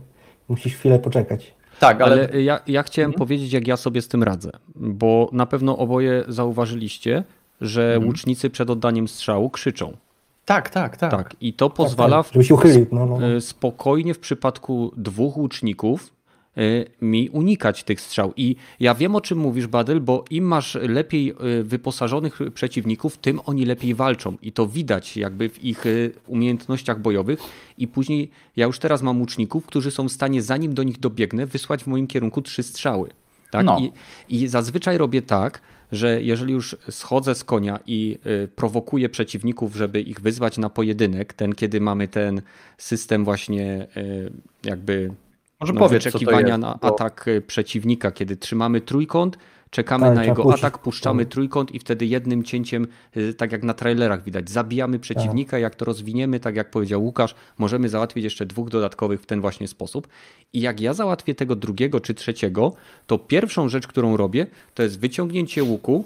[0.48, 1.58] Musisz chwilę poczekać.
[1.80, 3.20] Tak, ale, ale ja, ja chciałem mhm.
[3.20, 7.24] powiedzieć, jak ja sobie z tym radzę, bo na pewno oboje zauważyliście,
[7.62, 8.08] że mhm.
[8.08, 9.98] łucznicy przed oddaniem strzału krzyczą.
[10.46, 11.12] Tak, tak, tak.
[11.12, 11.36] tak.
[11.42, 12.52] I to pozwala tak, tak.
[12.52, 12.88] uchylił.
[12.92, 13.42] No, no, no.
[13.42, 16.14] spokojnie w przypadku dwóch łuczników
[16.58, 16.62] e,
[17.02, 18.34] mi unikać tych strzał.
[18.36, 23.40] I ja wiem o czym mówisz, Badyl, bo im masz lepiej e, wyposażonych przeciwników, tym
[23.46, 24.38] oni lepiej walczą.
[24.42, 25.84] I to widać jakby w ich
[26.28, 27.40] umiejętnościach bojowych.
[27.78, 31.46] I później ja już teraz mam łuczników, którzy są w stanie, zanim do nich dobiegnę,
[31.46, 33.10] wysłać w moim kierunku trzy strzały.
[33.52, 33.66] Tak?
[33.66, 33.80] No.
[33.80, 33.92] I,
[34.30, 35.62] I zazwyczaj robię tak,
[35.92, 41.34] że jeżeli już schodzę z konia i y, prowokuję przeciwników, żeby ich wyzwać na pojedynek,
[41.34, 42.42] ten kiedy mamy ten
[42.78, 44.32] system właśnie y,
[44.64, 45.12] jakby
[45.60, 49.38] Może no, powiedz, wyczekiwania na atak y, przeciwnika, kiedy trzymamy trójkąt,
[49.70, 51.34] czekamy tak, na jego atak, puszczamy tak.
[51.34, 52.88] trójkąt i wtedy jednym cięciem,
[53.18, 55.52] y, tak jak na trailerach widać, zabijamy przeciwnika.
[55.52, 55.62] Tak.
[55.62, 59.68] Jak to rozwiniemy, tak jak powiedział Łukasz, możemy załatwić jeszcze dwóch dodatkowych w ten właśnie
[59.68, 60.08] sposób.
[60.54, 62.74] I jak ja załatwię tego drugiego czy trzeciego,
[63.08, 66.06] to pierwszą rzecz, którą robię, to jest wyciągnięcie łuku,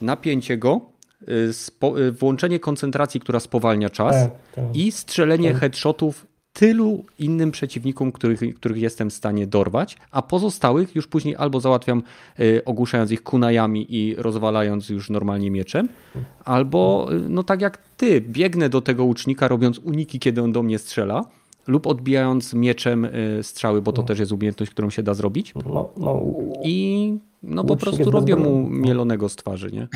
[0.00, 0.80] napięcie go,
[1.28, 4.76] y, włączenie koncentracji, która spowalnia czas tak, tak.
[4.76, 11.06] i strzelenie headshotów tylu innym przeciwnikom, których, których jestem w stanie dorwać, a pozostałych już
[11.06, 12.02] później albo załatwiam
[12.40, 15.88] y, ogłuszając ich kunajami i rozwalając już normalnie mieczem,
[16.44, 20.62] albo y, no tak jak ty, biegnę do tego łucznika robiąc uniki, kiedy on do
[20.62, 21.24] mnie strzela,
[21.66, 24.08] lub odbijając mieczem y, strzały, bo to no.
[24.08, 25.54] też jest umiejętność, którą się da zrobić.
[25.66, 26.22] No, no,
[26.62, 29.88] I no po prostu robię mu mielonego z twarzy, nie?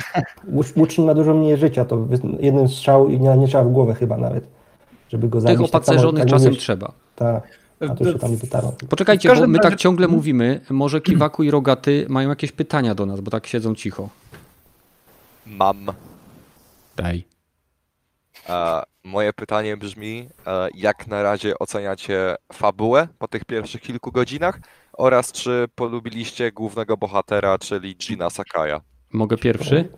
[0.76, 2.08] Łucznik ma dużo mniej życia, to
[2.40, 4.63] jeden strzał i nie, nie trzeba w głowę chyba nawet
[5.08, 5.58] żeby go zabić.
[5.58, 6.92] Tych tak opacerzonych tak czasem mówisz, trzeba.
[7.16, 7.58] Tak.
[7.80, 8.36] A to się tam
[8.88, 10.60] Poczekajcie, bo my tak ciągle mówimy.
[10.70, 14.08] Może Kiwaku i Rogaty mają jakieś pytania do nas, bo tak siedzą cicho.
[15.46, 15.86] Mam.
[16.96, 17.24] Daj.
[18.48, 24.60] E, moje pytanie brzmi, e, jak na razie oceniacie fabułę po tych pierwszych kilku godzinach
[24.92, 28.80] oraz czy polubiliście głównego bohatera, czyli Gina Sakaya?
[29.12, 29.88] Mogę pierwszy?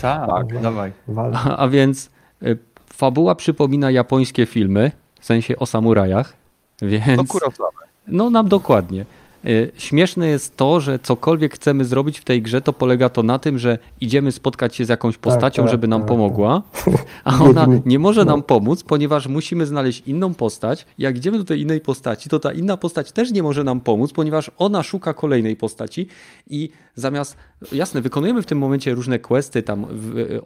[0.00, 0.62] Tak, tak.
[0.62, 0.92] dawaj.
[1.34, 2.10] A, a więc
[2.42, 2.58] y,
[2.92, 6.36] fabuła przypomina japońskie filmy, w sensie o samurajach,
[6.82, 7.16] więc...
[7.16, 7.68] No Kurosawa.
[8.06, 9.04] No nam dokładnie.
[9.44, 13.38] Y, śmieszne jest to, że cokolwiek chcemy zrobić w tej grze, to polega to na
[13.38, 16.62] tym, że idziemy spotkać się z jakąś tak, postacią, tak, żeby nam tak, pomogła,
[17.24, 20.86] a ona nie może nam pomóc, ponieważ musimy znaleźć inną postać.
[20.98, 24.12] Jak idziemy do tej innej postaci, to ta inna postać też nie może nam pomóc,
[24.12, 26.06] ponieważ ona szuka kolejnej postaci
[26.50, 27.36] i zamiast,
[27.72, 29.86] jasne, wykonujemy w tym momencie różne questy, tam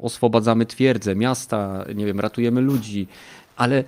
[0.01, 3.07] oswobadzamy twierdzę, miasta, nie wiem, ratujemy ludzi,
[3.57, 3.85] ale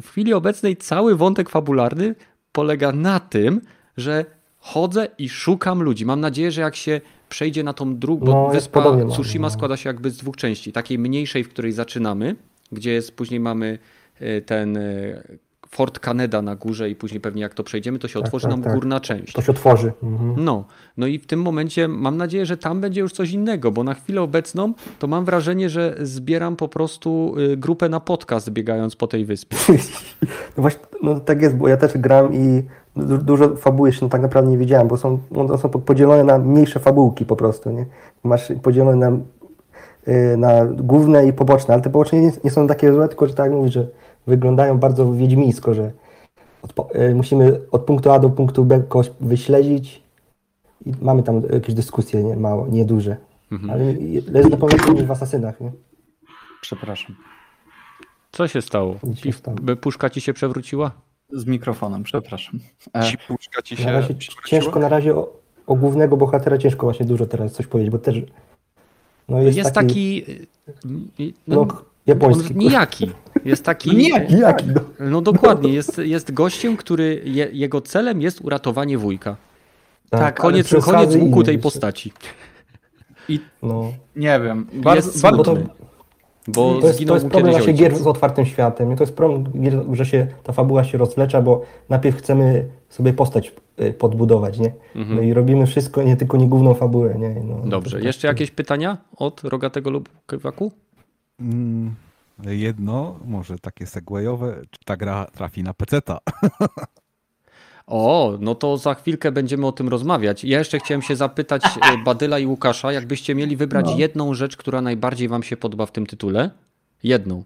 [0.00, 2.14] w chwili obecnej cały wątek fabularny
[2.52, 3.60] polega na tym,
[4.00, 4.24] że
[4.58, 6.06] chodzę i szukam ludzi.
[6.06, 9.50] Mam nadzieję, że jak się przejdzie na tą drugą, bo no, wyspa Tsushima no.
[9.50, 10.72] składa się jakby z dwóch części.
[10.72, 12.36] Takiej mniejszej, w której zaczynamy,
[12.72, 13.78] gdzie jest, później mamy
[14.20, 15.22] e, ten e,
[15.70, 18.50] Fort Canada na górze i później pewnie jak to przejdziemy, to się tak, otworzy tak,
[18.50, 18.74] nam tak.
[18.74, 19.32] górna część.
[19.32, 19.92] To się otworzy.
[20.02, 20.44] Mhm.
[20.44, 20.64] No,
[20.96, 23.94] no i w tym momencie mam nadzieję, że tam będzie już coś innego, bo na
[23.94, 29.06] chwilę obecną to mam wrażenie, że zbieram po prostu y, grupę na podcast biegając po
[29.06, 29.56] tej wyspie.
[30.56, 32.62] No właśnie, no tak jest, bo ja też gram i
[32.96, 36.80] dużo fabuły jeszcze no tak naprawdę nie wiedziałem, bo są, one są podzielone na mniejsze
[36.80, 37.86] fabułki po prostu, nie?
[38.24, 39.18] Masz podzielone na,
[40.12, 43.34] y, na główne i poboczne, ale te poboczne nie, nie są takie złe, tylko że
[43.34, 43.86] tak jak mówisz, że
[44.26, 45.92] wyglądają bardzo wiedźmińsko, że
[46.62, 50.02] od, y, musimy od punktu A do punktu B kogoś wyśledzić
[50.86, 53.16] i mamy tam jakieś dyskusje nie, mało, nieduże.
[53.52, 53.70] Mhm.
[53.70, 55.72] Ale jest na niż w Asasynach, nie?
[56.60, 57.16] Przepraszam.
[58.32, 58.96] Co się stało?
[59.80, 60.90] Puszka ci się przewróciła?
[61.32, 62.60] Z mikrofonem, przepraszam.
[62.94, 64.14] E, ci puszka ci się na razie,
[64.46, 65.32] Ciężko na razie o,
[65.66, 68.16] o, głównego bohatera ciężko właśnie dużo teraz coś powiedzieć, bo też
[69.28, 71.66] no jest, jest taki, taki no, no,
[72.06, 72.56] japoński.
[72.56, 73.10] Nijaki.
[73.44, 73.90] Jest taki.
[73.96, 74.80] Nijaki, nijaki no.
[75.10, 79.36] no dokładnie, jest, jest gościem, który je, jego celem jest uratowanie wujka.
[80.10, 82.12] Tak, tak koniec, koniec łuku tej postaci.
[83.28, 83.92] I no.
[84.16, 84.66] nie wiem.
[84.72, 85.56] Bardzo, bardzo,
[86.52, 87.90] Bo To jest, to jest problem kiedyś właśnie ojciec.
[87.92, 88.92] gier z otwartym światem.
[88.92, 89.44] I to jest problem,
[89.92, 94.72] że się ta fabuła się rozwlecza, bo najpierw chcemy sobie postać y, podbudować, nie?
[94.94, 97.28] No i robimy wszystko, nie tylko nie główną fabułę, nie?
[97.30, 97.68] No, Mhm.
[97.70, 100.72] Dobrze, to jeszcze jakieś pytania od Rogatego lub Kywaku?
[101.40, 101.94] Mm,
[102.46, 106.18] jedno, może takie segwayowe, czy ta gra trafi na peceta?
[107.90, 110.44] O, no to za chwilkę będziemy o tym rozmawiać.
[110.44, 113.96] Ja jeszcze chciałem się zapytać e, Badyla i Łukasza, jakbyście mieli wybrać No.
[113.98, 116.50] jedną rzecz, która najbardziej wam się podoba w tym tytule?
[117.02, 117.42] Jedną.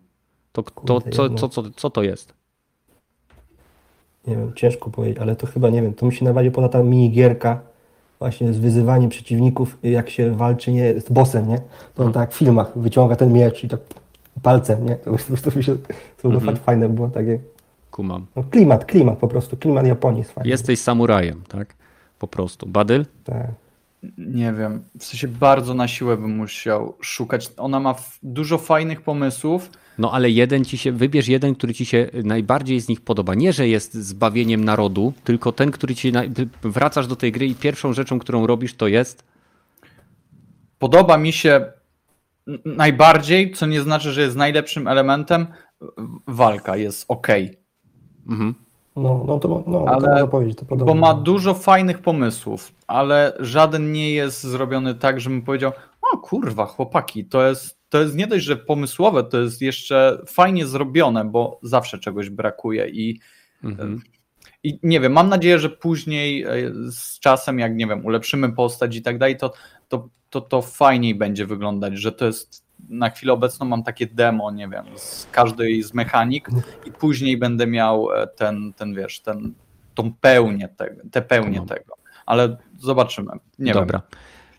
[0.52, 2.32] To, to co, co, co, co to jest?
[4.26, 6.82] Nie wiem, ciężko powiedzieć, ale to chyba, nie wiem, to mi się najbardziej podoba ta
[6.82, 7.60] minigierka
[8.18, 11.58] właśnie z wyzywaniem przeciwników, jak się walczy nie, z bossem, nie?
[11.94, 13.80] To on tak jak w filmach wyciąga ten miecz i tak
[14.42, 14.96] palcem, nie?
[14.96, 15.76] To po prostu mi się,
[16.22, 16.56] to było Mhm.
[16.56, 17.38] fajne, było takie,
[17.94, 18.26] Kumam.
[18.36, 20.50] no klimat, klimat po prostu, klimat Japonii jest fajny.
[20.50, 21.74] Jesteś samurajem, tak?
[22.18, 22.66] Po prostu.
[22.66, 23.06] Badyl?
[23.24, 23.50] Tak.
[24.18, 27.50] Nie wiem, w sensie bardzo na siłę bym musiał szukać.
[27.56, 29.70] Ona ma dużo fajnych pomysłów.
[29.98, 33.34] No ale jeden ci się, wybierz jeden, który ci się najbardziej z nich podoba.
[33.34, 36.12] Nie, że jest zbawieniem narodu, tylko ten, który ci,
[36.62, 39.24] wracasz do tej gry i pierwszą rzeczą, którą robisz to jest
[40.78, 41.72] Podoba mi się
[42.64, 45.46] najbardziej, co nie znaczy, że jest najlepszym elementem,
[46.26, 47.28] walka jest ok.
[48.28, 48.54] Mhm.
[48.96, 50.76] No, no to, no, Ale- to można powiedzieć, to.
[50.76, 55.72] Bo ma dużo fajnych pomysłów, ale żaden nie jest zrobiony tak, żebym powiedział,
[56.12, 60.66] o kurwa, chłopaki, to jest, to jest nie dość, że pomysłowe, to jest jeszcze fajnie
[60.66, 63.20] zrobione, bo zawsze czegoś brakuje i
[63.64, 64.00] Mhm.
[64.62, 66.48] I nie wiem, mam nadzieję, że później e,
[66.90, 69.52] z czasem, jak nie wiem, ulepszymy postać i tak dalej, to,
[69.88, 74.50] to, to, to fajniej będzie wyglądać, że to jest na chwilę obecną mam takie demo,
[74.50, 76.48] nie wiem, z każdej z mechanik
[76.86, 79.54] i później będę miał e, ten, ten wiesz, ten,
[79.94, 81.66] tą pełnię tego, te pełnię No.
[81.66, 81.96] tego.
[82.26, 83.30] Ale zobaczymy.
[83.58, 84.02] Nie Dobra.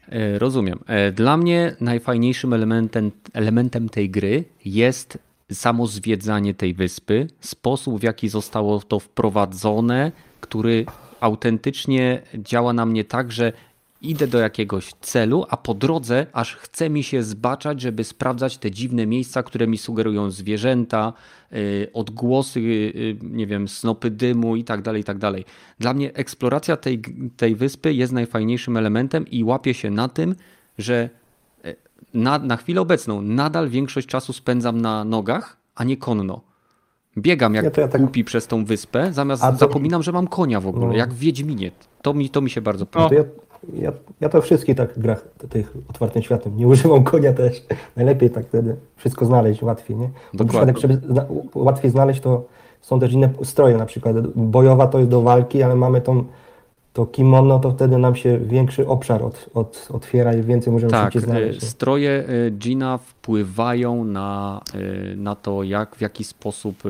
[0.10, 0.80] E, Rozumiem.
[0.88, 5.18] E, Dla mnie najfajniejszym elementem, elementem tej gry jest
[5.52, 10.11] samo zwiedzanie tej wyspy, sposób w jaki zostało to wprowadzone,
[10.41, 10.85] który
[11.19, 13.53] autentycznie działa na mnie tak, że
[14.01, 18.72] idę do jakiegoś celu, a po drodze aż chce mi się zbaczać, żeby sprawdzać te
[18.72, 21.13] dziwne miejsca, które mi sugerują zwierzęta,
[21.53, 25.45] y, odgłosy, y, nie wiem, snopy dymu i tak dalej, i tak dalej.
[25.80, 27.01] Dla mnie eksploracja tej,
[27.38, 30.35] tej wyspy jest najfajniejszym elementem i łapię się na tym,
[30.77, 31.09] że
[31.65, 31.76] y,
[32.13, 36.41] na, na chwilę obecną nadal większość czasu spędzam na nogach, a nie konno.
[37.17, 40.61] Biegam jak Ja ja tak- głupi przez tą wyspę, zamiast to- zapominam, że mam konia
[40.61, 40.93] w ogóle, No.
[40.95, 41.72] jak w Wiedźminie.
[42.01, 42.88] To mi, to mi się bardzo No.
[43.09, 43.23] podoba.
[43.23, 46.58] To ja, ja, to wszystkich tak grach tych otwartym światem.
[46.58, 47.64] Nie używam konia też.
[47.96, 50.10] Najlepiej tak wtedy wszystko znaleźć łatwiej, nie?
[50.10, 50.82] Przykład Dokładnie.
[50.82, 51.26] żeby zna,
[51.56, 52.46] łatwiej znaleźć, to
[52.82, 54.28] są też inne stroje na przykład.
[54.36, 56.24] Bojowa to jest do walki, ale mamy tą
[56.94, 61.14] to kimono, to wtedy nam się większy obszar od, od, otwiera i więcej możemy Tak,
[61.14, 61.62] szybciej e, znaleźć.
[61.62, 61.68] nie?
[61.68, 66.84] stroje e, Gina wpływają na, e, na to, jak, w jaki sposób,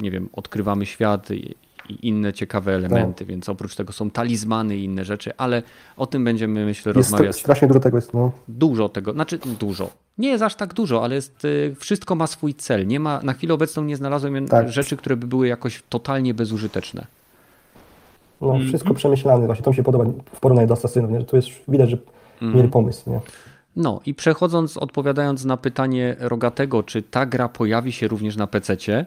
[0.00, 1.28] nie wiem, odkrywamy świat
[1.88, 3.28] i, inne ciekawe elementy, Tak.
[3.28, 5.62] więc oprócz tego są talizmany i inne rzeczy, ale
[5.96, 7.36] o tym będziemy, myślę, Jest rozmawiać.
[7.40, 8.32] strasznie dużo tego jest, no.
[8.48, 9.90] Dużo tego, znaczy dużo.
[10.18, 12.86] Nie jest aż tak dużo, ale jest, e, wszystko ma swój cel.
[12.86, 14.68] Nie ma, na chwilę obecną nie znalazłem Tak.
[14.68, 17.06] rzeczy, które by były jakoś totalnie bezużyteczne.
[18.40, 18.68] no Mhm.
[18.68, 20.04] Wszystko przemyślane, właśnie to mi się podoba
[20.34, 21.20] w porównaniu do Asasynów, nie?
[21.20, 21.96] że tu jest widać, że
[22.42, 22.56] Mhm.
[22.56, 23.20] mieli pomysł, nie?
[23.76, 29.06] No i przechodząc, odpowiadając na pytanie Rogatego, czy ta gra pojawi się również na PC-cie,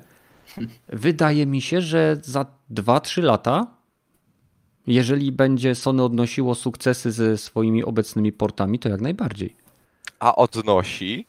[0.88, 3.68] wydaje mi się, że za 2-3 lata,
[4.88, 9.56] jeżeli będzie Sony odnosiło sukcesy ze swoimi obecnymi portami, to jak najbardziej.
[10.20, 11.26] A odnosi.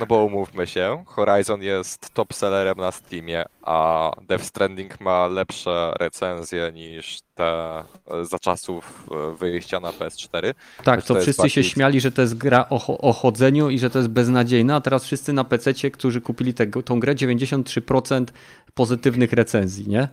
[0.00, 5.92] No bo umówmy się, Horizon jest top sellerem na Steamie, a Death Stranding ma lepsze
[6.00, 7.84] recenzje niż te e,
[8.24, 10.54] za czasów e, wyjścia na PS4.
[10.84, 13.78] Tak, to jest wszyscy się bardziej- śmiali, że to jest gra o, o chodzeniu i
[13.78, 18.24] że to jest beznadziejna, a teraz wszyscy na PC-cie, którzy kupili tę grę, 93%
[18.74, 20.08] pozytywnych recenzji, nie?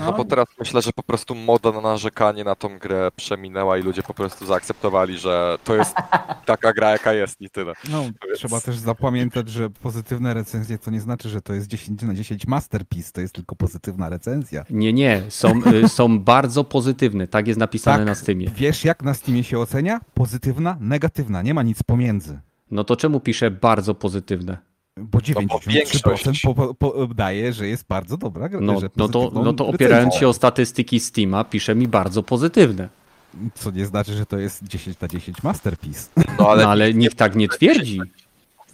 [0.00, 3.82] No bo teraz myślę, że po prostu moda na narzekanie na tą grę przeminęła i
[3.82, 5.94] ludzie po prostu zaakceptowali, że to jest
[6.46, 7.72] taka gra jaka jest i tyle.
[7.90, 12.02] No, Więc- trzeba też zapamiętać, że pozytywne recenzje to nie znaczy, że to jest 10
[12.02, 14.64] na 10 masterpiece, to jest tylko pozytywna recenzja.
[14.70, 15.52] Nie, nie, są,
[15.84, 18.50] y, są bardzo pozytywne, tak jest napisane na Steamie.
[18.56, 20.00] Wiesz jak na Steamie się ocenia?
[20.14, 22.40] Pozytywna, negatywna, nie ma nic pomiędzy.
[22.70, 24.58] No to czemu pisze bardzo pozytywne?
[25.00, 26.42] Bo No bo 93% większość.
[26.42, 28.60] po, po, po, daje, że jest bardzo dobra gra.
[28.60, 32.88] No, no, to, no to opierając się o statystyki Steama, pisze mi bardzo pozytywne.
[33.54, 36.08] Co nie znaczy, że to jest 10 na 10 masterpiece.
[36.38, 38.00] No ale, No ale nikt tak nie twierdzi.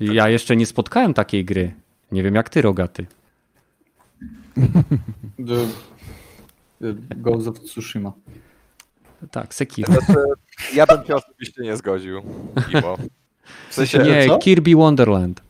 [0.00, 1.74] Ja jeszcze nie spotkałem takiej gry.
[2.12, 3.06] Nie wiem jak ty, Rogaty.
[5.46, 5.66] The,
[6.80, 8.12] the Ghost of Tsushima.
[9.30, 9.92] Tak, Sekiro.
[9.92, 10.20] Znaczy,
[10.74, 12.22] ja bym się osobiście nie zgodził.
[12.74, 12.96] Mimo.
[13.70, 14.38] W sensie, Nie, co?
[14.38, 15.42] Kirby Wonderland.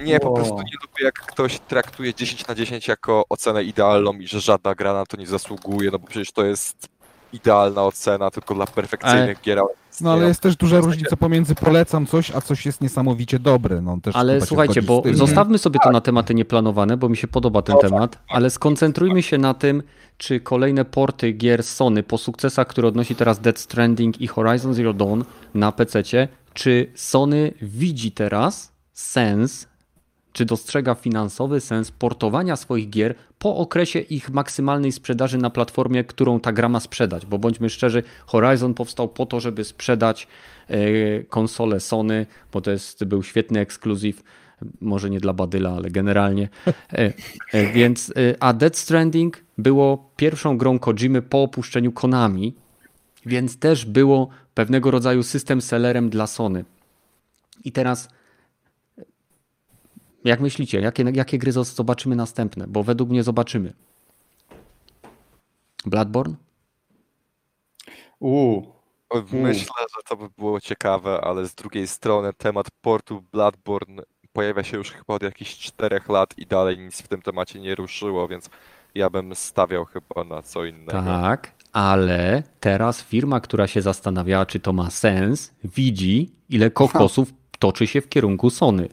[0.00, 4.28] Nie, po prostu nie lubię, jak ktoś traktuje 10 na 10 jako ocenę idealną i
[4.28, 6.88] że żadna gra na to nie zasługuje, no bo przecież to jest
[7.32, 9.58] idealna ocena tylko dla perfekcyjnych gier.
[9.58, 9.68] ale
[10.00, 13.80] No ale jest też duża różnica pomiędzy polecam coś, a coś jest niesamowicie dobre.
[13.80, 17.62] No, też Ale słuchajcie, bo zostawmy sobie to na tematy nieplanowane, bo mi się podoba
[17.62, 19.82] ten temat, ale skoncentrujmy się na tym,
[20.18, 24.92] czy kolejne porty gier Sony po sukcesach, które odnosi teraz Dead Stranding i Horizon Zero
[24.92, 25.22] Dawn
[25.54, 26.02] na PC,
[26.54, 29.68] czy Sony widzi teraz sens,
[30.34, 36.40] czy dostrzega finansowy sens portowania swoich gier po okresie ich maksymalnej sprzedaży na platformie, którą
[36.40, 37.26] ta gra ma sprzedać.
[37.26, 40.28] Bo bądźmy szczerzy, Horizon powstał po to, żeby sprzedać
[40.68, 40.78] e,
[41.22, 44.22] konsolę Sony, bo to jest, był świetny ekskluzyw,
[44.80, 46.48] może nie dla Badyla, ale generalnie.
[46.92, 47.12] E,
[47.52, 52.54] e, więc, a Dead Stranding było pierwszą grą Kojimy po opuszczeniu Konami,
[53.26, 56.64] więc też było pewnego rodzaju system sellerem dla Sony.
[57.64, 58.08] I teraz
[60.24, 62.66] jak myślicie, jakie, jakie gry zobaczymy następne?
[62.68, 63.72] Bo według mnie zobaczymy.
[65.86, 66.34] Bloodborne?
[68.20, 68.74] Uuu.
[69.32, 74.02] Myślę, że to by było ciekawe, ale z drugiej strony temat portu Bloodborne
[74.32, 77.74] pojawia się już chyba od jakichś 4 lat i dalej nic w tym temacie nie
[77.74, 78.50] ruszyło, więc
[78.94, 80.92] ja bym stawiał chyba na co innego.
[80.92, 87.86] Tak, ale teraz firma, która się zastanawiała, czy to ma sens, widzi, ile kokosów toczy
[87.86, 88.88] się w kierunku Sony.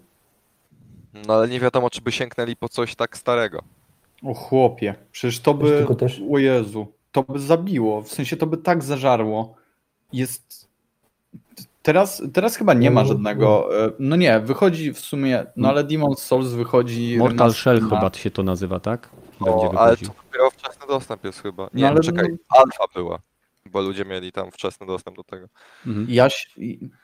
[1.27, 3.63] No ale nie wiadomo, czy by sięgnęli po coś tak starego.
[4.23, 8.47] O chłopie, przecież to by, tylko też- o Jezu, to by zabiło, w sensie to
[8.47, 9.55] by tak zażarło.
[10.13, 10.69] Jest,
[11.81, 15.83] teraz, teraz chyba nie ma No, żadnego, e, no nie, wychodzi w sumie, no ale
[15.83, 17.15] Demon's Souls wychodzi...
[17.17, 19.09] Mortal remaster Shell na- chyba się to nazywa, tak?
[19.41, 21.69] Będzie O, ale to dopiero wczesny dostęp jest chyba.
[21.73, 23.19] Nie, No, ale- czekaj, alfa była,
[23.71, 25.47] bo ludzie mieli tam wczesny dostęp do tego.
[25.87, 26.07] Mhm.
[26.09, 26.55] Jaś,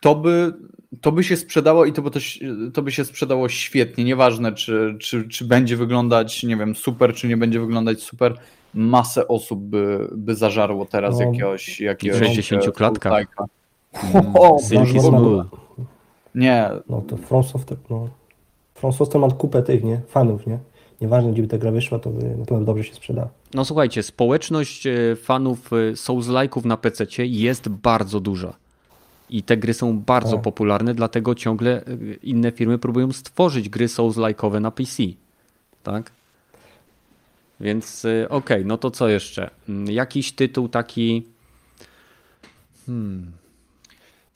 [0.02, 0.53] to, by,
[1.02, 4.03] to by się sprzedało i to by, to, się- to by się sprzedało świetnie.
[4.03, 8.38] Nieważne, czy, czy, czy będzie wyglądać, nie wiem, super, czy nie będzie wyglądać super.
[8.73, 11.80] Masę osób by, by zażarło teraz No, jakiegoś.
[11.80, 13.26] jakiegoś 60 e, klatkach.
[14.39, 14.57] O,
[15.11, 15.45] no.
[16.35, 18.10] Nie, No to From Software, no.
[18.76, 20.02] From Software ma kupę tych, nie?
[20.07, 20.60] Fanów, nie?
[21.02, 23.30] Nieważne, gdzie by ta gra wyszła, to na pewno dobrze się sprzedała.
[23.53, 28.53] No słuchajcie, społeczność e, fanów e, Souls-like'ów na PC jest bardzo duża.
[29.30, 30.41] I te gry są bardzo Tak.
[30.41, 31.86] popularne, dlatego ciągle e,
[32.24, 35.03] inne firmy próbują stworzyć gry Souls-like'owe na PC.
[35.84, 36.11] Tak?
[37.60, 39.49] Więc okej, no to co jeszcze?
[39.69, 41.24] Mm, Jakiś tytuł taki...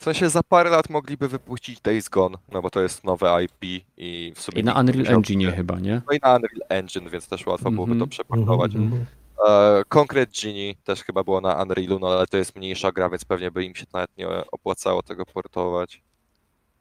[0.02, 3.84] W sensie za parę lat mogliby wypuścić Days Gone, no bo to jest nowe IP
[3.96, 4.60] i w sumie...
[4.60, 6.02] I na Unreal Engine chyba, nie?
[6.10, 8.10] No i na Unreal Engine, więc też łatwo byłoby to Mhm.
[8.10, 8.74] przepakować.
[8.74, 9.06] Mhm.
[9.48, 13.24] E, Concrete Genie też chyba było na Unrealu, no ale to jest mniejsza gra, więc
[13.24, 16.02] pewnie by im się nawet nie opłacało tego portować.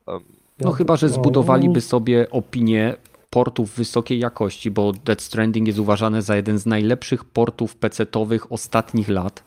[0.07, 0.19] Em,
[0.59, 2.95] No chyba, że zbudowaliby sobie opinię
[3.29, 9.09] portów wysokiej jakości, bo Dead Stranding jest uważany za jeden z najlepszych portów PC-owych ostatnich
[9.09, 9.43] lat.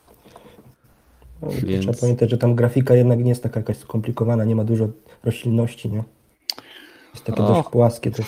[1.45, 4.63] No, Więc- Trzeba pamiętać, że tam grafika jednak nie jest taka jakaś skomplikowana, nie ma
[4.63, 4.87] dużo
[5.23, 6.03] roślinności, nie?
[7.13, 7.47] Jest takie Och.
[7.47, 8.11] dość płaskie.
[8.11, 8.23] To...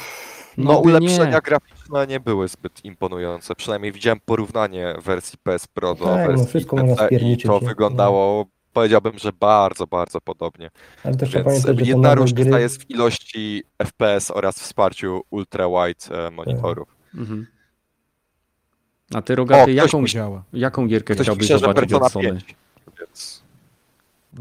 [0.58, 1.42] No, No ulepszenia nie.
[1.42, 3.56] graficzne nie były zbyt imponujące.
[3.56, 7.68] Przynajmniej widziałem porównanie wersji PS Pro do Tak, no wersji wszystko PC i to nie?
[7.68, 10.70] wyglądało, powiedziałbym, że bardzo, bardzo podobnie.
[11.04, 12.62] Ale też trzeba Więc pamiętać, jedna różnica gry...
[12.62, 16.96] jest w ilości FPS oraz wsparciu ultra-wide e, monitorów.
[17.16, 17.48] Mhm.
[19.14, 22.26] A ty, Rogaty, ktoś jaką, pisze- jaką, gierkę Ktoś chciałbyś zobaczyć od Sony?
[22.26, 22.58] 5, więc, No,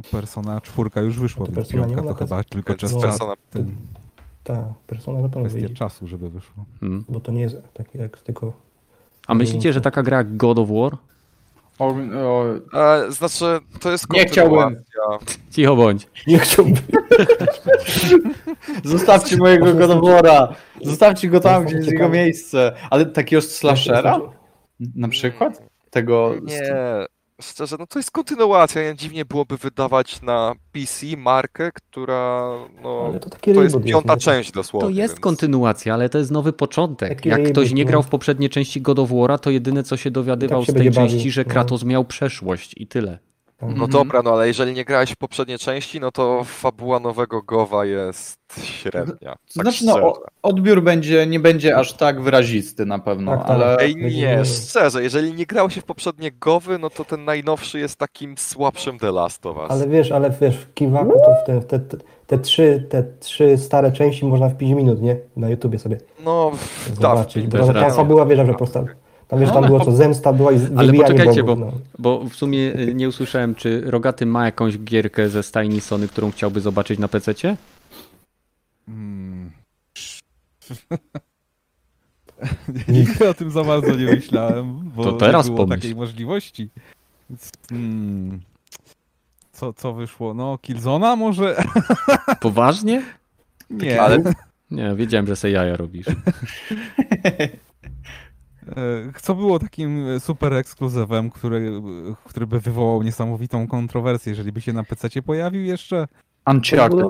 [0.02, 2.94] Persona 4 już wyszła, To więc Persona nie piątka ma to na chyba tylko czas
[2.94, 3.77] na Persona ten,
[4.44, 6.64] Ta persona na pewno kwestia wyjdzie, czasu, żeby wyszło.
[6.82, 7.05] Mhm.
[7.09, 8.52] bo to nie jest takie jak tylko...
[9.27, 10.97] A myślicie, że taka gra jak God of War?
[11.78, 12.44] o, o,
[12.81, 13.44] E, znaczy,
[13.81, 14.59] to jest Nie chciałbym.
[14.59, 15.36] kontynuacja.
[15.51, 16.06] Cicho bądź.
[16.27, 16.74] Nie chciałbym...
[18.85, 20.55] zostawcie mojego Godowora!
[20.82, 22.73] Zostawcie go tam, gdzie jest jego miejsce.
[22.90, 24.20] Ale takiego slashera?
[24.94, 25.62] Na przykład?
[25.90, 26.35] Tego.
[26.43, 26.74] Nie,
[27.42, 28.82] szczerze, no to jest kontynuacja.
[28.82, 32.50] Nie, Dziwnie byłoby wydawać na PC markę, która,
[32.82, 34.20] no, Ale to taki to jest piąta nie?
[34.20, 34.88] część dosłownie.
[34.94, 37.08] To jest więc- kontynuacja, ale to jest nowy początek.
[37.08, 37.88] Taki Jak ktoś nie no.
[37.88, 40.74] grał w poprzedniej części God of War'a, to jedyne co się dowiadywał Tak się z
[40.74, 41.50] tej części, bawił, że no.
[41.50, 43.18] Kratos miał przeszłość i tyle.
[43.62, 43.90] No Mhm.
[43.90, 48.38] dobra, no ale jeżeli nie grałeś w poprzedniej części, no to fabuła nowego Gowa jest
[48.62, 49.30] średnia.
[49.32, 50.06] Tak Znaczy, no, szczerze.
[50.06, 53.50] o, odbiór będzie, nie będzie aż tak wyrazisty na pewno, Tak, tak.
[53.50, 53.76] ale.
[53.78, 57.98] Ej, nie, szczerze, jeżeli nie grało się w poprzednie Gowy, no to ten najnowszy jest
[57.98, 59.70] takim słabszym The Last of Us.
[59.70, 61.96] Ale wiesz, ale wiesz, w Kiwaku to w te, te, te,
[62.26, 65.16] te, trzy, te trzy stare części można w 5 minut, nie?
[65.36, 66.52] Na YouTubie sobie No,
[66.94, 67.52] zobaczyć.
[67.52, 68.04] tak, Bo racja.
[68.04, 68.84] była, wiesz, że prosta.
[69.28, 71.72] Tam wiesz, tam było co zemsta była i Ale poczekajcie, bogów, bo, no.
[71.98, 76.30] bo w sumie y, nie usłyszałem, czy Rogaty ma jakąś gierkę ze stajni Sony, którą
[76.30, 77.56] chciałby zobaczyć na PC-cie?
[78.86, 79.50] Hmm.
[82.88, 85.80] Nigdy o tym za bardzo nie myślałem, bo To teraz nie było pomyśl.
[85.80, 86.68] takiej możliwości.
[87.70, 88.40] Hmm.
[89.52, 90.34] Co, co wyszło?
[90.34, 91.64] No, Killzona może?
[92.40, 93.02] Poważnie?
[93.70, 94.22] Nie, Ale
[94.70, 96.06] Nie, wiedziałem, że se jaja robisz.
[98.68, 98.72] E,
[99.22, 101.82] Co było takim super ekskluzywem, który,
[102.24, 106.09] który by wywołał niesamowitą kontrowersję, jeżeli by się na PC pojawił jeszcze?
[106.47, 107.06] Uncharted.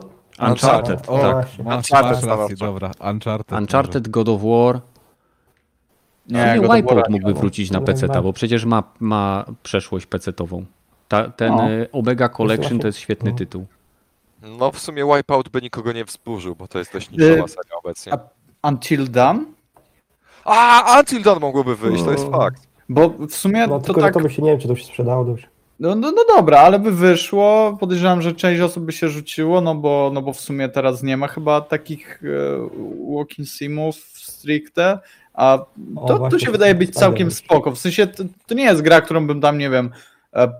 [0.49, 1.37] Uncharted, O, tak.
[1.37, 2.91] Masz, Uncharted masz rację, dobra.
[3.11, 3.59] Uncharted.
[3.59, 4.81] Uncharted, God of War.
[6.29, 10.65] Nie, Nie, God Wipeout mógłby nie wrócić na PC, bo przecież ma, ma przeszłość PC-tową.
[11.09, 11.71] Ta, ten No.
[11.71, 13.37] y, Omega Collection to jest świetny No.
[13.37, 13.67] tytuł.
[14.59, 17.77] no w sumie Wipeout by nikogo nie wzburzył, bo to jest dość niszowa Y, seria
[17.85, 18.13] obecnie.
[18.63, 19.39] Until Dawn?
[20.47, 22.39] A, Until mogłoby wyjść, to jest No.
[22.39, 22.63] fakt.
[22.89, 24.15] Bo w sumie No to tylko, tak...
[24.15, 25.47] że to by się, nie wiem, czy to się sprzedało dobrze.
[25.81, 27.77] No, no, no dobra, ale by wyszło.
[27.81, 31.17] Podejrzewam, że część osób by się rzuciło, no bo, no bo w sumie teraz nie
[31.17, 34.99] ma chyba takich e, walking simów stricte,
[35.35, 35.55] a
[35.97, 37.45] O, to, to właśnie, się wydaje być całkiem wyszło.
[37.45, 37.71] spoko.
[37.71, 39.91] W sensie to, to nie jest gra, którą bym tam, nie wiem,
[40.33, 40.55] e, p-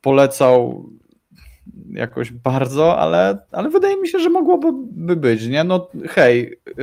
[0.00, 0.84] polecał
[1.92, 5.64] jakoś bardzo, ale, ale wydaje mi się, że mogłoby by być, nie?
[5.64, 6.82] No hej, e,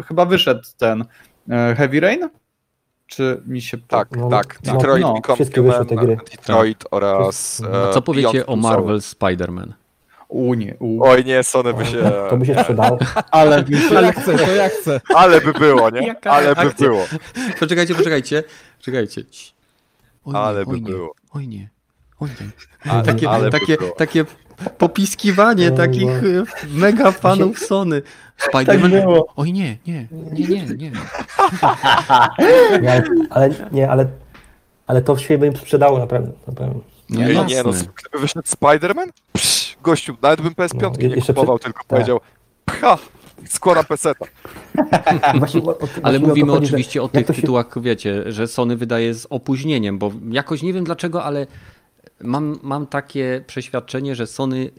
[0.00, 1.04] e, chyba wyszedł ten
[1.48, 2.28] Heavy Rain?
[3.06, 3.78] Czy mi się...
[3.78, 4.58] Tak, No, tak.
[4.64, 6.16] no, Detroit no, Become wyszły te Human, gry.
[6.30, 8.56] Detroit oraz A A e, co powiecie Beyond o.
[8.56, 9.72] Marvel Spider-Man?
[10.28, 11.04] U nie, u.
[11.04, 12.12] Oj nie, Sony by się...
[12.30, 12.98] To by się sprzedało.
[13.30, 15.00] Ale, ale ja chcę, to ja chcę.
[15.14, 16.14] Ale by było, nie?
[16.24, 17.06] Ale by było.
[17.60, 18.44] Poczekajcie, poczekajcie.
[18.78, 19.22] Czekajcie.
[20.24, 21.14] Oj nie, Ale by oj nie, było.
[21.30, 21.68] Oj nie.
[22.20, 22.92] Oj nie.
[22.92, 23.90] Ale, Takie, ale by takie, było.
[23.90, 24.24] takie
[24.78, 26.28] popiskiwanie No, takich no.
[26.28, 28.02] y, mega fanów Sony.
[28.52, 28.90] Spider-Man.
[28.92, 29.34] Tak.
[29.36, 30.92] Oj nie, nie, nie, nie, nie.
[32.82, 34.06] Nie, ale, nie, ale,
[34.86, 36.32] ale to się by im sprzedało naprawdę.
[36.46, 36.80] naprawdę.
[37.10, 39.06] No Nie, nie, nie, no, gdyby wyszedł Spider-Man?
[39.32, 41.86] Psz, gościu, nawet bym PS5 No, nie kupował, przed- tylko tak.
[41.86, 42.20] powiedział
[42.64, 42.98] pcha,
[43.48, 43.84] składam
[45.38, 49.14] właśnie, o, o, Ale mówimy chodzi, oczywiście o tych się- tytułach, wiecie, że Sony wydaje
[49.14, 51.46] z opóźnieniem, bo jakoś nie wiem dlaczego, ale
[52.22, 54.70] mam, mam takie przeświadczenie, że Sony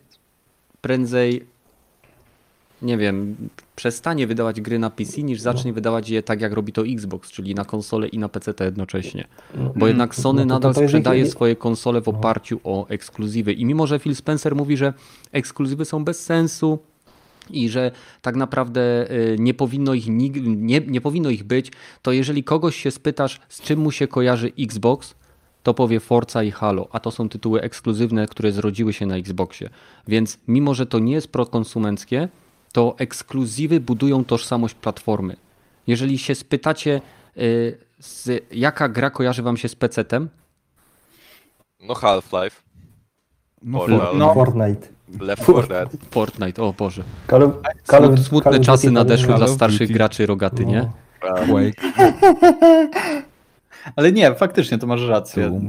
[0.82, 1.46] prędzej,
[2.82, 3.36] nie wiem,
[3.76, 7.56] przestanie wydawać gry na PC, niż zacznie wydawać je tak, jak robi to Xbox, czyli
[7.56, 9.28] na konsolę i na PC jednocześnie.
[9.76, 13.54] Bo jednak Sony No to- to- nadal sprzedaje swoje konsole w oparciu o ekskluzywy.
[13.54, 14.94] I mimo, że Phil Spencer mówi, że
[15.32, 16.80] ekskluzywy są bez sensu,
[17.50, 17.92] i że
[18.22, 22.92] tak naprawdę y, nie powinno ich nie, nie powinno ich być, to jeżeli kogoś się
[22.92, 25.16] spytasz, z czym mu się kojarzy Xbox,
[25.64, 29.70] to powie Forza i Halo, a to są tytuły ekskluzywne, które zrodziły się na Xboxie.
[30.08, 32.30] Więc mimo, że to nie jest prokonsumenckie,
[32.72, 35.36] to ekskluzywy budują tożsamość platformy.
[35.88, 37.02] Jeżeli się spytacie,
[37.38, 40.28] y, z, jaka gra kojarzy wam się z PC-tem,
[41.80, 42.62] No Half-Life,
[43.62, 44.18] No, Portal.
[44.18, 44.34] No.
[44.34, 44.88] Fortnite.
[45.20, 45.90] Left 4 Dead.
[46.12, 47.04] Fortnite, o Boże.
[47.30, 47.54] Call of,
[47.88, 50.90] Call smutne Call czasy nadeszły Call dla starszych graczy rogaty, nie?
[51.24, 51.36] No.
[51.48, 51.92] Quake.
[53.96, 55.60] Ale nie, faktycznie to masz rację.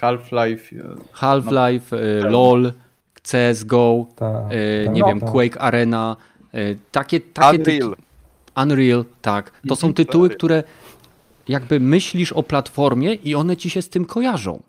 [0.00, 0.76] Half-Life.
[0.76, 0.82] e,
[1.12, 2.72] Half-Life, y, LOL,
[3.22, 4.30] CSGO, tak,
[4.92, 5.08] nie tak.
[5.08, 6.16] wiem, Quake Arena,
[6.92, 7.96] takie, takie ty- Unreal.
[8.56, 9.52] Unreal, tak.
[9.68, 10.62] To są tytuły, które
[11.48, 14.62] jakby myślisz o platformie i one ci się z tym kojarzą.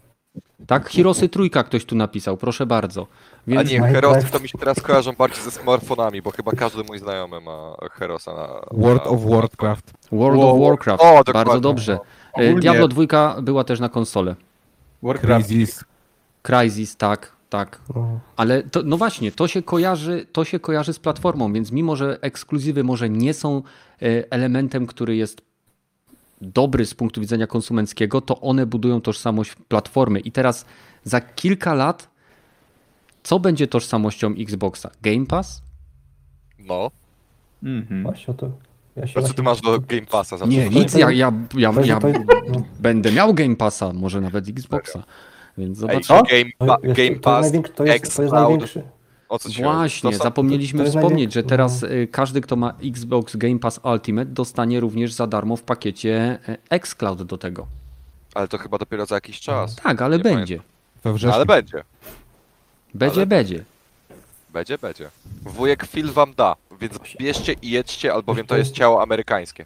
[0.68, 3.02] Tak, Hirosy Trójka ktoś tu napisał, proszę bardzo.
[3.02, 3.06] A
[3.48, 3.96] Więc nie, Minecraft.
[4.08, 7.76] Herosy to mi się teraz kojarzą bardziej ze smartfonami, bo chyba każdy mój znajomy ma
[7.92, 8.48] Herosa na...
[8.72, 9.94] World na, of Warcraft.
[10.12, 11.34] World of Warcraft, O, dokładnie.
[11.34, 12.00] bardzo dobrze.
[12.34, 14.36] Ogólnie- Diablo 2 była też na konsolę.
[15.04, 15.48] Warcraft.
[15.48, 15.84] Crazies.
[16.42, 17.82] Crysis, tak, tak.
[18.36, 22.18] Ale to, no właśnie, to się, kojarzy, to się kojarzy z platformą, więc mimo, że
[22.22, 23.58] ekskluzywy może nie są
[24.02, 25.42] e, elementem, który jest
[26.42, 30.20] dobry z punktu widzenia konsumenckiego, to one budują tożsamość platformy.
[30.20, 30.66] I teraz
[31.04, 32.10] za kilka lat,
[33.24, 34.92] co będzie tożsamością Xboxa?
[35.02, 35.62] Game Pass?
[36.60, 36.92] No.
[37.64, 38.04] Mhm.
[38.04, 38.52] Właśnie o to.
[38.96, 40.38] Ja się A co właśnie- ty masz do Game Passa?
[40.38, 40.94] Zawsze Nie, nic.
[40.94, 42.00] Ja, ja, ja, ja
[42.50, 42.64] no.
[42.80, 45.04] będę miał Game Passa, może nawet Xboxa.
[45.58, 46.24] Więc Ej, co?
[46.24, 48.84] Game, pa, Game to jest Pass, to jest, to jest xCloud, największy.
[49.30, 49.50] o co?
[49.64, 54.80] Właśnie, To zapomnieliśmy wspomnieć, że teraz y, każdy, kto ma Xbox Game Pass Ultimate, dostanie
[54.80, 57.68] również za darmo w pakiecie y, xCloud do tego.
[58.34, 59.76] Ale to chyba dopiero za jakiś czas.
[59.76, 60.60] Tak, ale Nie będzie.
[61.06, 61.32] Wrześniu.
[61.36, 61.84] Ale będzie.
[62.94, 63.64] Będzie, Ale- będzie.
[64.54, 65.10] Będzie, będzie.
[65.42, 69.66] Wujek Phil wam da, więc bierzcie i jedźcie, albowiem to To jest ciało amerykańskie.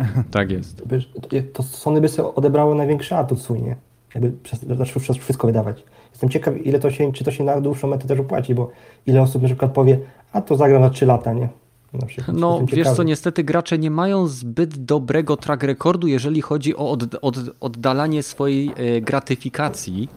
[0.30, 0.82] Tak jest.
[0.86, 1.10] Wiesz,
[1.52, 3.76] to Sony by sobie odebrało największy atut swój, nie?
[4.14, 5.84] Jakby przez, zaczął przez wszystko wydawać.
[6.10, 8.70] Jestem ciekaw, ile to się, czy to się na dłuższą metę też opłaci, bo
[9.06, 9.98] ile osób na przykład powie,
[10.32, 11.48] a to zagram na 3 lata, nie?
[11.92, 12.36] Na przykład.
[12.36, 13.04] No, wiesz co, ciekawy.
[13.04, 18.72] niestety gracze nie mają zbyt dobrego track recordu, jeżeli chodzi o od, od, oddalanie swojej
[18.76, 20.08] e, gratyfikacji,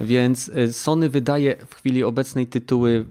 [0.00, 3.04] więc e, Sony wydaje w chwili obecnej tytuły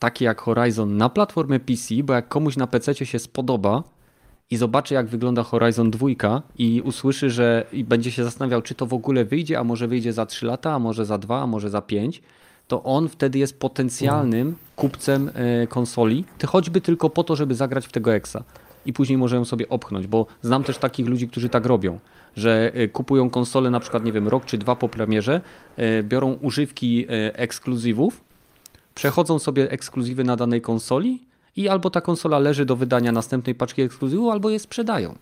[0.00, 3.82] takie jak Horizon na platformę PC, bo jak komuś na PC się spodoba
[4.50, 6.08] i zobaczy jak wygląda Horizon 2
[6.58, 10.12] i usłyszy, że i będzie się zastanawiał, czy to w ogóle wyjdzie, a może wyjdzie
[10.12, 12.22] za 3 lata, a może za 2, a może za 5,
[12.68, 17.86] to on wtedy jest potencjalnym kupcem e, konsoli, ty choćby tylko po to, żeby zagrać
[17.86, 18.44] w tego Exa.
[18.86, 21.98] I później może ją sobie opchnąć, bo znam też takich ludzi, którzy tak robią,
[22.36, 25.40] że e, kupują konsolę na przykład, nie wiem, rok czy dwa po premierze,
[25.76, 28.29] e, biorą używki ekskluzywów,
[29.00, 31.22] przechodzą sobie ekskluzywy na danej konsoli
[31.56, 35.14] i albo ta konsola leży do wydania następnej paczki ekskluzywu, albo je sprzedają.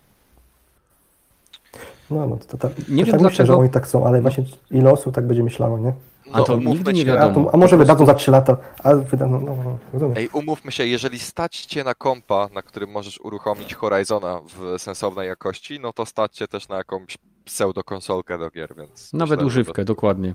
[2.11, 3.29] No, no to, to, to nie wiem tak dlaczego.
[3.29, 5.93] Myślę, że oni tak są, ale właśnie ile osób tak będzie myślało, nie?
[6.33, 7.49] A to no, nigdy nie wiadomo.
[7.51, 10.87] A, a może wydadzą za 3 lata, a wydadzą, no, no, no Ej, umówmy się,
[10.87, 16.07] jeżeli stać cię na kompa, na którym możesz uruchomić Horizona w sensownej jakości, no to
[16.07, 19.13] stać cię też na jakąś pseudo-konsolkę do gier, więc...
[19.13, 19.85] Nawet myślę, używkę, to...
[19.85, 20.35] dokładnie.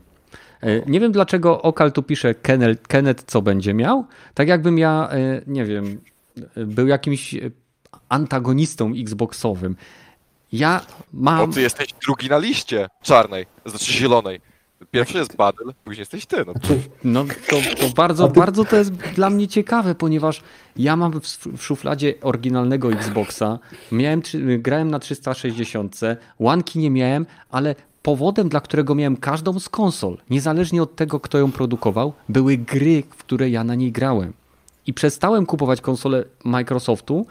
[0.64, 4.06] E, nie wiem dlaczego Okal tu pisze Kenneth, Kenneth co będzie miał.
[4.34, 6.02] Tak jakbym ja, e, nie wiem,
[6.56, 7.35] był jakimś
[8.10, 9.76] antagonistą Xboxowym.
[10.52, 10.81] Ja
[11.14, 11.48] mam.
[11.48, 14.41] Bo ty jesteś drugi na liście czarnej, znaczy zielonej.
[14.91, 16.45] Pierwszy jest Badyl, później jesteś ty.
[16.45, 16.53] No,
[17.03, 18.40] no to, to bardzo, ty...
[18.40, 20.41] bardzo to jest dla mnie ciekawe, ponieważ
[20.76, 23.60] ja mam w, w szufladzie oryginalnego Xboxa,
[23.91, 24.22] miałem,
[24.60, 25.99] grałem na 360,
[26.40, 31.38] łanki nie miałem, ale powodem, dla którego miałem każdą z konsol, niezależnie od tego, kto
[31.38, 34.34] ją produkował, były gry, w które ja na niej grałem.
[34.88, 37.25] I przestałem kupować konsole Microsoftu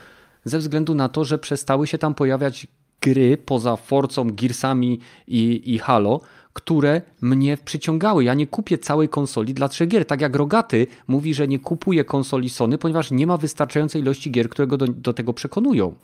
[0.44, 2.66] ze względu na to, że przestały się tam pojawiać
[3.01, 6.20] gry poza Forcą, Gearsami i, i Halo,
[6.53, 8.24] które mnie przyciągały.
[8.24, 10.05] Ja nie kupię całej konsoli dla trzech gier.
[10.05, 14.49] Tak jak Rogaty mówi, że nie kupuje konsoli Sony, ponieważ nie ma wystarczającej ilości gier,
[14.49, 15.94] które go do, do tego przekonują.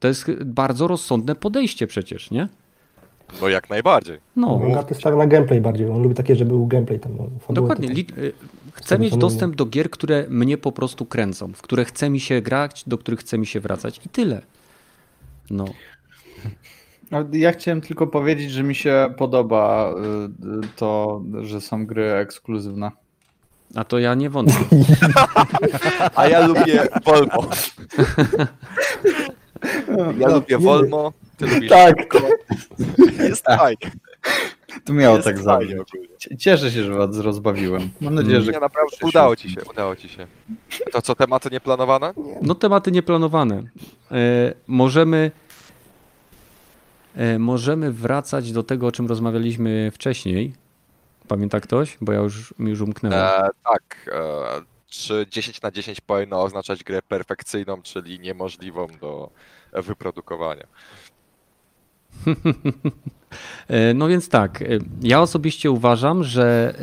[0.00, 2.48] To jest bardzo rozsądne podejście przecież, nie?
[3.40, 4.18] No jak najbardziej.
[4.36, 4.60] No.
[4.62, 5.90] Rogaty stawia na gameplay bardziej.
[5.90, 7.16] On lubi takie, żeby był gameplay tam.
[7.16, 7.88] No, Dokładnie.
[8.18, 8.32] Y,
[8.72, 12.42] chcę mieć dostęp do gier, które mnie po prostu kręcą, w które chce mi się
[12.42, 14.42] grać, do których chce mi się wracać i tyle.
[15.50, 15.64] No.
[17.32, 19.94] Ja chciałem tylko powiedzieć, że mi się podoba
[20.64, 22.90] y, to, że są gry ekskluzywne.
[23.74, 24.64] A to ja nie wątpię.
[26.16, 27.46] A ja lubię Volmo.
[29.98, 31.96] Ja no, lubię Volmo, ty lubisz Tak.
[33.18, 33.90] Jest fajnie.
[34.84, 35.76] Tu miało Jest tak fajnie.
[36.38, 37.90] Cieszę się, że was rozbawiłem.
[38.00, 38.52] Mam nadzieję, że...
[38.52, 40.26] Nie, naprawdę udało ci się, udało ci się.
[40.92, 42.12] To co, tematy nieplanowane?
[42.42, 43.62] No tematy nieplanowane.
[44.10, 45.30] E, możemy
[47.16, 50.52] E, możemy wracać do tego, o czym rozmawialiśmy wcześniej.
[51.28, 51.98] Pamięta ktoś?
[52.00, 53.18] Bo ja już mi już umknęłem.
[53.18, 54.10] E, tak.
[54.12, 59.30] E, czy 10 na 10 powinno oznaczać grę perfekcyjną, czyli niemożliwą do
[59.82, 60.66] wyprodukowania?
[63.68, 64.62] E, no więc tak.
[64.62, 64.66] E,
[65.02, 66.74] ja osobiście uważam, że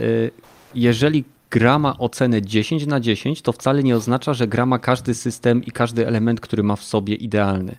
[0.76, 5.14] jeżeli gra ma ocenę 10 na 10, to wcale nie oznacza, że gra ma każdy
[5.14, 7.78] system i każdy element, który ma w sobie idealny.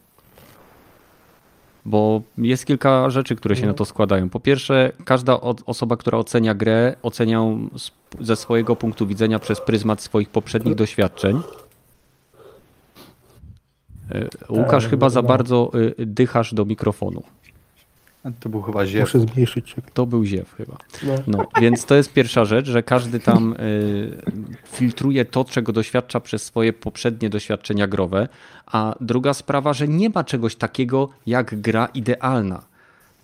[1.84, 4.30] Bo jest kilka rzeczy, które się na to składają.
[4.30, 7.42] Po pierwsze, każda osoba, która ocenia grę, ocenia
[8.20, 11.40] ze swojego punktu widzenia przez pryzmat swoich poprzednich doświadczeń.
[14.14, 17.22] E, Łukasz, tak, chyba za bardzo y, dychasz do mikrofonu.
[18.40, 19.00] To był chyba ziew.
[19.00, 19.76] Muszę zmniejszyć.
[19.94, 20.76] To był ziew chyba.
[21.02, 21.14] No.
[21.26, 21.46] no.
[21.60, 24.22] więc to jest pierwsza rzecz, że każdy tam y,
[24.72, 28.28] filtruje to, czego doświadcza przez swoje poprzednie doświadczenia growe.
[28.66, 32.62] A druga sprawa, że nie ma czegoś takiego jak gra idealna.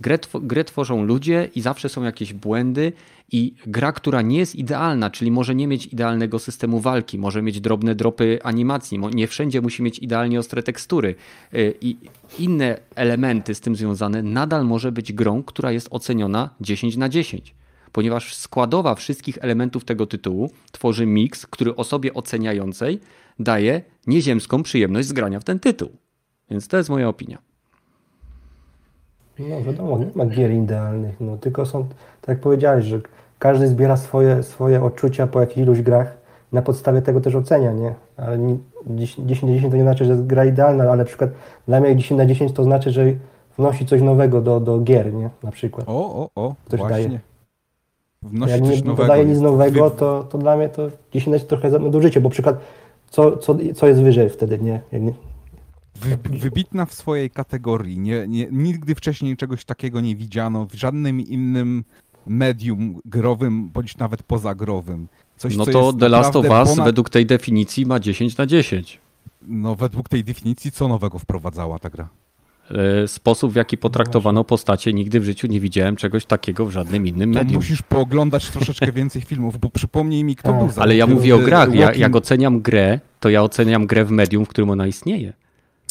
[0.00, 2.92] Grę, grę tworzą ludzie i zawsze są jakieś błędy
[3.32, 7.60] i gra, która nie jest idealna, czyli może nie mieć idealnego systemu walki, może mieć
[7.60, 11.14] drobne dropy animacji, nie wszędzie musi mieć idealnie ostre tekstury
[11.54, 11.96] y, i
[12.38, 17.54] inne elementy z tym związane, nadal może być grą, która jest oceniona 10 na 10.
[17.92, 23.00] Ponieważ składowa wszystkich elementów tego tytułu tworzy miks, który osobie oceniającej
[23.38, 25.88] daje nieziemską przyjemność z grania w ten tytuł.
[26.50, 27.47] Więc to jest moja opinia.
[29.38, 31.84] No wiadomo, nie ma gier idealnych, no tylko są,
[32.20, 33.00] tak jak powiedziałeś, że
[33.38, 36.16] każdy zbiera swoje, swoje odczucia po jakichś iluś grach,
[36.52, 37.94] na podstawie tego też ocenia, nie?
[38.16, 38.38] Ale
[38.86, 41.30] 10 na 10 to nie znaczy, że jest gra idealna, ale na przykład
[41.68, 43.04] dla mnie 10 na 10 to znaczy, że
[43.58, 45.30] wnosi coś nowego do, do gier, nie?
[45.42, 45.88] Na przykład.
[45.88, 47.08] O, o, o, coś właśnie.
[47.08, 47.20] Daje.
[48.22, 49.08] Wnosi Jak nie nowego.
[49.08, 52.56] daje nic nowego, to, to dla mnie to 10 na 10 trochę nadużycie, bo przykład
[53.10, 54.80] co, co, co jest wyżej wtedy, nie?
[56.30, 57.98] Wybitna w swojej kategorii.
[57.98, 61.84] Nie, nie, nigdy wcześniej czegoś takiego nie widziano w żadnym innym
[62.26, 65.08] medium growym, bądź nawet pozagrowym.
[65.36, 66.86] Coś, no to The Last of Us ponad...
[66.86, 69.00] według tej definicji ma 10 na 10.
[69.42, 72.08] No według tej definicji co nowego wprowadzała ta gra?
[72.70, 74.92] e, sposób, w jaki potraktowano postacie.
[74.92, 77.56] Nigdy w życiu nie widziałem czegoś takiego w żadnym innym To medium.
[77.56, 80.58] musisz pooglądać troszeczkę więcej filmów, bo przypomnij mi, kto Tak.
[80.58, 81.74] był za Ale ja mówię o y, grach.
[81.74, 85.32] Ja, jak oceniam grę, to ja oceniam grę w medium, w którym ona istnieje.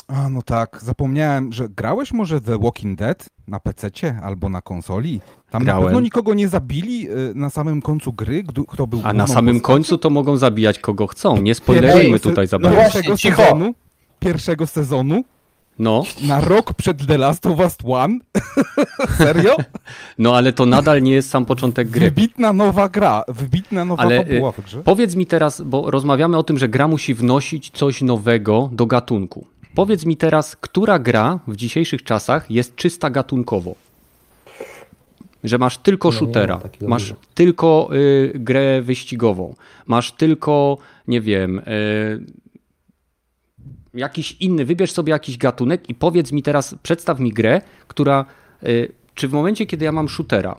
[0.07, 3.89] A, no tak, zapomniałem, że grałeś może The Walking Dead na PC
[4.23, 5.21] albo na konsoli?
[5.49, 5.81] Tam Grałem.
[5.83, 9.55] na pewno nikogo nie zabili y, na samym końcu gry, kto był A na samym
[9.55, 9.73] postacią?
[9.73, 11.37] końcu to mogą zabijać kogo chcą.
[11.41, 12.77] Nie spoilerujmy tutaj za bardzo.
[12.81, 13.41] Pierwszego cicho.
[13.43, 13.73] sezonu,
[14.19, 15.23] pierwszego sezonu,
[15.79, 18.19] No, na rok przed The Last of Us One.
[19.17, 19.55] Serio?
[20.17, 22.05] no ale to nadal nie jest sam początek gry.
[22.05, 24.83] Wybitna nowa gra, wybitna nowa Ale, fabuła y, w grze.
[24.83, 29.47] Powiedz mi teraz, bo rozmawiamy o tym, że gra musi wnosić coś nowego do gatunku.
[29.75, 33.75] Powiedz mi teraz, która gra w dzisiejszych czasach jest czysta gatunkowo?
[35.43, 39.55] Że masz tylko No, nie shootera, takiego masz tylko y, grę wyścigową,
[39.87, 40.77] masz tylko,
[41.07, 42.25] nie wiem, y,
[43.93, 48.25] jakiś inny, wybierz sobie jakiś gatunek i powiedz mi teraz, przedstaw mi grę, która,
[48.63, 50.55] y, czy w momencie, kiedy ja mam shootera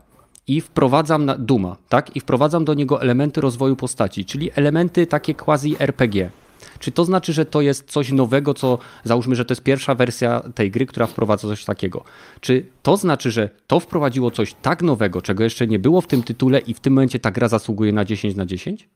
[0.47, 5.35] i wprowadzam na Duma, tak, i wprowadzam do niego elementy rozwoju postaci, czyli elementy takie
[5.35, 6.31] quasi RPG,
[6.79, 10.41] czy to znaczy, że to jest coś nowego, co załóżmy, że to jest pierwsza wersja
[10.55, 12.05] tej gry, która wprowadza coś takiego?
[12.41, 16.23] Czy to znaczy, że to wprowadziło coś tak nowego, czego jeszcze nie było w tym
[16.23, 18.89] tytule i w tym momencie ta gra zasługuje na 10 na 10?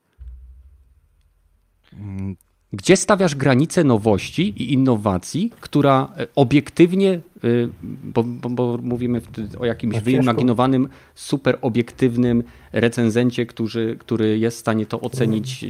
[1.92, 2.36] Mm,
[2.72, 9.20] Gdzie stawiasz granicę nowości i innowacji, która e, obiektywnie, y, bo, bo, bo mówimy
[9.58, 12.42] o jakimś No wyimaginowanym, super obiektywnym
[12.72, 15.64] recenzencie, który, który jest w stanie to ocenić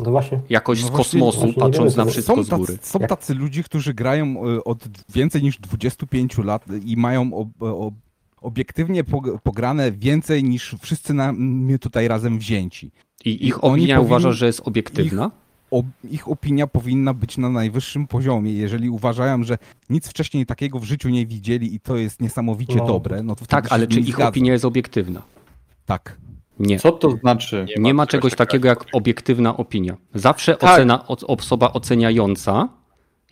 [0.00, 2.76] No to właśnie, jakoś No z kosmosu, właśnie nie patrząc na wszystko Są z góry.
[2.76, 7.48] tacy, są tacy ludzie, którzy grają y, od więcej niż 25 lat i mają ob,
[7.60, 7.94] ob,
[8.40, 12.90] obiektywnie pog- pograne więcej niż wszyscy na, my tutaj razem wzięci.
[13.24, 15.30] I ich opinia powinni- uważa, że jest obiektywna?
[15.70, 18.52] O, ich opinia powinna być na najwyższym poziomie.
[18.52, 19.58] Jeżeli uważają, że
[19.90, 22.86] nic wcześniej takiego w życiu nie widzieli i to jest niesamowicie No.
[22.86, 24.28] dobre, no to Tak, ale czy ich zgadzam.
[24.28, 25.22] opinia jest obiektywna?
[25.86, 26.16] Tak.
[26.60, 26.78] Nie.
[26.78, 27.66] Co to znaczy?
[27.78, 29.96] Nie ma czegoś takiego jak obiektywna opinia.
[30.14, 30.74] Zawsze Tak.
[30.74, 32.68] ocena, osoba oceniająca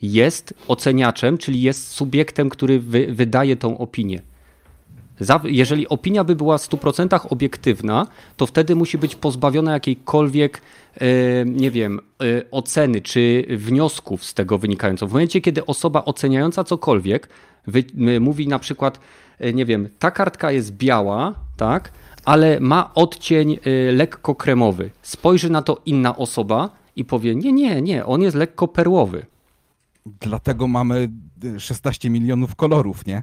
[0.02, 4.22] jest oceniaczem, czyli jest subiektem, który wy, wydaje tą opinię.
[5.44, 8.06] Jeżeli opinia by była w 100% obiektywna,
[8.36, 10.62] to wtedy musi być pozbawiona jakiejkolwiek,
[11.46, 15.09] nie wiem, e, oceny czy wniosków z tego wynikających.
[15.09, 17.28] W momencie, kiedy osoba oceniająca cokolwiek
[18.20, 19.00] mówi na przykład,
[19.38, 21.92] e, nie wiem, ta kartka jest biała, tak,
[22.24, 23.59] ale ma odcień e,
[23.93, 24.90] lekko kremowy.
[25.03, 29.27] Spojrzy na to inna osoba i powie, nie, nie, nie, on jest lekko perłowy.
[30.20, 31.09] Dlatego mamy
[31.45, 33.23] y, 16 milionów kolorów, nie?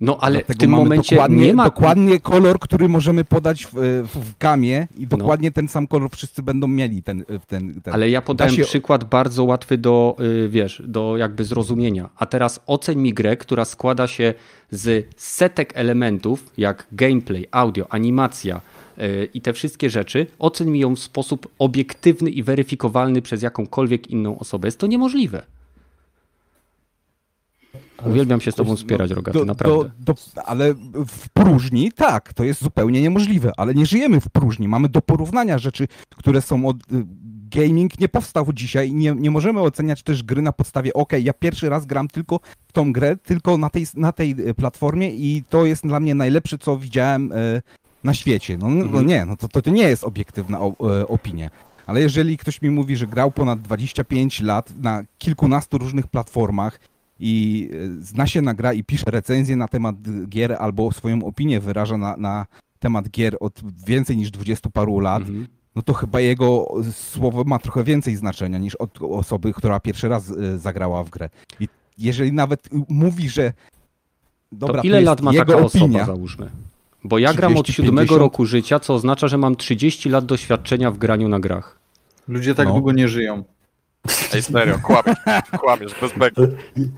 [0.00, 3.66] No ale w Dlatego tym mamy momencie dokładnie, nie ma dokładnie kolor, który możemy podać
[3.66, 5.02] w, w, w gamie No.
[5.02, 7.94] i dokładnie ten sam kolor wszyscy będą mieli ten, ten, ten.
[7.94, 12.08] Ale ja podałem Da się- przykład bardzo łatwy do, y, wiesz, do jakby zrozumienia.
[12.16, 14.34] A teraz oceń mi grę, która składa się
[14.70, 18.60] z setek elementów, jak gameplay, audio, animacja
[18.98, 20.26] y, i te wszystkie rzeczy.
[20.38, 24.68] Oceń mi ją w sposób obiektywny i weryfikowalny przez jakąkolwiek inną osobę.
[24.68, 25.42] Jest to niemożliwe.
[28.06, 29.90] Uwielbiam się z tobą wspierać, Rogaty, do, naprawdę.
[29.98, 30.74] do, do, ale
[31.08, 34.68] w próżni tak, to jest zupełnie niemożliwe, ale nie żyjemy w próżni.
[34.68, 36.76] Mamy do porównania rzeczy, które są od.
[36.76, 36.80] y,
[37.50, 41.32] Gaming nie powstał dzisiaj i nie, nie możemy oceniać też gry na podstawie, ok, ja
[41.32, 45.44] pierwszy raz gram tylko w tą grę, tylko na tej, na tej y, platformie i
[45.48, 47.62] to jest dla mnie najlepsze, co widziałem y,
[48.04, 48.58] na świecie.
[48.58, 49.06] No, no Mhm.
[49.06, 50.60] nie, no to, to nie jest obiektywna
[51.08, 51.50] opinia.
[51.86, 56.80] Ale jeżeli ktoś mi mówi, że grał ponad 25 lat na kilkunastu różnych platformach
[57.26, 59.96] i y, zna się na gra i pisze recenzję na temat
[60.28, 62.46] gier albo swoją opinię wyraża na, na
[62.78, 65.46] temat gier od więcej niż 20 paru lat, Mhm.
[65.76, 70.30] no to chyba jego słowo ma trochę więcej znaczenia niż od osoby, która pierwszy raz
[70.30, 71.28] y, zagrała w grę.
[71.60, 71.68] I
[71.98, 73.52] jeżeli nawet mówi, że
[74.52, 76.50] dobra, to ile jest lat ma jego taka opinia, osoba, załóżmy?
[77.04, 78.20] Bo ja gram od 30, siódmego 50.
[78.20, 81.78] roku życia, co oznacza, że mam 30 lat doświadczenia w graniu na grach.
[82.28, 82.72] Ludzie tak No.
[82.74, 83.44] długo nie żyją.
[84.34, 85.16] Ej, serio, kłamiesz,
[85.60, 86.42] kłamiesz, bez beki.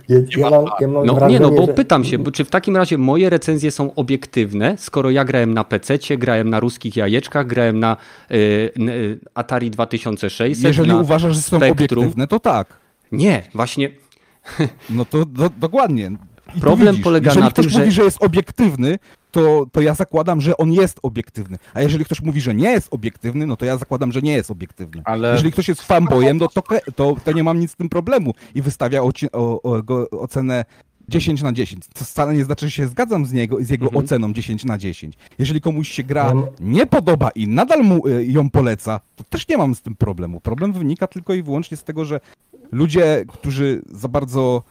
[0.08, 1.74] ja, ja, mam, ja mam No wrażenie, nie, no bo że...
[1.74, 5.64] pytam się, bo czy w takim razie moje recenzje są obiektywne, skoro ja grałem na
[5.64, 7.96] PC, grałem na ruskich jajeczkach, grałem na
[8.30, 8.34] y,
[8.78, 11.72] y, Atari 2600, jeżeli na uważasz, że są Spectrum.
[11.98, 12.78] obiektywne, to tak.
[13.12, 13.90] Nie, właśnie
[14.90, 16.10] No to do, dokładnie.
[16.56, 18.98] I Problem widzisz, polega na tym, że- mówi, że jest obiektywny,
[19.40, 21.58] to, to ja zakładam, że on jest obiektywny.
[21.74, 24.50] A jeżeli ktoś mówi, że nie jest obiektywny, no to ja zakładam, że nie jest
[24.50, 25.02] obiektywny.
[25.04, 26.62] Ale Jeżeli ktoś jest fanboyem, no to,
[26.96, 30.64] to, to nie mam nic z tym problemu i wystawia oci- o, o, go, ocenę
[31.08, 31.84] 10 na 10.
[31.94, 34.04] To wcale nie znaczy, że się zgadzam z, niego, z jego Mhm.
[34.04, 35.14] oceną 10 na 10.
[35.38, 39.24] Jeżeli komuś się gra Ja m- nie podoba i nadal mu y, ją poleca, to
[39.24, 40.40] też nie mam z tym problemu.
[40.40, 42.20] Problem wynika tylko i wyłącznie z tego, że
[42.72, 44.62] ludzie, którzy za bardzo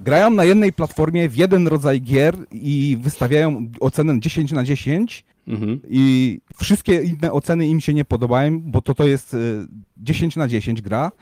[0.00, 5.80] grają na jednej platformie w jeden rodzaj gier i wystawiają ocenę 10 na 10 Mhm.
[5.88, 10.48] i wszystkie inne oceny im się nie podobają, bo to to jest y, 10 na
[10.48, 11.12] 10 gra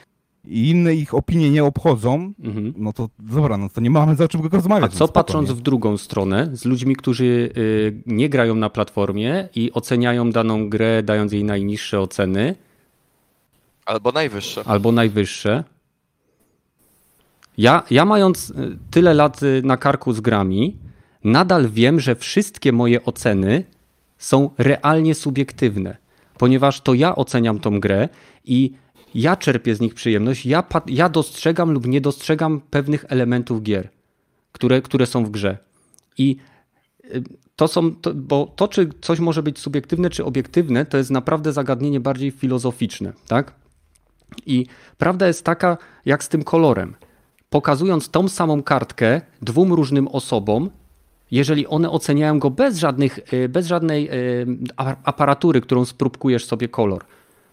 [0.45, 2.75] i inne ich opinie nie obchodzą, Mhm.
[2.77, 4.93] no to dobra, no to nie mamy za czym A rozmawiać.
[4.93, 7.25] co no spoko, patrząc w drugą stronę, z ludźmi, którzy
[7.57, 12.55] y, nie grają na platformie i oceniają daną grę, dając jej najniższe oceny
[13.87, 14.63] Albo najwyższe.
[14.67, 15.65] albo najwyższe.
[17.59, 18.55] Ja, ja mając y,
[18.91, 20.77] tyle lat y, na karku z grami,
[21.25, 23.65] nadal wiem, że wszystkie moje oceny
[24.19, 25.97] są realnie subiektywne,
[26.39, 28.09] ponieważ to ja oceniam tą grę
[28.45, 28.73] i
[29.15, 33.89] ja czerpię z nich przyjemność, ja, ja dostrzegam lub nie dostrzegam pewnych elementów gier,
[34.53, 35.59] które, które są w grze.
[36.19, 36.37] I
[37.05, 37.23] y,
[37.57, 41.53] to są, to, bo to, czy coś może być subiektywne, czy obiektywne, to jest naprawdę
[41.53, 43.53] zagadnienie bardziej filozoficzne, tak?
[44.47, 44.67] I
[44.99, 46.95] prawda jest taka, jak z tym kolorem.
[47.51, 50.71] Pokazując tą samą kartkę dwóm różnym osobom,
[51.31, 54.47] jeżeli one oceniają go bez, żadnych, y, bez żadnej y,
[55.05, 57.05] aparatury, którą spróbkujesz sobie kolor,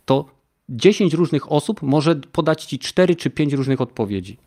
[0.06, 0.26] to
[0.70, 4.38] 10 różnych osób może podać ci 4 czy 5 różnych odpowiedzi.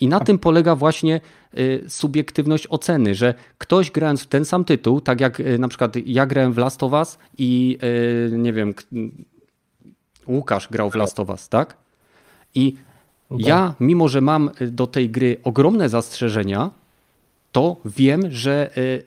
[0.00, 1.20] I na tym polega właśnie
[1.58, 6.26] y, subiektywność oceny, że ktoś grając w ten sam tytuł, tak jak na przykład ja
[6.26, 7.78] grałem w Last of Us i
[8.32, 8.74] nie wiem,
[10.28, 11.76] Łukasz grał w Last of Us, tak?
[12.54, 12.76] I
[13.30, 16.70] ja, mimo że mam y, do tej gry ogromne zastrzeżenia,
[17.52, 19.02] to wiem, że y,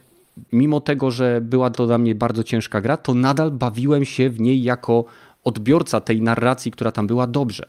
[0.51, 4.39] mimo tego, że była to dla mnie bardzo ciężka gra, to nadal bawiłem się w
[4.39, 5.05] niej jako
[5.43, 7.27] odbiorca tej narracji, która tam była.
[7.27, 7.65] Dobrze.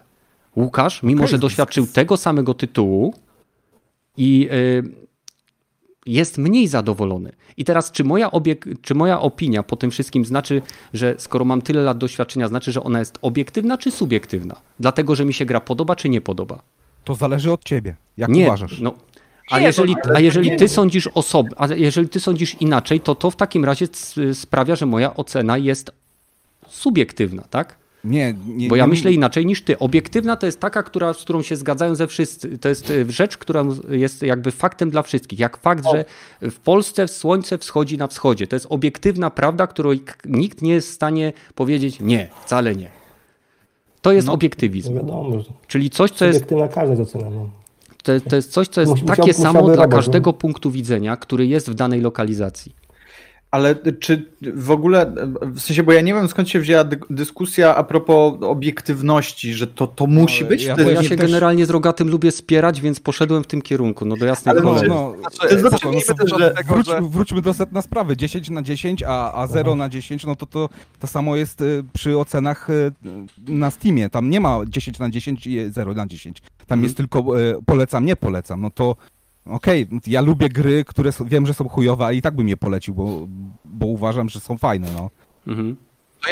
[0.56, 3.14] Łukasz, mimo Okej, że doświadczył tego samego tytułu
[4.16, 4.82] i y,
[6.06, 7.32] jest mniej zadowolony.
[7.56, 10.62] I teraz, czy moja, obiek- czy moja opinia po tym wszystkim znaczy,
[10.94, 14.56] że skoro mam tyle lat doświadczenia, znaczy, że ona jest obiektywna czy subiektywna?
[14.80, 16.62] Dlatego, że mi się gra podoba czy nie podoba?
[17.04, 18.80] To zależy od ciebie, jak nie, uważasz.
[18.80, 18.94] No,
[19.50, 23.30] a Nie, jeżeli, a jeżeli ty sądzisz osob, a jeżeli ty sądzisz inaczej, to to
[23.30, 25.90] w takim razie c- sprawia, że moja ocena jest
[26.68, 27.76] subiektywna, tak?
[28.04, 29.78] Nie, nie, Bo ja nie- myślę inaczej niż ty.
[29.78, 32.58] Obiektywna to jest taka, która, z którą się zgadzają ze wszyscy.
[32.58, 35.38] To jest y, rzecz, która jest jakby faktem dla wszystkich.
[35.38, 36.04] Jak fakt, że
[36.50, 38.46] w Polsce słońce wschodzi na wschodzie.
[38.46, 42.88] To jest obiektywna prawda, której nikt nie jest w stanie powiedzieć nie, wcale nie.
[44.02, 44.32] To jest No.
[44.32, 44.94] obiektywizm.
[44.94, 47.30] Wiadomo, że Czyli coś, co jest jest ocena.
[47.30, 47.50] No.
[48.02, 51.16] to, to jest coś, co jest Musi- takie musiał- samo musiałby dla każdego punktu widzenia,
[51.16, 52.72] który jest w danej lokalizacji.
[53.52, 57.76] Ale czy w ogóle, w sensie, bo ja nie wiem skąd się wzięła dy- dyskusja
[57.76, 60.64] a propos obiektywności, że to, to musi Ale być.
[60.64, 64.04] ja- ja się też- generalnie z Rogatym lubię spierać, więc poszedłem w tym kierunku.
[64.04, 64.88] No do jasnej Ale No, cholery.
[64.88, 65.62] no, Znaczy,
[66.28, 67.00] To że tego, wróć, że...
[67.02, 68.16] wróćmy do setna sprawy.
[68.16, 70.68] 10 na 10, a, a 0 na 10, no to, to
[70.98, 72.92] to samo jest y, przy ocenach y,
[73.48, 74.10] na Steamie.
[74.10, 76.40] Tam nie ma 10 na 10 i 0 na 10.
[76.40, 76.82] Tam Mhm.
[76.82, 78.60] jest tylko y, polecam, nie polecam.
[78.60, 78.96] No to
[79.46, 82.56] okej, ja lubię gry, które są, wiem, że są chujowe, a i tak bym je
[82.56, 83.28] polecił, bo,
[83.64, 84.88] bo uważam, że są fajne.
[84.94, 85.10] No.
[85.46, 85.76] Mhm.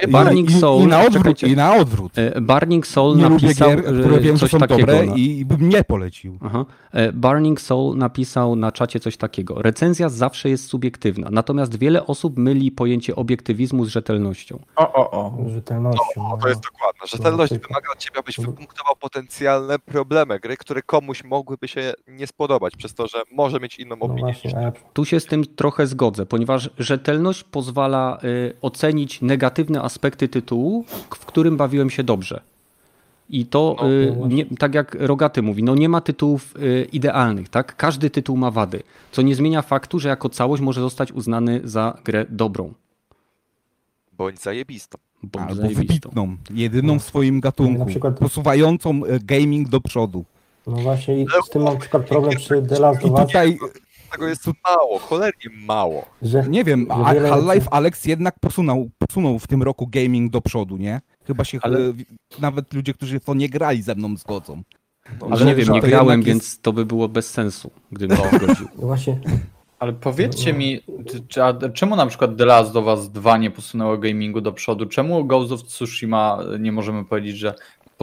[0.02, 1.42] I, Burning i, Soul, i, na odwrót.
[1.42, 2.18] I na odwrót.
[2.18, 4.78] E, Burning Soul Nie lubię napisał gier, które e, wiem, że coś są takiego.
[4.80, 6.38] dobre na- i, i bym nie polecił.
[6.40, 6.64] Aha.
[6.92, 9.62] E, Burning Soul napisał na czacie coś takiego.
[9.62, 14.58] Recenzja zawsze jest subiektywna, natomiast wiele osób myli pojęcie obiektywizmu z rzetelnością.
[14.76, 15.36] O, o, o.
[15.48, 16.02] Rzetelnością.
[16.16, 16.38] No, no.
[16.42, 17.00] to jest dokładne.
[17.06, 22.76] Rzetelność wymaga od ciebie, abyś wypunktował potencjalne problemy gry, które komuś mogłyby się nie spodobać,
[22.76, 24.20] przez to, że może mieć inną No opinię.
[24.22, 29.79] właśnie, a ja Tu się z tym trochę zgodzę, ponieważ rzetelność pozwala y, ocenić negatywne
[29.82, 32.40] aspekty tytułu, w którym bawiłem się dobrze.
[33.30, 36.88] I to, No, y, no nie, tak jak Rogaty mówi, no nie ma tytułów y,
[36.92, 37.76] idealnych, tak?
[37.76, 38.82] Każdy tytuł ma wady,
[39.12, 42.72] co nie zmienia faktu, że jako całość może zostać uznany za grę dobrą.
[44.18, 44.98] Bądź zajebistą.
[45.22, 45.86] Bądź Albo zajebistą.
[46.10, 50.24] wybitną, jedyną w swoim gatunku, Na przykład- posuwającą e, gaming do przodu.
[50.66, 53.20] No właśnie i z tym mam na przykład problem przy The Last I of Us,
[53.26, 53.58] tutaj,
[54.12, 56.06] Tego jest mało, cholernie mało.
[56.22, 61.00] że nie wiem, Half-Life Alex jednak posunął, posunął w tym roku gaming do przodu, nie?
[61.26, 61.92] Chyba się Ale- e,
[62.38, 64.62] nawet ludzie, którzy w to nie grali ze mną zgodzą.
[65.26, 68.68] Ale że- nie wiem, nie grałem, więc to by było bez sensu, gdybym się zgodził.
[68.78, 69.20] no właśnie
[69.78, 70.80] Ale powiedzcie mi,
[71.28, 74.86] czy- a czemu na przykład The Last of Us 2 nie posunęło gamingu do przodu?
[74.86, 77.54] Czemu Ghost of Tsushima e, nie możemy powiedzieć, że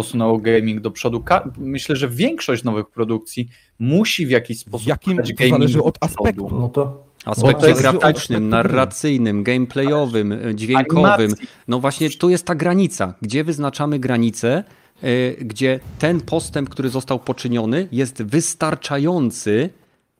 [0.01, 1.21] posunęło gaming do przodu?
[1.21, 3.49] Ka- myślę, że większość nowych produkcji
[3.79, 6.49] musi w jakiś sposób jakim- to zależy od aspektu.
[6.51, 11.05] no to Aspekcie graficznym, narracyjnym, gameplayowym, e, dźwiękowym.
[11.05, 11.47] Animacji.
[11.67, 14.63] No właśnie tu jest ta granica, gdzie wyznaczamy granicę,
[15.03, 19.69] e, gdzie ten postęp, który został poczyniony, jest wystarczający,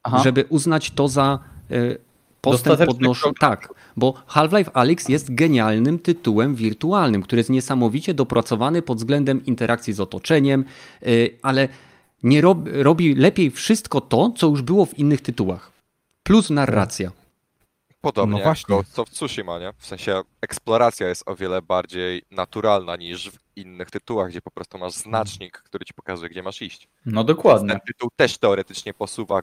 [0.04, 0.22] Aha.
[0.24, 1.40] żeby uznać to za
[1.72, 1.76] e,
[2.42, 2.78] postęp
[3.22, 3.40] krok.
[3.40, 9.94] Tak, bo Half-Life Alyx jest genialnym tytułem wirtualnym, który jest niesamowicie dopracowany pod względem interakcji
[9.94, 10.66] z otoczeniem,
[11.02, 11.08] e,
[11.42, 11.70] ale
[12.24, 15.72] nie rob, robi lepiej wszystko to, co już było w innych tytułach.
[16.24, 17.12] Plus narracja.
[18.02, 18.76] Podobnie No jak właśnie.
[18.76, 19.74] Ghost of Tsushima, nie?
[19.78, 24.78] W sensie eksploracja jest o wiele bardziej naturalna niż w innych tytułach, gdzie po prostu
[24.78, 26.88] masz znacznik, który ci pokazuje, gdzie masz iść.
[27.06, 27.70] No dokładnie.
[27.70, 29.42] Ten tytuł też teoretycznie posuwa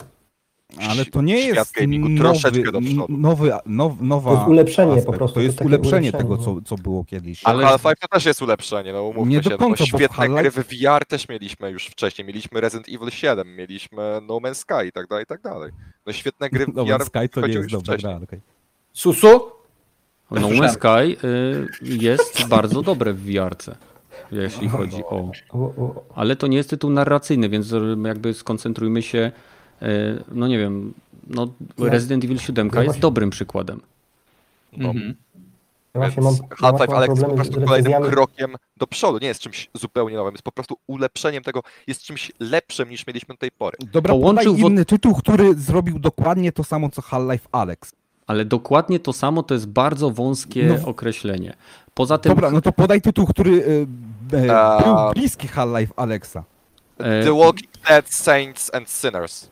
[0.90, 3.06] Ale to nie jest gamingu nowy, troszeczkę do przodu.
[3.08, 5.06] nowy, now, nowa To jest ulepszenie aspekt.
[5.06, 6.42] po prostu, To jest to ulepszenie ulepszenie, tego, no.
[6.42, 7.40] co, co było kiedyś.
[7.44, 9.56] Ale Half-Life to też jest ulepszenie, no umówmy Nie do się.
[9.56, 12.26] końca, no, bo w świetne Half-Life- gry w VR też mieliśmy już wcześniej.
[12.26, 15.70] Mieliśmy Resident Evil 7, mieliśmy No Man's Sky i tak dalej, i tak dalej.
[16.06, 18.20] No świetne gry w No, VR Sky to nie jest już dobra gra.
[18.24, 18.40] okej.
[18.92, 19.40] Susu?
[20.30, 23.76] No Man's Sky y, jest bardzo dobre w VR-ce,
[24.32, 25.30] jeśli chodzi o...
[26.14, 27.74] Ale to nie jest tytuł narracyjny, więc
[28.06, 29.32] jakby skoncentrujmy się,
[30.32, 30.94] no nie wiem,
[31.26, 31.48] no
[31.78, 33.80] Resident Evil 7 ja jest właśnie- dobrym przykładem.
[34.76, 35.14] No, Mhm.
[35.94, 39.18] ja właśnie mam, Half-Life Alex jest po prostu kolejnym krokiem do przodu.
[39.18, 43.34] Nie jest czymś zupełnie nowym, jest po prostu ulepszeniem tego, jest czymś lepszym niż mieliśmy
[43.34, 43.76] do tej pory.
[43.92, 47.92] Dobra, Połączył podaj wo- inny tytuł, który zrobił dokładnie to samo, co Half-Life Alex.
[48.26, 51.54] Ale dokładnie to samo to jest bardzo wąskie No w- określenie.
[51.94, 53.64] Poza tym Dobra, no to podaj tytuł, który
[54.32, 54.82] e, e, A-
[55.12, 56.44] był bliski Half-Life Alexa.
[56.98, 59.48] E, The Walking Dead, Saints and Sinners.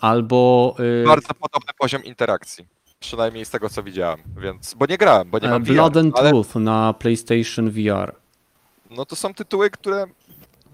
[0.00, 2.66] Albo y, Bardzo podobny poziom interakcji.
[3.00, 4.74] Przynajmniej z tego, co widziałem, więc...
[4.74, 8.14] Bo nie grałem, bo nie e, mam Blood VR, and ale Truth na PlayStation VR.
[8.90, 10.06] no to są tytuły, które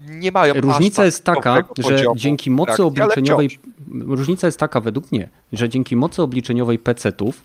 [0.01, 3.59] nie mają Różnica tak jest taka, że dzięki mocy obliczeniowej.
[4.07, 7.41] Różnica jest taka według mnie, że dzięki mocy obliczeniowej PC-ów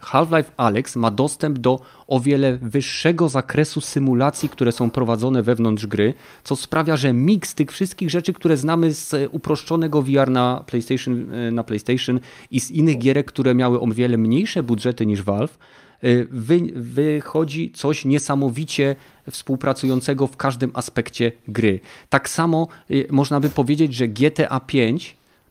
[0.00, 6.14] Half-Life Alex ma dostęp do o wiele wyższego zakresu symulacji, które są prowadzone wewnątrz gry,
[6.44, 11.34] co sprawia, że miks tych wszystkich rzeczy, które znamy z e, uproszczonego VR na PlayStation,
[11.34, 12.20] e, na PlayStation
[12.50, 15.58] i z innych gierek, które miały o wiele mniejsze budżety niż Valve,
[16.04, 18.96] y, wy, wychodzi coś niesamowicie
[19.30, 21.80] współpracującego w każdym aspekcie gry.
[22.08, 22.68] Tak samo
[23.10, 24.78] można by powiedzieć, że GTA V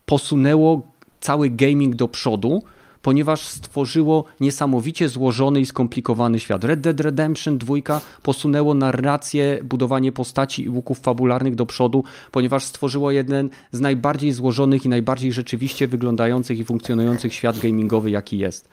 [0.06, 2.64] posunęło cały gaming do przodu,
[3.04, 6.64] ponieważ stworzyło niesamowicie złożony i skomplikowany świat.
[6.64, 13.12] Red Dead Redemption 2 posunęło narrację, budowanie postaci i łuków fabularnych do przodu, ponieważ stworzyło
[13.12, 18.70] jeden z najbardziej złożonych i najbardziej rzeczywiście wyglądających i funkcjonujących świat gamingowy, jaki jest.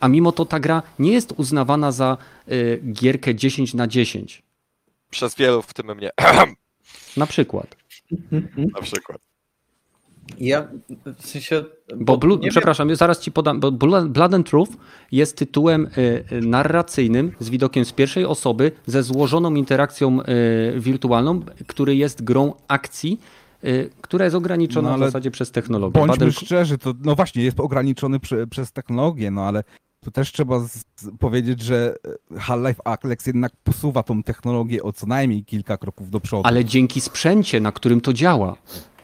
[0.00, 2.16] A mimo to ta gra nie jest uznawana za
[2.48, 4.42] y, gierkę 10 na 10.
[5.10, 6.10] Przez wielu, w tym mnie,
[7.16, 7.76] Na przykład.
[8.56, 9.31] na przykład.
[10.40, 10.68] Ja
[11.18, 11.64] w sensie.
[11.96, 14.72] Bo, Blue, nie wiem- przepraszam, zaraz ci podam, bo Blo- Blood and Truth
[15.12, 21.40] jest tytułem y, y, narracyjnym z widokiem z pierwszej osoby, ze złożoną interakcją y, wirtualną,
[21.66, 23.20] który jest grą akcji,
[24.00, 25.92] która jest ograniczona No, w zasadzie przez technologię.
[25.92, 29.64] Bądźmy Badel- szczerzy, to no właśnie jest ograniczony prze, przez technologię, no ale
[30.04, 31.96] tu też trzeba z, z, powiedzieć, że
[32.36, 36.42] Half-Life Alex jednak posuwa tą technologię o co najmniej kilka kroków do przodu.
[36.44, 38.56] ale dzięki sprzęcie, na którym to działa.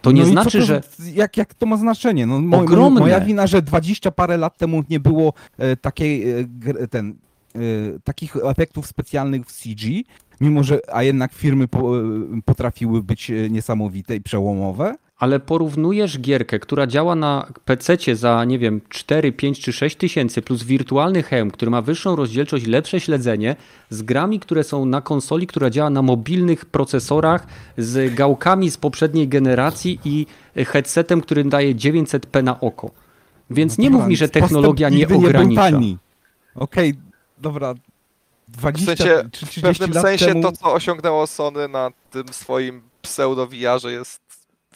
[0.03, 0.81] To nie no znaczy, to, że.
[1.15, 2.27] Jak, jak to ma znaczenie?
[2.27, 3.01] No, mo, Ogromne.
[3.01, 7.15] Moja wina, że 20 parę lat temu nie było e, takiej, e, ten,
[7.55, 7.59] e,
[8.05, 10.03] takich efektów specjalnych w CG,
[10.41, 12.03] mimo że, a jednak firmy po, e,
[12.45, 14.95] potrafiły być e, niesamowite i przełomowe.
[15.19, 20.43] Ale porównujesz gierkę, która działa na PC za, nie wiem, 4, 5 czy 6 tysięcy,
[20.43, 23.57] plus wirtualny hełm, który ma wyższą rozdzielczość, lepsze śledzenie,
[23.90, 27.47] z grami, które są na konsoli, która działa na mobilnych procesorach,
[27.78, 30.27] z gałkami z poprzedniej generacji i
[30.57, 32.90] headsetem, który daje 900p na oko.
[33.51, 35.62] Więc No nie dobra, mów mi, że technologia nie Nie ogranicza.
[35.62, 35.99] tani.
[36.55, 36.95] Okej,
[37.39, 37.74] dobra.
[38.49, 40.43] W 20 sensie, czy w 30 pewnym lat sensie temu...
[40.43, 44.20] to, co osiągnęło Sony na tym swoim pseudo-VR-ze jest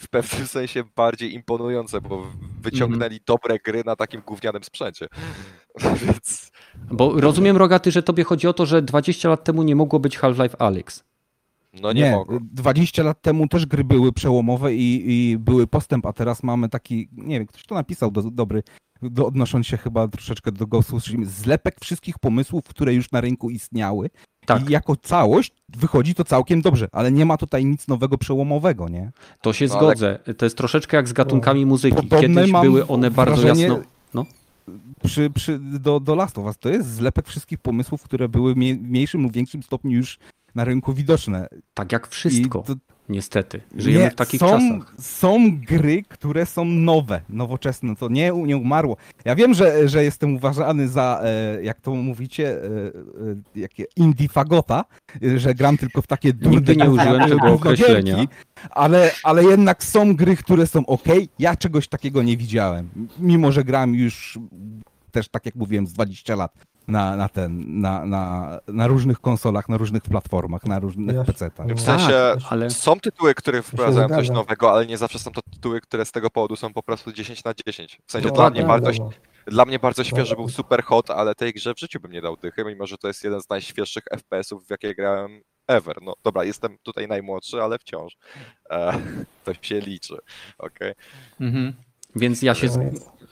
[0.02, 2.26] w pewnym sensie bardziej imponujące, bo
[2.60, 5.06] wyciągnęli dobre gry na takim gównianym sprzęcie.
[6.04, 6.50] Więc
[6.90, 10.18] Bo rozumiem, Rogaty, że tobie chodzi o to, że 20 lat temu nie mogło być
[10.18, 11.04] Half-Life Alyx.
[11.72, 12.38] no nie, mogą.
[12.52, 17.08] 20 lat temu też gry były przełomowe i, i były postęp, a teraz mamy taki,
[17.12, 18.62] nie wiem, ktoś to napisał do, dobry,
[19.02, 24.10] do, odnosząc się chyba troszeczkę do Ghostu, zlepek wszystkich pomysłów, które już na rynku istniały.
[24.58, 24.70] Tak.
[24.70, 29.10] I jako całość wychodzi to całkiem dobrze, ale nie ma tutaj nic nowego, przełomowego, nie?
[29.40, 30.18] To się No, ale- zgodzę.
[30.36, 31.96] To jest troszeczkę jak z gatunkami muzyki.
[31.96, 33.80] Podobne Kiedyś były one bardzo wrażenie- jasno.
[34.14, 34.26] No.
[35.04, 38.56] Przy, przy, do, do Last of Us to jest zlepek wszystkich pomysłów, które były w
[38.56, 40.18] mniejszym lub większym stopniu już
[40.54, 41.48] na rynku widoczne.
[41.74, 42.74] Tak jak wszystko, to,
[43.12, 43.60] niestety.
[43.76, 44.94] Żyjemy nie, w takich są, czasach.
[45.00, 48.96] Są gry, które są nowe, nowoczesne, to nie, nie umarło.
[49.24, 54.28] Ja wiem, że, że jestem uważany za, e, jak to mówicie, e, e, jakie indie
[54.28, 54.84] fagota,
[55.36, 58.16] że gram tylko w takie durne Nigdy nie użyłem tego określenia.
[58.70, 61.08] Ale, ale jednak są gry, które są ok.
[61.38, 64.38] Ja czegoś takiego nie widziałem, mimo że gram już
[65.10, 66.52] też, tak jak mówiłem, z 20 lat
[66.88, 71.66] na, na ten, na, na, na różnych konsolach, na różnych platformach, na różnych Ja- PC-tach.
[71.76, 75.40] W sensie Tak, ale są tytuły, które wprowadzają coś nowego, ale nie zawsze są to
[75.52, 77.98] tytuły, które z tego powodu są po prostu 10 na 10.
[78.06, 79.10] W sensie No, dla mnie, tak, bardzo, no.
[79.46, 82.36] dla mnie bardzo świeży był Super Hot, ale tej grze w życiu bym nie dał
[82.36, 85.96] dychy, mimo że to jest jeden z najświeższych FPS-ów, w jakie grałem ever.
[86.02, 88.16] No dobra, jestem tutaj najmłodszy, ale wciąż.
[88.70, 88.92] E,
[89.44, 90.16] to się liczy.
[90.58, 90.92] Okej.
[91.40, 91.72] Mhm.
[92.16, 92.78] Więc ja się z,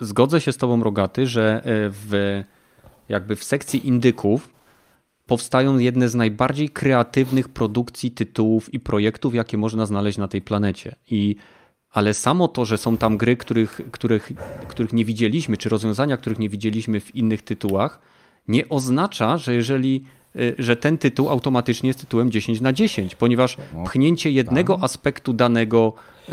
[0.01, 1.61] zgodzę się z tobą, Rogaty, że e,
[1.91, 2.43] w,
[3.11, 4.49] jakby w sekcji indyków
[5.27, 10.95] powstają jedne z najbardziej kreatywnych produkcji tytułów i projektów, jakie można znaleźć na tej planecie.
[11.11, 11.37] I,
[11.93, 14.33] ale samo to, że są tam gry, których, których,
[14.69, 18.01] których nie widzieliśmy, czy rozwiązania, których nie widzieliśmy w innych tytułach,
[18.49, 20.05] nie oznacza, że jeżeli
[20.37, 25.33] y, że ten tytuł automatycznie jest tytułem 10 na 10, ponieważ No, pchnięcie jednego aspektu
[25.33, 25.93] danego
[26.29, 26.33] y,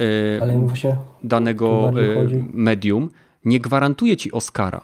[1.23, 3.09] danego chodzi- medium
[3.45, 4.81] nie gwarantuje ci Oscara.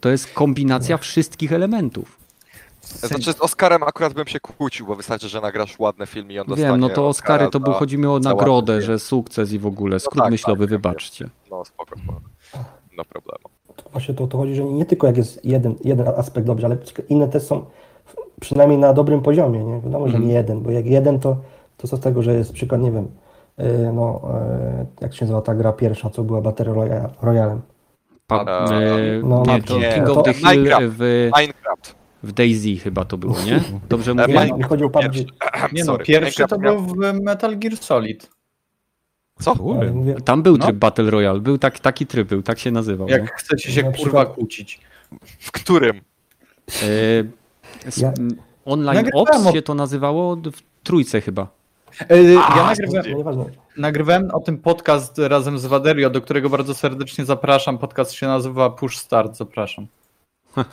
[0.00, 2.18] To jest kombinacja wszystkich elementów.
[2.80, 6.46] Znaczy z Oscarem akurat bym się kłócił, bo wystarczy, że nagrasz ładny film i on
[6.46, 9.58] dostanie Wiem, no to Oscary Oscara to był, chodzi mi o nagrodę, że sukces i
[9.58, 11.28] w ogóle skrót tak, myślowy, tak, wybaczcie.
[11.50, 12.20] No spoko, spoko.
[12.96, 13.44] No problemu.
[13.92, 16.76] Właśnie to, to chodzi, że nie tylko jak jest jeden, jeden aspekt dobrze, ale
[17.08, 17.64] inne też są
[18.40, 19.80] przynajmniej na dobrym poziomie, nie?
[19.80, 20.28] Wiadomo, że Mhm.
[20.28, 21.36] nie jeden, bo jak jeden to,
[21.76, 23.08] to co z tego, że jest przykład, nie wiem,
[23.58, 24.20] yy, no,
[24.78, 27.60] yy, jak się nazywa ta gra pierwsza, co była Battle Royale, Royalem.
[28.28, 30.86] Pa, Eee, e, no, nie, no, to nie, King of the Hill Minecraft.
[30.86, 31.94] w, Minecraft.
[32.22, 33.60] w Daisy chyba to było, nie?
[33.88, 34.34] Dobrze E, mówię?
[34.46, 35.26] Nie, mi chodzi o PUBG, pierwszy.
[35.72, 38.30] Nie no, pierwszy to był w Metal Gear Solid.
[39.40, 39.56] Co?
[39.56, 40.14] Kurde.
[40.24, 40.64] Tam był No.
[40.66, 43.08] tryb Battle Royale, był tak, taki tryb, był, tak się nazywał.
[43.08, 43.28] Jak no.
[43.36, 44.80] chcecie się kurwa przykład- kłócić.
[45.38, 46.00] W którym?
[46.82, 46.82] E,
[48.64, 51.46] Online Ops o- się to nazywało w trójce chyba.
[52.08, 53.44] E, Ja nagrywałem, no nieważne.
[53.78, 57.78] Nagrywałem o tym podcast razem z Waderio, do którego bardzo serdecznie zapraszam.
[57.78, 59.86] Podcast się nazywa Push Start, zapraszam.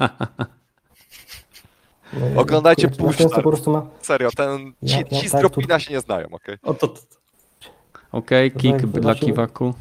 [2.13, 3.33] No, Oglądajcie Push Start.
[3.33, 5.31] po prostu ma, Serio, ten, ci, Ja- ja ci z
[5.67, 6.57] tak, się nie znają, okej?
[6.63, 7.01] O to, to,
[8.11, 9.73] Okej, To kick tak, to dla znaczy- Kiwaku.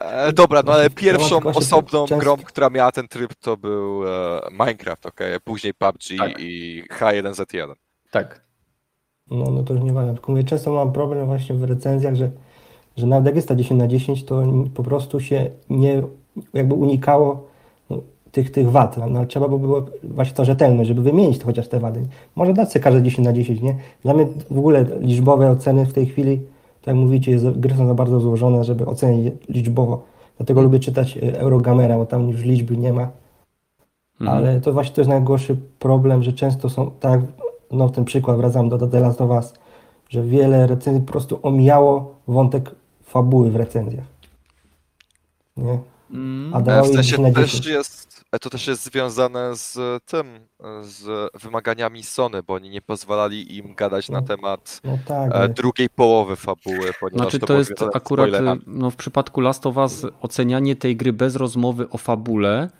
[0.00, 4.40] E, dobra, no ale pierwszą osobną często- grą, która miała ten tryb, to był e,
[4.50, 5.40] Minecraft, okej?
[5.44, 6.32] Później PUBG Tak.
[6.40, 7.74] i H1Z1.
[8.10, 8.45] tak.
[9.30, 10.12] No, no to już nie ważne.
[10.14, 12.30] Tylko mówię, często mam problem właśnie w recenzjach, że,
[12.96, 14.42] że nawet jak jest ta 10 na 10, to
[14.74, 16.02] po prostu się nie
[16.54, 17.46] jakby unikało
[17.90, 17.98] no,
[18.32, 18.96] tych, tych wad.
[18.96, 22.02] No, ale trzeba by było właśnie to rzetelność, żeby wymienić to chociaż te wady.
[22.36, 23.76] Może dać sobie każde 10 na 10, nie?
[24.02, 26.38] Dla mnie w ogóle liczbowe oceny w tej chwili,
[26.80, 30.02] tak jak mówicie, jest, gry są za bardzo złożone, żeby ocenić liczbowo.
[30.36, 33.08] Dlatego lubię czytać e, Eurogamera, bo tam już liczby nie ma.
[34.20, 34.38] Mhm.
[34.38, 37.20] Ale to właśnie to jest najgorszy problem, że często są, tak,
[37.70, 39.54] no ten przykład, wracam do, do The Last of Us,
[40.08, 42.70] że wiele recenzji po prostu omijało wątek
[43.04, 44.04] fabuły w recenzjach.
[45.56, 45.78] Nie?
[46.10, 46.54] Mm.
[46.54, 47.66] A E, dawało W sensie 10 na też 10.
[47.66, 50.26] jest, e, to też jest związane z tym,
[50.82, 54.26] z wymaganiami Sony, bo oni nie pozwalali im gadać na No.
[54.26, 58.30] temat No tak, e, drugiej połowy fabuły, Znaczy to, to jest akurat,
[58.66, 62.70] no w przypadku Last of Us ocenianie tej gry bez rozmowy o fabule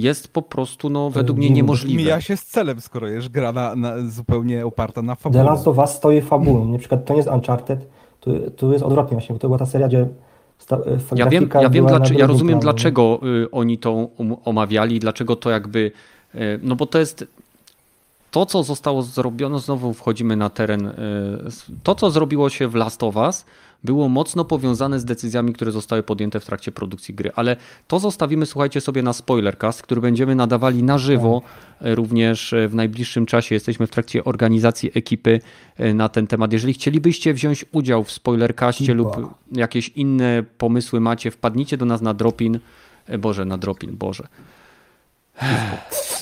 [0.00, 1.56] jest po prostu, no według mnie dziwne.
[1.56, 2.02] niemożliwe.
[2.02, 5.44] Mija się z celem, skoro jest gra na, na, zupełnie oparta na The fabule.
[5.44, 6.72] Last of Us stoi fabułą.
[6.72, 7.88] Na przykład to nie jest Uncharted,
[8.20, 10.08] tu, tu jest odwrotnie właśnie, bo to była ta seria, gdzie
[10.58, 10.78] sta,
[11.16, 15.50] Ja wiem, ja wiem dlaczego, ja rozumiem dlaczego y, oni to um- omawiali, dlaczego to
[15.50, 15.92] jakby,
[16.34, 17.26] y, no bo to jest
[18.30, 20.92] to, co zostało zrobione, znowu wchodzimy na teren,
[21.82, 23.44] to, co zrobiło się w Last of Us,
[23.84, 27.56] było mocno powiązane z decyzjami, które zostały podjęte w trakcie produkcji gry, ale
[27.88, 31.42] to zostawimy, słuchajcie sobie na spoilercast, który będziemy nadawali na żywo
[31.86, 33.54] y, również y, w najbliższym czasie.
[33.54, 35.40] Jesteśmy w trakcie organizacji ekipy
[35.80, 36.52] y, na ten temat.
[36.52, 42.14] Jeżeli chcielibyście wziąć udział w spoilercaście lub jakieś inne pomysły macie, wpadnijcie do nas na
[42.14, 42.58] Dropin.
[43.06, 44.28] E, Boże, na Dropin, Boże.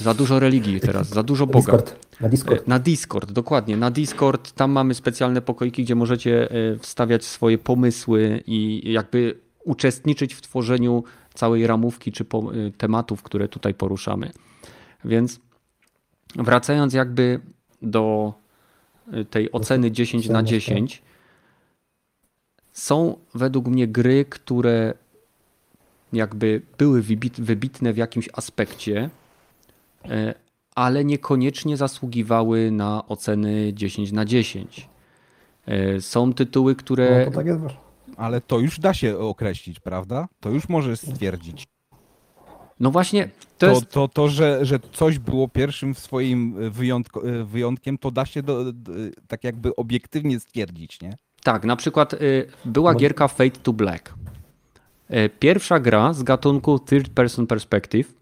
[0.01, 1.73] Za dużo religii teraz, za dużo Boga.
[1.73, 2.61] Discord, na Discord.
[2.61, 3.77] E, Na Discord, dokładnie.
[3.77, 10.35] Na Discord, tam mamy specjalne pokoiki, gdzie możecie e, wstawiać swoje pomysły i jakby uczestniczyć
[10.35, 11.05] w tworzeniu
[11.35, 14.31] całej ramówki czy e, tematów, które tutaj poruszamy.
[15.05, 15.41] Więc
[16.37, 17.41] wracając jakby
[17.83, 18.35] do
[19.31, 21.03] tej oceny 10 na oceny, 10,
[22.73, 24.95] są według mnie gry, które
[26.15, 29.11] jakby były wybit, wybitne w jakimś aspekcie,
[30.05, 30.35] e,
[30.75, 34.89] ale niekoniecznie zasługiwały na oceny 10 na 10.
[35.67, 37.19] E, Są tytuły, które.
[37.25, 37.61] No to tak jest.
[38.17, 40.29] Ale to już da się określić, prawda?
[40.41, 41.65] To już możesz stwierdzić.
[42.81, 43.29] No właśnie,
[43.59, 43.91] to To, jest.
[43.91, 48.73] to, to, że, że coś było pierwszym w swoim wyjątko, wyjątkiem, to da się do,
[48.73, 48.93] do,
[49.29, 51.17] tak jakby obiektywnie stwierdzić, nie?
[51.43, 54.15] Tak, na przykład y, była No- gierka Fate to Black.
[55.09, 58.13] E, pierwsza gra z gatunku Third Person Perspective,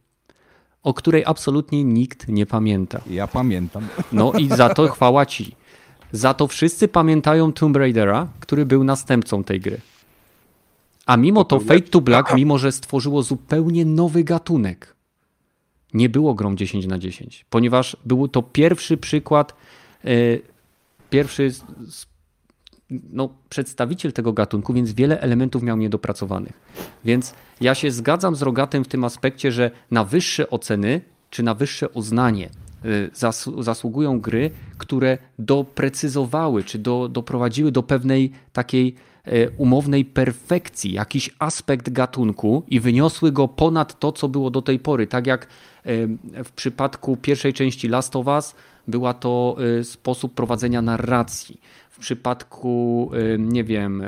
[0.83, 3.01] o której absolutnie nikt nie pamięta.
[3.11, 3.89] Ja pamiętam.
[4.13, 5.57] No i za to chwała ci.
[6.13, 9.81] Za to wszyscy pamiętają Tomb Raidera, który był następcą tej gry.
[11.07, 14.95] A mimo to Fate to Black, mimo że stworzyło zupełnie nowy gatunek,
[15.95, 19.55] nie było grą 10 na 10, ponieważ był to pierwszy przykład,
[20.05, 20.09] e,
[21.11, 21.51] pierwszy
[23.13, 26.53] no, przedstawiciel tego gatunku, więc wiele elementów miał niedopracowanych.
[27.05, 31.01] Więc ja się zgadzam z Rogatem w tym aspekcie, że na wyższe oceny
[31.31, 32.51] czy na wyższe uznanie
[32.85, 33.11] y,
[33.63, 38.95] zasługują gry, które doprecyzowały czy do, doprowadziły do pewnej takiej
[39.29, 44.79] y, umownej perfekcji, jakiś aspekt gatunku i wyniosły go ponad to, co było do tej
[44.79, 45.07] pory.
[45.07, 45.47] Tak jak
[45.87, 46.09] y,
[46.45, 48.55] w przypadku pierwszej części Last of Us
[48.89, 51.61] była to sposób prowadzenia narracji
[52.03, 54.03] przypadku, nie wiem,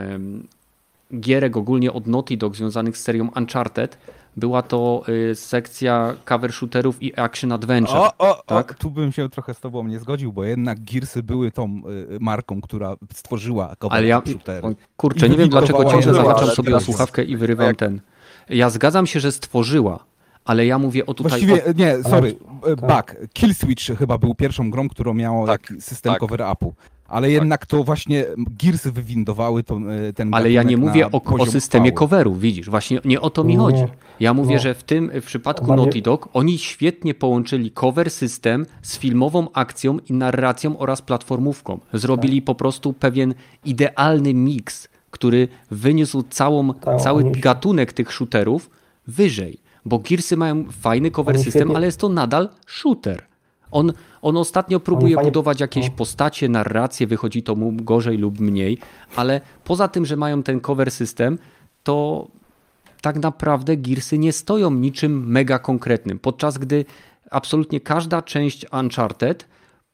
[1.20, 3.98] gierek ogólnie od Naughty Dog związanych z serią Uncharted,
[4.36, 7.96] była to y, sekcja cover shooterów i action adventure.
[7.96, 8.70] O, o, tak?
[8.70, 11.82] o, tu bym się trochę z tobą nie zgodził, bo jednak Gearsy były tą
[12.14, 14.76] y, marką, która stworzyła cover Ale ja, shootery.
[14.96, 17.76] kurczę, nie wiem dlaczego ciągle zahaczam sobie o słuchawkę i wyrywam jak...
[17.76, 18.00] ten.
[18.48, 20.04] Ja zgadzam się, że stworzyła,
[20.44, 21.30] ale ja mówię o tutaj...
[21.30, 21.72] Właściwie, o...
[21.72, 22.76] nie, sorry, ale...
[22.76, 23.16] back.
[23.32, 26.22] Kill Switch chyba był pierwszą grą, którą miało tak, system tak.
[26.22, 26.72] cover-upu.
[27.09, 27.32] Ale tak.
[27.32, 29.78] jednak to właśnie Gearsy wywindowały to,
[30.09, 33.44] e, ten Ale ja nie mówię o, o systemie coverów, widzisz, właśnie nie o to
[33.44, 33.85] mi chodzi.
[34.20, 38.98] Ja mówię, że w tym w przypadku Naughty Dog oni świetnie połączyli cover system z
[38.98, 41.78] filmową akcją i narracją oraz platformówką.
[41.93, 48.70] Zrobili po prostu pewien idealny miks, który wyniósł całą, tak, cały gatunek tych shooterów
[49.06, 49.59] wyżej.
[49.85, 53.22] Bo Gearsy mają fajny cover system, ale jest to nadal shooter.
[53.70, 53.93] On,
[54.24, 55.30] on ostatnio próbuje fajnie...
[55.30, 55.94] budować jakieś no.
[55.96, 58.78] postacie, narrację, wychodzi to mu gorzej lub mniej,
[59.16, 61.38] ale poza tym, że mają ten cover system,
[61.82, 62.28] to
[63.02, 66.84] tak naprawdę Gearsy nie stoją niczym mega konkretnym, podczas gdy
[67.30, 69.46] absolutnie każda część Uncharted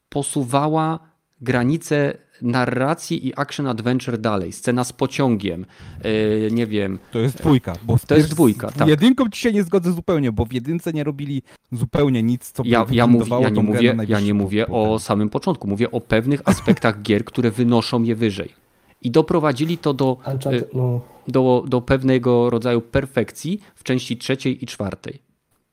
[0.09, 0.98] posuwała
[1.40, 4.53] granice narracji i action adventure dalej.
[4.53, 5.67] Scena z pociągiem,
[6.05, 6.99] yy, nie wiem.
[7.12, 7.73] To jest dwójka.
[7.83, 8.89] Bo to jest dwójka, tak.
[8.89, 11.43] jedynką ci się nie zgodzę zupełnie, bo w jedynce nie robili
[11.73, 15.29] zupełnie nic, co by ja, ja, mów, ja nie mówię, ja nie mówię o samym
[15.29, 18.55] początku, mówię o pewnych aspektach gier, które wynoszą je wyżej.
[19.03, 20.17] I doprowadzili to do,
[20.53, 21.01] y, no.
[21.29, 25.23] do, do pewnego rodzaju perfekcji w części trzeciej i czwartej.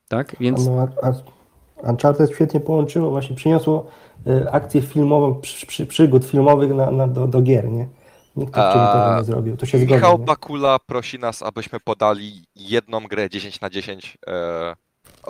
[0.08, 0.36] Tak?
[0.40, 0.66] Więc...
[0.66, 0.88] No,
[1.84, 3.88] Uncharted świetnie połączyło, właśnie przyniosło
[4.52, 7.88] akcję filmową, przy, przy, przygód filmowych na, na, do, do gier, nie?
[8.36, 9.58] Nikt wcześniej tego nie zrobił.
[9.58, 14.76] To się Michał zgodzi, Bakula prosi nas, abyśmy podali jedną grę 10 na 10 e,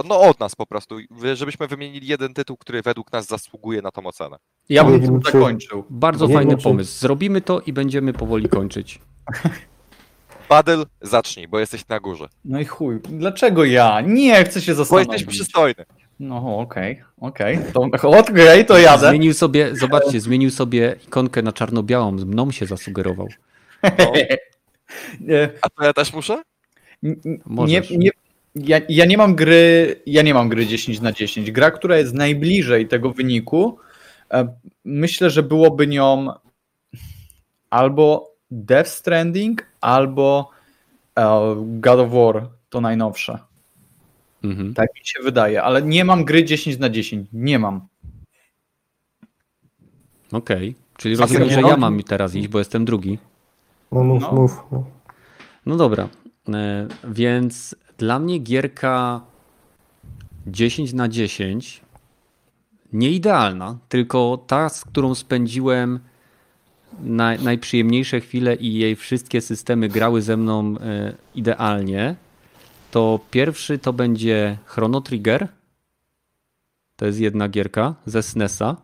[0.09, 0.95] no od nas po prostu,
[1.33, 4.37] żebyśmy wymienili jeden tytuł, który według nas zasługuje na tą ocenę.
[4.69, 5.83] Ja bym tym zakończył.
[5.89, 6.99] Bardzo fajny wiem, pomysł.
[6.99, 9.01] Zrobimy to i będziemy powoli kończyć.
[10.49, 12.27] Badyl, zacznij, bo jesteś na górze.
[12.45, 14.01] No i chuj, dlaczego ja?
[14.01, 15.07] Nie, chcę się zastanowić.
[15.07, 15.85] Bo jesteś przystojny.
[16.19, 17.57] No okej, okej.
[17.57, 17.71] Okay.
[17.71, 19.09] To, okay, to jadę.
[19.09, 23.27] Zmienił sobie, zobaczcie, zmienił sobie ikonkę na czarno-białą, z mną się zasugerował.
[23.83, 24.13] No.
[25.61, 26.41] A to ja też muszę?
[27.47, 28.09] Nie, nie,
[28.55, 31.51] ja, ja nie mam gry, ja nie mam gry 10 na 10.
[31.51, 33.77] Gra, która jest najbliżej tego wyniku,
[34.31, 34.47] e,
[34.85, 36.27] myślę, że byłoby nią
[37.69, 40.49] albo Death Stranding, albo
[41.19, 43.39] e, God of War, to najnowsze.
[44.47, 44.73] Mhm.
[44.73, 47.27] Tak mi się wydaje, ale nie mam gry 10 na 10.
[47.33, 47.87] Nie mam.
[50.31, 50.81] Okej, okay.
[50.97, 53.19] czyli rozumiem, że ja mam teraz iść, bo jestem drugi.
[53.91, 54.31] No mów, no.
[54.31, 54.63] mów.
[55.65, 56.09] No dobra,
[56.49, 59.21] e, więc dla mnie gierka
[60.47, 61.81] 10 na 10
[62.93, 65.99] nie idealna, tylko ta, z którą spędziłem
[66.99, 72.15] naj, najprzyjemniejsze chwile i jej wszystkie systemy grały ze mną e, idealnie
[72.91, 75.47] to pierwszy to będzie Chrono Trigger.
[76.95, 78.75] To jest jedna gierka ze SNESa.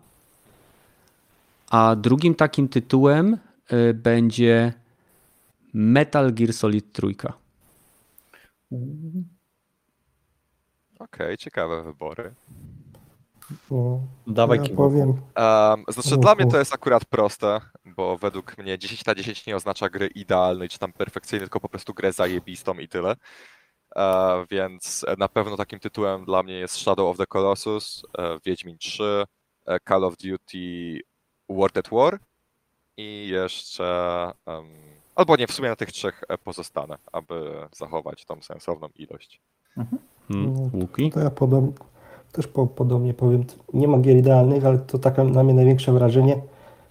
[1.70, 3.38] A drugim takim tytułem
[3.74, 4.74] y, będzie
[5.74, 7.08] Metal Gear Solid 3.
[7.08, 7.36] Okej,
[11.00, 12.34] okay, ciekawe wybory.
[13.72, 15.10] No, Dawaj ja powiem.
[15.10, 19.56] Um, znaczy, dla mnie to jest akurat proste, bo według mnie 10 na 10 nie
[19.56, 23.16] oznacza gry idealnej czy tam perfekcyjnej, tylko po prostu grę zajebistą i tyle.
[23.95, 28.78] E, więc na pewno takim tytułem dla mnie jest Shadow of the Colossus, e, Wiedźmin
[28.78, 29.24] 3,
[29.65, 30.99] e, Call of Duty
[31.49, 32.20] World at War
[32.98, 34.32] i jeszcze,
[35.15, 39.41] albo nie, w sumie na tych trzech pozostanę, aby zachować tą sensowną ilość.
[39.78, 40.02] Mhm.
[40.28, 40.53] Hmm.
[40.53, 41.11] No, Łuki?
[41.11, 41.74] To ja podobnie,
[42.32, 46.41] też po, podobnie powiem, nie ma gier idealnych, ale to takie na mnie największe wrażenie,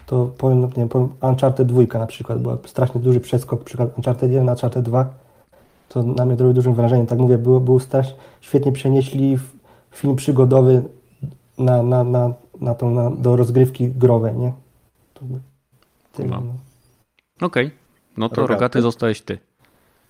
[0.07, 4.31] to powiem, nie wiem, powiem Uncharted 2 na przykład, była strasznie duży przeskok, przykład Uncharted
[4.31, 5.22] 1 na Uncharted 2,
[5.93, 7.07] to na mnie robi dużym wrażeniem.
[7.07, 9.39] Tak mówię, było, był strasznie, świetnie przenieśli
[9.91, 10.83] film przygodowy
[11.59, 14.53] na, na, na, na tą, na, do rozgrywki growej, nie?
[16.19, 16.43] No.
[17.41, 17.71] Okej,
[18.17, 18.53] no to Rogaty?
[18.53, 19.39] rogaty zostałeś ty.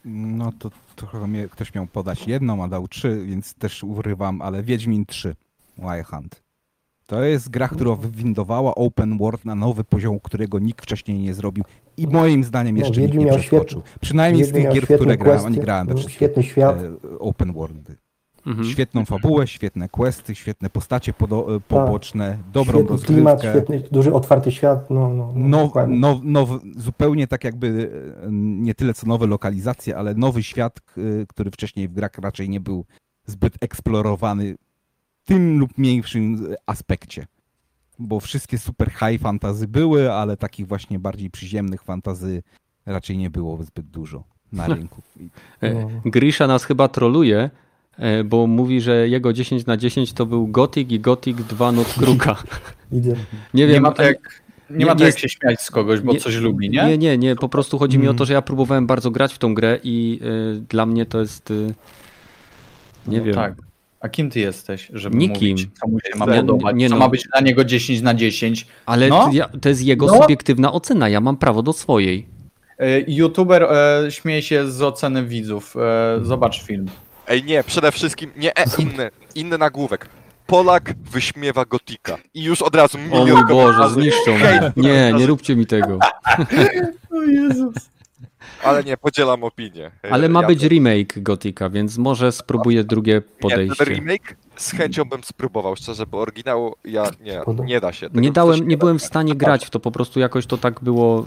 [0.04, 4.62] No to trochę mnie, ktoś miał podać jedną, a dał trzy, więc też urywam, ale
[4.62, 5.36] Wiedźmin 3,
[5.78, 6.42] Wild Hunt.
[7.12, 11.64] To jest gra, która wywindowała open world na nowy poziom, którego nikt wcześniej nie zrobił
[11.96, 13.82] i moim zdaniem No, jeszcze nikt Wiedźmin nie przeskoczył.
[14.00, 16.76] Przynajmniej z tych gier, które grałem, nie questy, grałem we no, Świetny świat.
[16.82, 17.96] e, open worldy.
[18.46, 18.68] Mhm.
[18.68, 23.14] Świetną fabułę, świetne questy, świetne postacie podo- e, poboczne, dobrą świetny rozgrywkę.
[23.14, 24.90] klimat, świetny, duży otwarty świat.
[24.90, 27.90] No, no, no, No, no, no, zupełnie tak jakby
[28.22, 30.80] e, nie tyle co nowe lokalizacje, ale nowy świat,
[31.28, 32.84] który wcześniej w grach raczej nie był
[33.26, 34.54] zbyt eksplorowany
[35.24, 37.26] tym lub mniejszym aspekcie.
[37.98, 42.42] Bo wszystkie super high fantazy były, ale takich właśnie bardziej przyziemnych fantazy
[42.86, 45.02] raczej nie było zbyt dużo na rynku.
[45.60, 45.90] E, No.
[46.04, 47.50] Grisha nas chyba troluje,
[47.98, 51.94] e, bo mówi, że jego 10 na 10 to był Gothic i Gothic 2 Noc
[51.94, 52.36] Kruka.
[53.54, 56.00] Nie wiem, Nie ma to jak, nie nie- ma to jak się śmiać z kogoś,
[56.00, 56.84] bo nie- coś lubi, nie?
[56.84, 57.36] Nie, nie, nie.
[57.36, 58.18] Po prostu chodzi mi o Mm.
[58.18, 60.20] to, że ja próbowałem bardzo grać w tą grę i
[60.56, 61.50] y, dla mnie to jest.
[61.50, 61.74] Y,
[63.06, 63.34] nie No wiem.
[63.34, 63.54] Tak.
[64.02, 65.34] A kim ty jesteś, żeby Nikim.
[65.50, 66.98] mówić, co mu się ma Nie- podobać, nie co no.
[66.98, 68.66] ma być dla niego 10 na 10?
[68.86, 69.24] Ale No.
[69.26, 70.22] to ja, to jest jego No.
[70.22, 71.08] subiektywna ocena.
[71.08, 72.26] Ja mam prawo do swojej.
[72.78, 75.74] E, YouTuber e, śmieje się z oceny widzów.
[75.76, 76.86] E, zobacz film.
[77.28, 80.08] Ej, nie, przede wszystkim, nie, e, inny, inny nagłówek.
[80.46, 82.18] Polak wyśmiewa gotika.
[82.34, 84.72] I już od razu O mój Boże, zniszczą mnie.
[84.76, 85.98] Nie, nie róbcie mi tego.
[87.16, 87.74] O Jezus.
[88.62, 89.90] Ale nie, podzielam opinię.
[90.10, 93.84] Ale ma Ja być to- remake Gotika, więc może spróbuję drugie Nie, podejście.
[93.84, 98.08] ten remake z chęcią bym spróbował, szczerze, bo oryginału ja nie, nie da się.
[98.08, 100.80] Tego Nie dałem, nie byłem w stanie grać w to, po prostu jakoś to tak
[100.80, 101.26] było.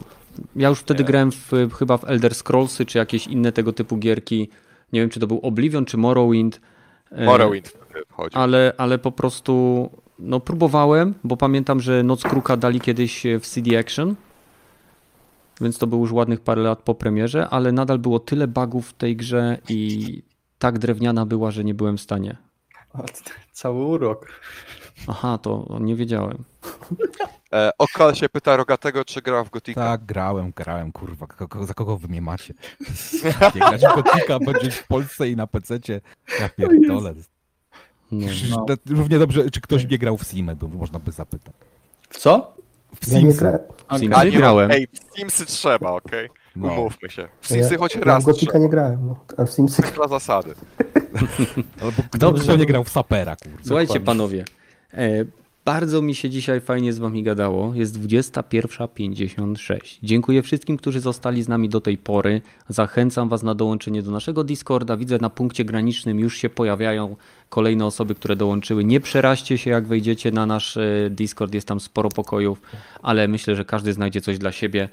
[0.56, 1.08] Ja już wtedy Nie.
[1.08, 4.50] grałem w, chyba w Elder Scrollsy, czy jakieś inne tego typu gierki.
[4.94, 6.62] Nie wiem, czy to był Oblivion, czy Morrowind.
[7.12, 7.74] E, Morrowind
[8.10, 8.36] wchodzi.
[8.38, 9.90] Ale, ale po prostu
[10.20, 14.16] no próbowałem, bo pamiętam, że Noc Kruka dali kiedyś w CD Action,
[15.62, 18.94] więc to było już ładnych parę lat po premierze, ale nadal było tyle bugów w
[18.94, 20.22] tej grze i
[20.60, 22.38] tak drewniana była, że nie byłem w stanie.
[23.52, 24.28] Cały urok.
[25.08, 26.44] Aha, to nie wiedziałem.
[27.54, 29.82] E, Okal się pyta Rogatego, czy grał w Gotika.
[29.82, 32.54] Tak, grałem, grałem, kurwa, kogo, za kogo wy mnie macie?
[33.56, 36.02] Nie grać w Gotika, będzie w Polsce i na PC-cie.
[36.40, 37.14] Ja pierdolę.
[38.12, 38.28] No.
[38.50, 38.66] No.
[38.90, 41.54] Równie dobrze, czy ktoś nie grał w Simę, można by zapytać.
[42.10, 42.56] W co?
[43.06, 43.60] W Ja nie Simsy.
[43.88, 44.72] A nie, grałem.
[44.72, 46.30] Ej, w Simsy trzeba, okej?
[46.56, 46.68] No.
[46.68, 47.28] Umówmy się.
[47.42, 48.64] W Ja, Simsy choć ja raz w Gotika trzeba.
[48.64, 49.16] nie grałem, no.
[49.38, 50.54] a w Simsy Dla zasady.
[51.82, 52.58] Albo kto, Dobrze.
[52.58, 53.36] nie grał w Sapera.
[53.64, 54.46] Słuchajcie, panowie.
[54.94, 55.26] E,
[55.66, 57.76] bardzo mi się dzisiaj fajnie z wami gadało.
[57.76, 60.00] Jest 21.56.
[60.04, 62.42] Dziękuję wszystkim, którzy zostali z nami do tej pory.
[62.70, 64.98] Zachęcam was na dołączenie do naszego Discorda.
[64.98, 67.16] Widzę na punkcie granicznym już się pojawiają
[67.50, 68.84] kolejne osoby, które dołączyły.
[68.84, 71.54] Nie przeraźcie się, jak wejdziecie na nasz e, Discord.
[71.54, 72.62] Jest tam sporo pokojów,
[73.02, 74.90] ale myślę, że każdy znajdzie coś dla siebie.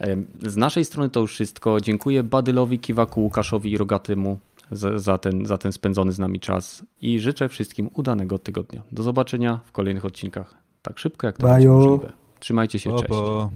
[0.00, 1.80] E, Z naszej strony to już wszystko.
[1.80, 4.38] Dziękuję Badylowi, Kiwaku, Łukaszowi i Rogatymu
[4.70, 8.82] za, za, ten, za ten spędzony z nami czas i życzę wszystkim udanego tygodnia.
[8.92, 10.54] Do zobaczenia w kolejnych odcinkach.
[10.82, 11.80] Tak szybko, jak to będzie Baju.
[11.80, 12.12] możliwe.
[12.40, 13.08] Trzymajcie się, cześć.
[13.08, 13.50] bo...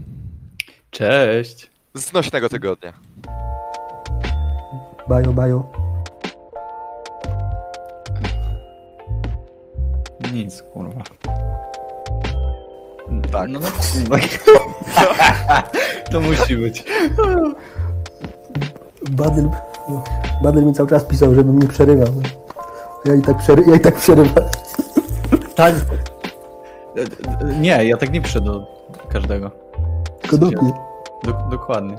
[0.91, 1.71] Cześć.
[1.95, 2.93] Znośnego tygodnia.
[5.09, 5.73] bajo, bajo.
[10.33, 11.03] Nic, kurwa.
[13.33, 13.51] Tak.
[13.51, 13.69] No, no,
[16.11, 16.85] to musi być.
[19.11, 19.49] Badyl,
[20.43, 22.09] Badyl mi cały czas pisał, żebym nie przerywał.
[23.05, 24.45] Ja i tak, przery, ja i tak przerywam.
[25.55, 25.75] Tak.
[27.61, 28.67] Nie, ja tak nie piszę do
[29.09, 29.51] każdego.
[30.21, 30.73] Tylko do mnie.
[31.25, 31.87] Do, dokładnie.